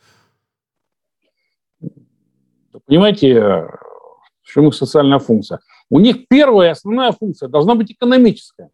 Понимаете, 2.86 3.30
э, 3.32 3.40
в 4.42 4.52
чем 4.52 4.68
их 4.68 4.74
социальная 4.74 5.18
функция? 5.18 5.60
У 5.90 6.00
них 6.00 6.28
первая 6.28 6.68
и 6.68 6.72
основная 6.72 7.12
функция 7.12 7.48
должна 7.48 7.74
быть 7.74 7.90
экономическая. 7.92 8.70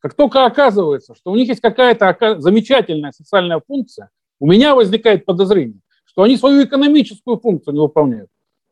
Как 0.00 0.14
только 0.14 0.44
оказывается, 0.44 1.14
что 1.14 1.32
у 1.32 1.36
них 1.36 1.48
есть 1.48 1.60
какая-то 1.60 2.40
замечательная 2.40 3.12
социальная 3.12 3.60
функция, 3.66 4.10
у 4.38 4.46
меня 4.46 4.74
возникает 4.74 5.24
подозрение, 5.24 5.80
что 6.04 6.22
они 6.22 6.36
свою 6.36 6.64
экономическую 6.64 7.38
функцию 7.38 7.74
не 7.74 7.80
выполняют. 7.80 8.28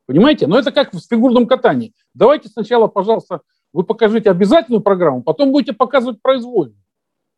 Понимаете? 0.07 0.47
Но 0.47 0.59
это 0.59 0.71
как 0.71 0.93
в 0.93 1.01
фигурном 1.01 1.47
катании. 1.47 1.95
Давайте 2.13 2.49
сначала, 2.49 2.89
пожалуйста, 2.89 3.41
вы 3.73 3.85
покажите 3.85 4.31
обязательную 4.31 4.83
программу, 4.83 5.23
потом 5.23 5.51
будете 5.51 5.73
показывать 5.73 6.21
произвольную. 6.21 6.79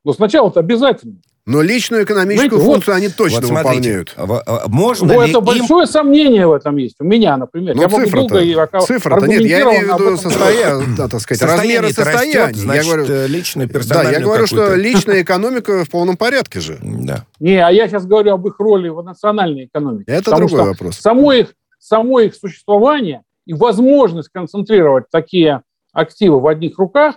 Но 0.04 0.12
сначала-то 0.12 0.60
обязательно. 0.60 1.20
Но 1.46 1.62
личную 1.62 2.02
экономическую 2.02 2.48
Знаете, 2.50 2.56
вот- 2.66 2.72
функцию 2.74 2.94
они 2.96 3.08
точно 3.08 3.40
Вот 3.40 3.46
смотрите, 3.46 3.98
выполняют. 3.98 4.14
в- 4.16 4.42
э, 4.44 4.58
можно 4.66 5.06
Ну, 5.06 5.22
ли 5.22 5.30
это 5.30 5.38
им... 5.38 5.44
большое 5.44 5.86
сомнение 5.86 6.44
в 6.48 6.52
этом 6.52 6.76
есть. 6.76 6.96
У 6.98 7.04
меня, 7.04 7.36
например. 7.36 7.76
Ну, 7.76 7.82
я 7.82 7.88
могу 7.88 8.04
цифра-то, 8.04 8.28
долго 8.28 8.40
и 8.44 8.80
цифра-то 8.80 9.26
нет, 9.28 9.40
я 9.42 9.60
имею 9.62 9.94
в 9.94 10.00
виду 10.00 10.16
состояние, 10.16 10.96
да, 10.96 11.06
так 11.06 11.20
сказать, 11.20 11.38
Состояние 11.40 11.80
размеры 11.80 11.94
состояния. 11.94 12.40
растет, 12.46 12.56
значит, 12.56 12.84
я 12.84 12.90
говорю, 12.90 13.14
э, 13.14 13.26
личную 13.28 13.68
да, 13.88 14.10
я 14.10 14.20
говорю, 14.20 14.46
что 14.48 14.74
личная 14.74 15.22
экономика 15.22 15.84
в 15.84 15.90
полном 15.90 16.16
порядке 16.16 16.58
же. 16.58 16.78
Да. 16.82 17.26
Не, 17.38 17.64
а 17.64 17.70
я 17.70 17.86
сейчас 17.86 18.06
говорю 18.06 18.32
об 18.34 18.44
их 18.48 18.58
роли 18.58 18.88
в 18.88 19.00
национальной 19.04 19.66
экономике. 19.66 20.10
Это 20.10 20.32
другой 20.32 20.48
что 20.48 20.64
вопрос. 20.64 20.96
Само 20.98 21.32
их, 21.32 21.54
само 21.78 22.18
их 22.20 22.34
существование 22.34 23.22
и 23.46 23.54
возможность 23.54 24.30
концентрировать 24.32 25.04
такие 25.12 25.62
активы 25.92 26.40
в 26.40 26.48
одних 26.48 26.76
руках, 26.80 27.14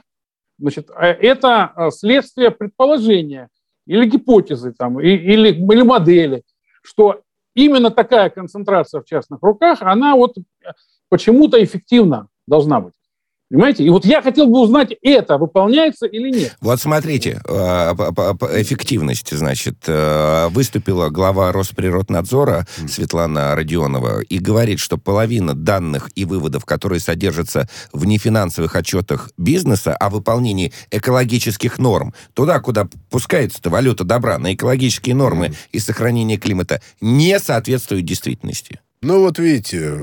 значит, 0.60 0.88
э, 0.96 1.08
это 1.08 1.72
э, 1.76 1.90
следствие 1.90 2.52
предположения 2.52 3.48
или 3.86 4.06
гипотезы 4.06 4.74
там, 4.74 5.00
и- 5.00 5.08
или, 5.08 5.50
или 5.50 5.82
модели, 5.82 6.44
что 6.84 7.22
именно 7.56 7.90
такая 7.92 8.30
концентрация 8.30 9.02
в 9.02 9.06
частных 9.06 9.42
руках, 9.42 9.80
она 9.82 10.16
вот 10.16 10.36
почему-то 11.10 11.64
эффективна 11.64 12.28
должна 12.48 12.80
быть. 12.82 12.94
Понимаете? 13.50 13.84
И 13.84 13.89
вот 13.89 14.06
я 14.06 14.22
хотел 14.22 14.45
бы 14.45 14.60
узнать, 14.60 14.93
это 15.02 15.39
выполняется 15.39 16.06
или 16.06 16.30
нет. 16.30 16.56
Вот 16.62 16.80
смотрите, 16.80 17.41
э, 17.47 17.52
эффективность, 18.62 19.36
значит, 19.36 19.78
э, 19.88 20.50
выступила 20.50 21.10
глава 21.10 21.52
Росприроднадзора 21.52 22.68
Светлана 22.88 23.56
Родионова 23.56 24.22
и 24.22 24.38
говорит, 24.38 24.80
что 24.80 24.97
половина 24.97 25.56
данных 25.56 26.10
и 26.14 26.26
выводов, 26.26 26.66
которые 26.66 27.00
содержатся 27.00 27.68
в 27.91 28.06
нефинансовых 28.06 28.76
отчетах 28.76 29.32
бизнеса 29.36 29.95
о 29.95 30.10
выполнении 30.10 30.72
экологических 30.91 31.80
норм, 31.80 32.14
туда, 32.36 32.60
куда 32.60 32.88
пускается-то 33.10 33.72
валюта 33.72 34.04
добра, 34.04 34.38
на 34.38 34.54
экологические 34.54 35.16
нормы 35.16 35.54
и 35.72 35.80
сохранение 35.80 36.38
климата, 36.38 36.82
не 37.02 37.39
соответствуют 37.39 38.06
действительности. 38.06 38.80
Ну, 39.02 39.22
вот 39.22 39.39
видите, 39.39 39.97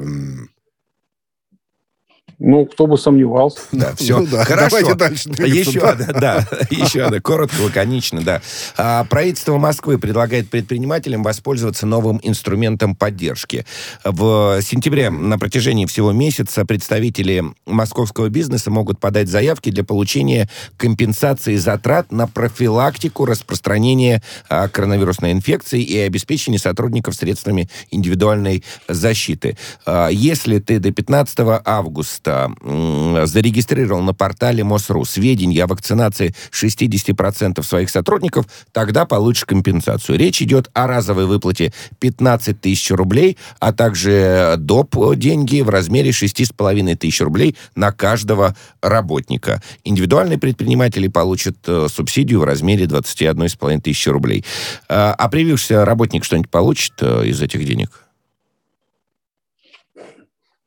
Ну, 2.38 2.66
кто 2.66 2.86
бы 2.86 2.98
сомневался. 2.98 3.60
Да, 3.72 3.94
все. 3.96 4.18
Ну 4.18 4.26
да, 4.26 4.44
Хорошо. 4.44 4.76
давайте 4.76 4.94
дальше 4.94 5.28
двигаться, 5.30 5.70
Еще 5.70 5.80
да. 5.80 5.90
одна, 5.90 6.06
да, 6.20 6.48
еще 6.70 7.02
одна, 7.04 7.20
коротко, 7.20 7.62
лаконично, 7.62 8.20
да. 8.20 8.42
А, 8.76 9.04
правительство 9.04 9.56
Москвы 9.56 9.98
предлагает 9.98 10.50
предпринимателям 10.50 11.22
воспользоваться 11.22 11.86
новым 11.86 12.20
инструментом 12.22 12.94
поддержки. 12.94 13.64
В 14.04 14.60
сентябре 14.60 15.08
на 15.08 15.38
протяжении 15.38 15.86
всего 15.86 16.12
месяца 16.12 16.66
представители 16.66 17.42
московского 17.64 18.28
бизнеса 18.28 18.70
могут 18.70 19.00
подать 19.00 19.28
заявки 19.28 19.70
для 19.70 19.84
получения 19.84 20.48
компенсации 20.76 21.56
затрат 21.56 22.12
на 22.12 22.26
профилактику 22.26 23.24
распространения 23.24 24.22
а, 24.50 24.68
коронавирусной 24.68 25.32
инфекции 25.32 25.82
и 25.82 25.96
обеспечения 26.00 26.58
сотрудников 26.58 27.14
средствами 27.14 27.70
индивидуальной 27.90 28.62
защиты. 28.88 29.56
А, 29.86 30.08
Если 30.08 30.58
ты 30.58 30.78
до 30.78 30.92
15 30.92 31.38
августа 31.64 32.25
м, 32.28 33.26
зарегистрировал 33.26 34.02
на 34.02 34.14
портале 34.14 34.64
МОСРУ 34.64 35.04
сведения 35.04 35.64
о 35.64 35.66
вакцинации 35.66 36.34
60% 36.50 37.62
своих 37.62 37.90
сотрудников, 37.90 38.46
тогда 38.72 39.04
получишь 39.04 39.44
компенсацию. 39.44 40.18
Речь 40.18 40.40
идет 40.42 40.70
о 40.72 40.86
разовой 40.86 41.26
выплате 41.26 41.72
15 41.98 42.60
тысяч 42.60 42.90
рублей, 42.90 43.36
а 43.58 43.72
также 43.72 44.54
доп. 44.58 44.94
деньги 45.16 45.60
в 45.60 45.68
размере 45.68 46.10
6,5 46.10 46.96
тысяч 46.96 47.20
рублей 47.20 47.56
на 47.74 47.92
каждого 47.92 48.56
работника. 48.82 49.62
Индивидуальные 49.84 50.38
предприниматели 50.38 51.08
получат 51.08 51.56
э, 51.66 51.88
субсидию 51.92 52.40
в 52.40 52.44
размере 52.44 52.86
21,5 52.86 53.80
тысячи 53.80 54.08
рублей. 54.08 54.44
А 54.88 55.26
а 55.26 55.28
привившийся 55.28 55.84
работник 55.84 56.24
что-нибудь 56.24 56.50
получит 56.50 56.94
э, 57.00 57.26
из 57.26 57.42
этих 57.42 57.64
денег? 57.64 58.05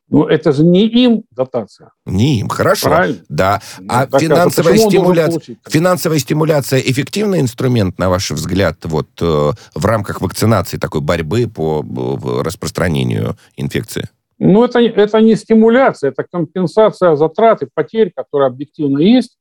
Ну, 0.09 0.25
это 0.25 0.51
же 0.51 0.63
не 0.63 0.87
им 0.87 1.23
дотация. 1.31 1.91
Не 2.05 2.39
им, 2.39 2.49
хорошо. 2.49 2.87
Правильно. 2.87 3.19
Да. 3.29 3.61
А 3.87 4.05
Ну, 4.05 4.11
так, 4.11 4.21
финансовая, 4.21 4.73
должен 4.73 4.89
стимуляция, 4.89 5.57
финансовая 5.67 6.19
стимуляция 6.19 6.79
эффективный 6.79 7.39
инструмент, 7.39 7.99
на 7.99 8.09
ваш 8.09 8.31
взгляд, 8.31 8.77
вот 8.83 9.07
э, 9.21 9.51
в 9.75 9.85
рамках 9.85 10.21
вакцинации, 10.21 10.77
такой 10.77 11.01
борьбы 11.01 11.47
по 11.47 11.83
э, 11.83 12.41
распространению 12.41 13.35
инфекции? 13.55 14.09
Ну, 14.39 14.63
это, 14.63 14.79
это 14.79 15.19
не 15.21 15.35
стимуляция, 15.35 16.11
это 16.11 16.23
компенсация 16.23 17.15
затрат 17.15 17.61
и 17.61 17.67
потерь, 17.71 18.11
которые 18.15 18.47
объективно 18.47 18.99
есть. 18.99 19.37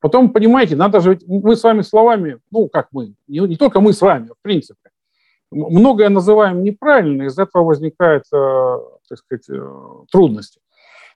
Потом, 0.00 0.30
понимаете, 0.30 0.74
надо 0.74 1.00
же, 1.00 1.10
ведь 1.10 1.26
мы 1.26 1.54
с 1.54 1.62
вами 1.62 1.82
словами, 1.82 2.38
ну, 2.50 2.68
как 2.68 2.88
мы, 2.92 3.14
не, 3.26 3.40
не 3.40 3.56
только 3.56 3.80
мы 3.80 3.92
с 3.92 4.00
вами, 4.00 4.28
в 4.28 4.42
принципе, 4.42 4.90
многое 5.50 6.08
называем 6.08 6.62
неправильно, 6.62 7.24
из 7.24 7.38
этого 7.38 7.64
возникают, 7.64 8.24
э, 8.32 8.78
так 9.08 9.18
сказать, 9.18 9.48
э, 9.48 10.04
трудности. 10.10 10.60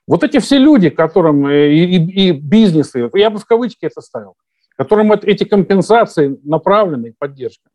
Вот 0.07 0.23
эти 0.23 0.39
все 0.39 0.57
люди, 0.57 0.89
которым 0.89 1.47
э, 1.47 1.73
и, 1.73 1.95
и- 1.97 2.27
и 2.27 2.31
бизнесы, 2.31 3.09
я 3.13 3.29
бы 3.29 3.39
в 3.39 3.45
кавычки 3.45 3.85
это 3.85 4.01
ставил, 4.01 4.35
которым 4.77 5.11
эти 5.13 5.43
компенсации 5.43 6.39
направлены, 6.43 7.13
поддержка, 7.17 7.69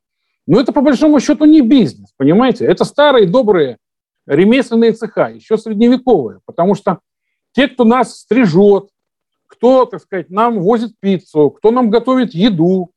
но 0.46 0.60
это 0.60 0.72
по 0.72 0.80
большому 0.80 1.20
счету 1.20 1.44
не 1.44 1.60
бизнес, 1.60 2.12
понимаете? 2.16 2.64
Это 2.66 2.84
старые 2.84 3.26
добрые 3.26 3.78
ремесленные 4.26 4.92
цеха, 4.92 5.28
еще 5.28 5.56
средневековые, 5.56 6.40
потому 6.44 6.74
что 6.74 6.98
те, 7.52 7.68
кто 7.68 7.84
нас 7.84 8.18
стрижет, 8.20 8.88
кто, 9.46 9.86
так 9.86 10.02
сказать, 10.02 10.28
нам 10.30 10.60
возит 10.60 10.92
пиццу, 11.00 11.50
кто 11.50 11.70
нам 11.70 11.88
готовит 11.88 12.34
еду, 12.34 12.90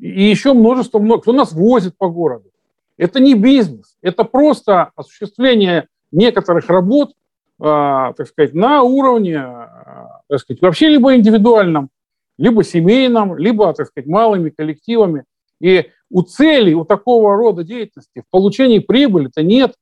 и 0.00 0.24
еще 0.24 0.52
множество, 0.52 0.98
много, 0.98 1.22
кто 1.22 1.32
нас 1.32 1.52
возит 1.52 1.96
по 1.96 2.08
городу. 2.08 2.50
Это 2.96 3.20
не 3.20 3.34
бизнес, 3.34 3.96
это 4.02 4.24
просто 4.24 4.90
осуществление 4.96 5.86
некоторых 6.12 6.68
работ, 6.68 7.12
а, 7.60 8.12
так 8.12 8.28
сказать, 8.28 8.54
на 8.54 8.82
уровне, 8.82 9.38
а, 9.38 10.20
так 10.28 10.40
сказать, 10.40 10.62
вообще 10.62 10.88
либо 10.88 11.14
индивидуальном, 11.14 11.90
либо 12.38 12.64
семейном, 12.64 13.36
либо, 13.36 13.72
так 13.72 13.88
сказать, 13.88 14.08
малыми 14.08 14.50
коллективами. 14.50 15.24
И 15.60 15.86
у 16.10 16.22
целей, 16.22 16.74
у 16.74 16.84
такого 16.84 17.36
рода 17.36 17.64
деятельности 17.64 18.20
в 18.20 18.30
получении 18.30 18.78
прибыли-то 18.78 19.42
нет. 19.42 19.74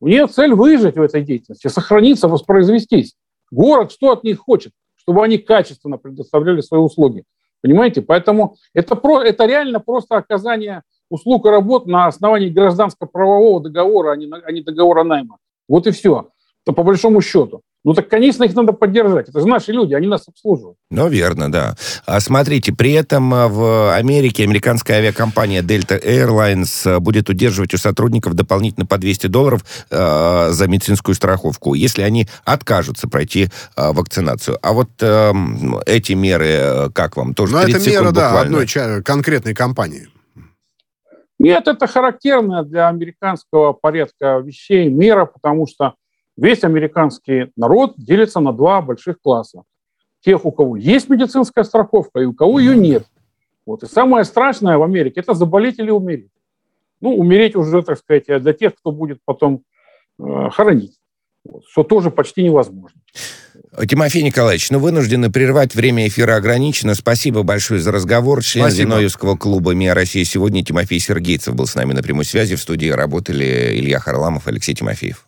У 0.00 0.08
нее 0.08 0.26
цель 0.26 0.54
выжить 0.54 0.96
в 0.96 1.02
этой 1.02 1.22
деятельности, 1.22 1.68
сохраниться, 1.68 2.28
воспроизвестись. 2.28 3.14
Город 3.50 3.92
что 3.92 4.12
от 4.12 4.24
них 4.24 4.38
хочет? 4.38 4.72
Чтобы 4.96 5.24
они 5.24 5.38
качественно 5.38 5.98
предоставляли 5.98 6.60
свои 6.60 6.80
услуги. 6.80 7.24
Понимаете? 7.62 8.02
Поэтому 8.02 8.56
это, 8.74 8.96
про, 8.96 9.22
это 9.22 9.46
реально 9.46 9.80
просто 9.80 10.16
оказание 10.16 10.82
услуг 11.08 11.46
и 11.46 11.48
работ 11.48 11.86
на 11.86 12.06
основании 12.06 12.50
гражданско-правового 12.50 13.62
договора, 13.62 14.12
а 14.12 14.16
не, 14.16 14.30
а 14.30 14.52
не 14.52 14.62
договора 14.62 15.04
найма. 15.04 15.38
Вот 15.68 15.86
и 15.86 15.90
все. 15.90 16.28
То 16.64 16.72
по 16.72 16.82
большому 16.82 17.20
счету. 17.20 17.62
Ну 17.84 17.92
так, 17.92 18.08
конечно, 18.08 18.44
их 18.44 18.54
надо 18.54 18.72
поддержать. 18.72 19.28
Это 19.28 19.40
же 19.40 19.46
наши 19.46 19.70
люди, 19.70 19.92
они 19.92 20.06
нас 20.06 20.26
обслуживают. 20.26 20.78
Ну, 20.90 21.06
верно, 21.08 21.52
да. 21.52 21.76
А 22.06 22.18
смотрите, 22.20 22.72
при 22.72 22.92
этом 22.92 23.34
а, 23.34 23.48
в 23.48 23.94
Америке 23.94 24.44
американская 24.44 24.98
авиакомпания 24.98 25.62
Delta 25.62 26.02
Airlines 26.02 26.90
а, 26.90 27.00
будет 27.00 27.28
удерживать 27.28 27.74
у 27.74 27.76
сотрудников 27.76 28.32
дополнительно 28.32 28.86
по 28.86 28.96
200 28.96 29.26
долларов 29.26 29.64
э, 29.90 30.48
за 30.50 30.66
медицинскую 30.66 31.14
страховку, 31.14 31.74
если 31.74 32.00
они 32.00 32.26
откажутся 32.44 33.06
пройти 33.06 33.48
э, 33.76 33.92
вакцинацию. 33.92 34.58
А 34.62 34.72
вот 34.72 34.88
э, 35.00 35.32
эти 35.84 36.12
меры, 36.14 36.90
как 36.94 37.18
вам? 37.18 37.34
Тоже 37.34 37.52
ну, 37.52 37.58
это 37.58 37.78
мера, 37.78 38.12
да, 38.12 38.40
одной 38.40 38.66
конкретной 39.02 39.52
компании. 39.52 40.08
Нет, 41.38 41.66
это 41.66 41.86
характерно 41.86 42.64
для 42.64 42.88
американского 42.88 43.72
порядка 43.72 44.38
вещей 44.38 44.88
мера, 44.88 45.26
потому 45.26 45.66
что 45.66 45.94
весь 46.36 46.64
американский 46.64 47.50
народ 47.56 47.94
делится 47.96 48.40
на 48.40 48.52
два 48.52 48.80
больших 48.80 49.20
класса. 49.20 49.64
Тех, 50.20 50.44
у 50.44 50.52
кого 50.52 50.76
есть 50.76 51.08
медицинская 51.08 51.64
страховка, 51.64 52.20
и 52.20 52.24
у 52.24 52.32
кого 52.32 52.60
ее 52.60 52.76
нет. 52.76 53.06
Вот. 53.66 53.82
И 53.82 53.86
самое 53.86 54.24
страшное 54.24 54.78
в 54.78 54.82
Америке– 54.82 55.20
это 55.22 55.34
заболеть 55.34 55.78
или 55.78 55.90
умереть. 55.90 56.30
Ну, 57.00 57.16
умереть 57.16 57.56
уже, 57.56 57.82
так 57.82 57.98
сказать, 57.98 58.26
для 58.26 58.52
тех, 58.52 58.74
кто 58.76 58.92
будет 58.92 59.18
потом 59.24 59.64
э, 60.18 60.50
хоронить, 60.50 60.98
вот, 61.44 61.64
что 61.66 61.82
тоже 61.82 62.10
почти 62.10 62.42
невозможно. 62.42 63.00
Тимофей 63.88 64.22
Николаевич, 64.22 64.70
ну, 64.70 64.78
вынуждены 64.78 65.30
прервать. 65.30 65.74
Время 65.74 66.06
эфира 66.06 66.36
ограничено. 66.36 66.94
Спасибо 66.94 67.42
большое 67.42 67.80
за 67.80 67.90
разговор. 67.90 68.42
Член 68.42 68.64
Спасибо. 68.66 68.90
Зиновьевского 68.90 69.36
клуба 69.36 69.72
МИА 69.74 69.94
России 69.94 70.22
сегодня 70.22 70.64
Тимофей 70.64 71.00
Сергейцев 71.00 71.54
был 71.54 71.66
с 71.66 71.74
нами 71.74 71.92
на 71.92 72.02
прямой 72.02 72.24
связи. 72.24 72.54
В 72.54 72.60
студии 72.60 72.88
работали 72.88 73.72
Илья 73.74 73.98
Харламов, 73.98 74.46
Алексей 74.46 74.74
Тимофеев. 74.74 75.26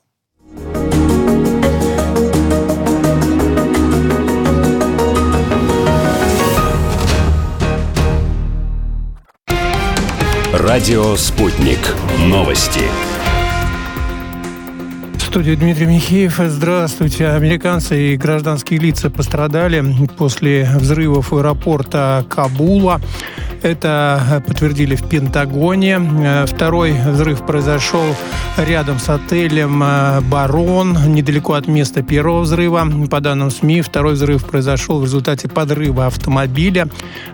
Радио 10.53 11.17
«Спутник». 11.17 11.79
Новости. 12.19 13.16
Студии 15.27 15.57
Дмитрий 15.57 15.87
Михеев. 15.87 16.37
Здравствуйте. 16.39 17.27
Американцы 17.27 18.13
и 18.13 18.17
гражданские 18.17 18.79
лица 18.79 19.11
пострадали 19.11 19.85
после 20.17 20.71
взрывов 20.77 21.33
аэропорта 21.33 22.25
Кабула. 22.31 23.01
Это 23.67 24.45
подтвердили 24.47 24.95
в 24.95 25.09
Пентагоне. 25.09 26.01
Второй 26.47 26.93
взрыв 26.93 27.45
произошел 27.45 28.05
рядом 28.57 29.01
с 29.01 29.09
отелем 29.09 29.83
э, 29.83 30.21
«Барон», 30.21 30.97
недалеко 31.13 31.55
от 31.55 31.67
места 31.67 32.05
первого 32.05 32.43
взрыва. 32.43 32.87
По 33.11 33.21
данным 33.21 33.51
СМИ, 33.51 33.83
второй 33.83 34.13
взрыв 34.13 34.45
произошел 34.45 35.01
в 35.01 35.05
результате 35.05 35.49
подрыва 35.49 36.07
автомобиля. 36.07 36.87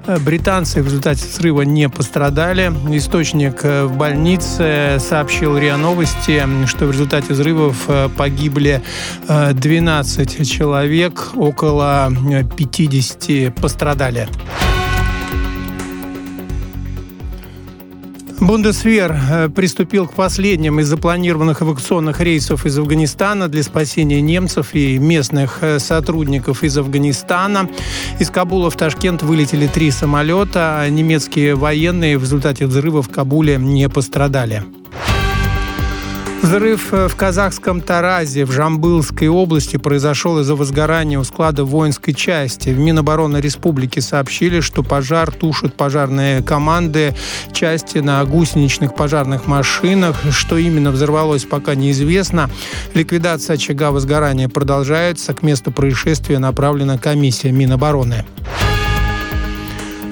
Э, 0.06 0.18
британцы 0.18 0.82
в 0.82 0.86
результате 0.86 1.22
взрыва 1.26 1.62
не 1.62 1.90
пострадали. 1.90 2.72
Источник 2.96 3.60
э, 3.64 3.84
в 3.84 3.98
больнице 3.98 4.96
сообщил 5.00 5.58
РИА 5.58 5.76
Новости, 5.76 6.42
что 6.66 6.86
в 6.86 6.92
результате 6.92 7.34
взрывов 7.34 7.76
погибли 8.16 8.80
12 9.28 10.50
человек, 10.50 11.32
около 11.36 12.10
50 12.56 13.54
пострадали. 13.54 14.28
Бундесвер 18.42 19.16
э, 19.30 19.48
приступил 19.50 20.08
к 20.08 20.14
последним 20.14 20.80
из 20.80 20.88
запланированных 20.88 21.62
эвакуационных 21.62 22.20
рейсов 22.20 22.66
из 22.66 22.76
Афганистана 22.76 23.46
для 23.46 23.62
спасения 23.62 24.20
немцев 24.20 24.74
и 24.74 24.98
местных 24.98 25.58
э, 25.60 25.78
сотрудников 25.78 26.64
из 26.64 26.76
Афганистана. 26.76 27.70
Из 28.18 28.30
Кабула 28.30 28.68
в 28.68 28.76
Ташкент 28.76 29.22
вылетели 29.22 29.68
три 29.68 29.92
самолета. 29.92 30.84
Немецкие 30.90 31.54
военные 31.54 32.18
в 32.18 32.22
результате 32.22 32.66
взрыва 32.66 33.00
в 33.00 33.08
Кабуле 33.08 33.58
не 33.58 33.88
пострадали. 33.88 34.64
Взрыв 36.42 36.92
э, 36.92 37.06
в 37.06 37.14
казахском 37.14 37.80
Таразе 37.80 38.44
в 38.44 38.50
Жамбылской 38.50 39.28
области 39.28 39.76
произошел 39.76 40.40
из-за 40.40 40.56
возгорания 40.56 41.16
у 41.16 41.22
склада 41.22 41.64
воинской 41.64 42.12
части. 42.12 42.70
В 42.70 42.78
Минобороны 42.80 43.36
Республики 43.36 44.00
сообщили, 44.00 44.58
что 44.58 44.82
пожар 44.82 45.30
тушат 45.30 45.74
пожарные 45.76 46.42
команды 46.42 47.14
части 47.52 47.98
на 47.98 48.24
гусеничных 48.24 48.96
пожарных 48.96 49.46
машинах. 49.46 50.16
Что 50.32 50.58
именно 50.58 50.90
взорвалось, 50.90 51.44
пока 51.44 51.76
неизвестно. 51.76 52.50
Ликвидация 52.92 53.54
очага 53.54 53.92
возгорания 53.92 54.48
продолжается. 54.48 55.34
К 55.34 55.42
месту 55.44 55.70
происшествия 55.70 56.40
направлена 56.40 56.98
комиссия 56.98 57.52
Минобороны. 57.52 58.24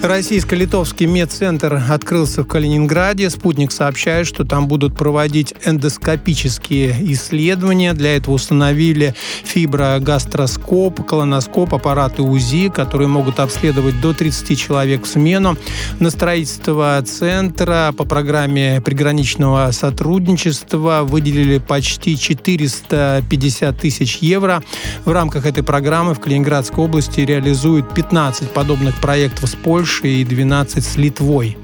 Российско-литовский 0.02 1.04
медцентр 1.04 1.78
открылся 1.90 2.42
в 2.42 2.46
Калининграде. 2.46 3.28
Спутник 3.28 3.70
сообщает, 3.70 4.26
что 4.26 4.44
там 4.44 4.66
будут 4.66 4.96
проводить 4.96 5.52
эндоскопические 5.62 6.96
исследования. 7.12 7.92
Для 7.92 8.16
этого 8.16 8.36
установили 8.36 9.14
фиброгастроскоп, 9.44 11.04
колоноскоп, 11.04 11.74
аппараты 11.74 12.22
УЗИ, 12.22 12.70
которые 12.70 13.08
могут 13.08 13.40
обследовать 13.40 14.00
до 14.00 14.14
30 14.14 14.58
человек 14.58 15.04
в 15.04 15.06
смену. 15.06 15.58
На 15.98 16.08
строительство 16.08 17.02
центра 17.06 17.92
по 17.94 18.04
программе 18.04 18.80
приграничного 18.80 19.70
сотрудничества 19.70 21.00
выделили 21.02 21.58
почти 21.58 22.16
450 22.16 23.78
тысяч 23.78 24.16
евро. 24.22 24.62
В 25.04 25.12
рамках 25.12 25.44
этой 25.44 25.62
программы 25.62 26.14
в 26.14 26.20
Калининградской 26.20 26.82
области 26.82 27.20
реализуют 27.20 27.92
15 27.92 28.50
подобных 28.50 28.98
проектов 28.98 29.50
с 29.50 29.54
Польшей 29.54 29.89
Польшей 29.90 30.20
и 30.20 30.24
12 30.24 30.84
с 30.84 30.96
Литвой. 30.96 31.56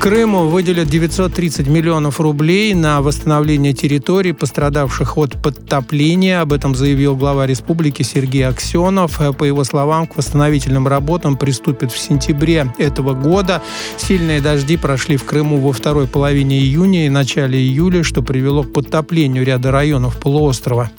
Крыму 0.00 0.46
выделят 0.46 0.88
930 0.88 1.66
миллионов 1.66 2.20
рублей 2.20 2.72
на 2.72 3.02
восстановление 3.02 3.74
территорий, 3.74 4.32
пострадавших 4.32 5.18
от 5.18 5.42
подтопления. 5.42 6.40
Об 6.40 6.54
этом 6.54 6.74
заявил 6.74 7.14
глава 7.14 7.46
республики 7.46 8.02
Сергей 8.02 8.46
Аксенов. 8.46 9.20
По 9.36 9.44
его 9.44 9.64
словам, 9.64 10.06
к 10.06 10.16
восстановительным 10.16 10.88
работам 10.88 11.36
приступят 11.36 11.92
в 11.92 11.98
сентябре 11.98 12.72
этого 12.78 13.12
года. 13.12 13.60
Сильные 13.98 14.40
дожди 14.40 14.78
прошли 14.78 15.18
в 15.18 15.24
Крыму 15.24 15.58
во 15.60 15.72
второй 15.72 16.06
половине 16.06 16.58
июня 16.58 17.06
и 17.06 17.10
начале 17.10 17.58
июля, 17.58 18.04
что 18.04 18.22
привело 18.22 18.62
к 18.62 18.72
подтоплению 18.72 19.44
ряда 19.44 19.70
районов 19.70 20.16
полуострова. 20.18 20.90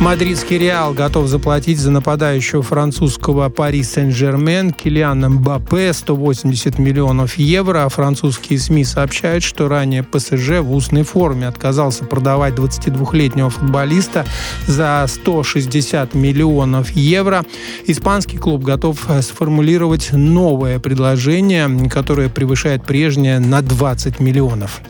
Мадридский 0.00 0.58
Реал 0.58 0.92
готов 0.92 1.28
заплатить 1.28 1.78
за 1.78 1.90
нападающего 1.90 2.62
французского 2.62 3.48
Пари 3.48 3.82
Сен-Жермен 3.82 4.72
Килиана 4.72 5.30
Мбаппе 5.30 5.92
180 5.92 6.78
миллионов 6.78 7.38
евро. 7.38 7.84
А 7.84 7.88
французские 7.88 8.58
СМИ 8.58 8.84
сообщают, 8.84 9.42
что 9.42 9.66
ранее 9.66 10.02
ПСЖ 10.02 10.60
в 10.60 10.72
устной 10.72 11.04
форме 11.04 11.48
отказался 11.48 12.04
продавать 12.04 12.54
22-летнего 12.54 13.48
футболиста 13.48 14.26
за 14.66 15.06
160 15.08 16.14
миллионов 16.14 16.90
евро. 16.90 17.44
Испанский 17.86 18.36
клуб 18.36 18.62
готов 18.62 19.06
сформулировать 19.22 20.10
новое 20.12 20.78
предложение, 20.78 21.88
которое 21.88 22.28
превышает 22.28 22.84
прежнее 22.84 23.38
на 23.38 23.62
20 23.62 24.20
миллионов. 24.20 24.82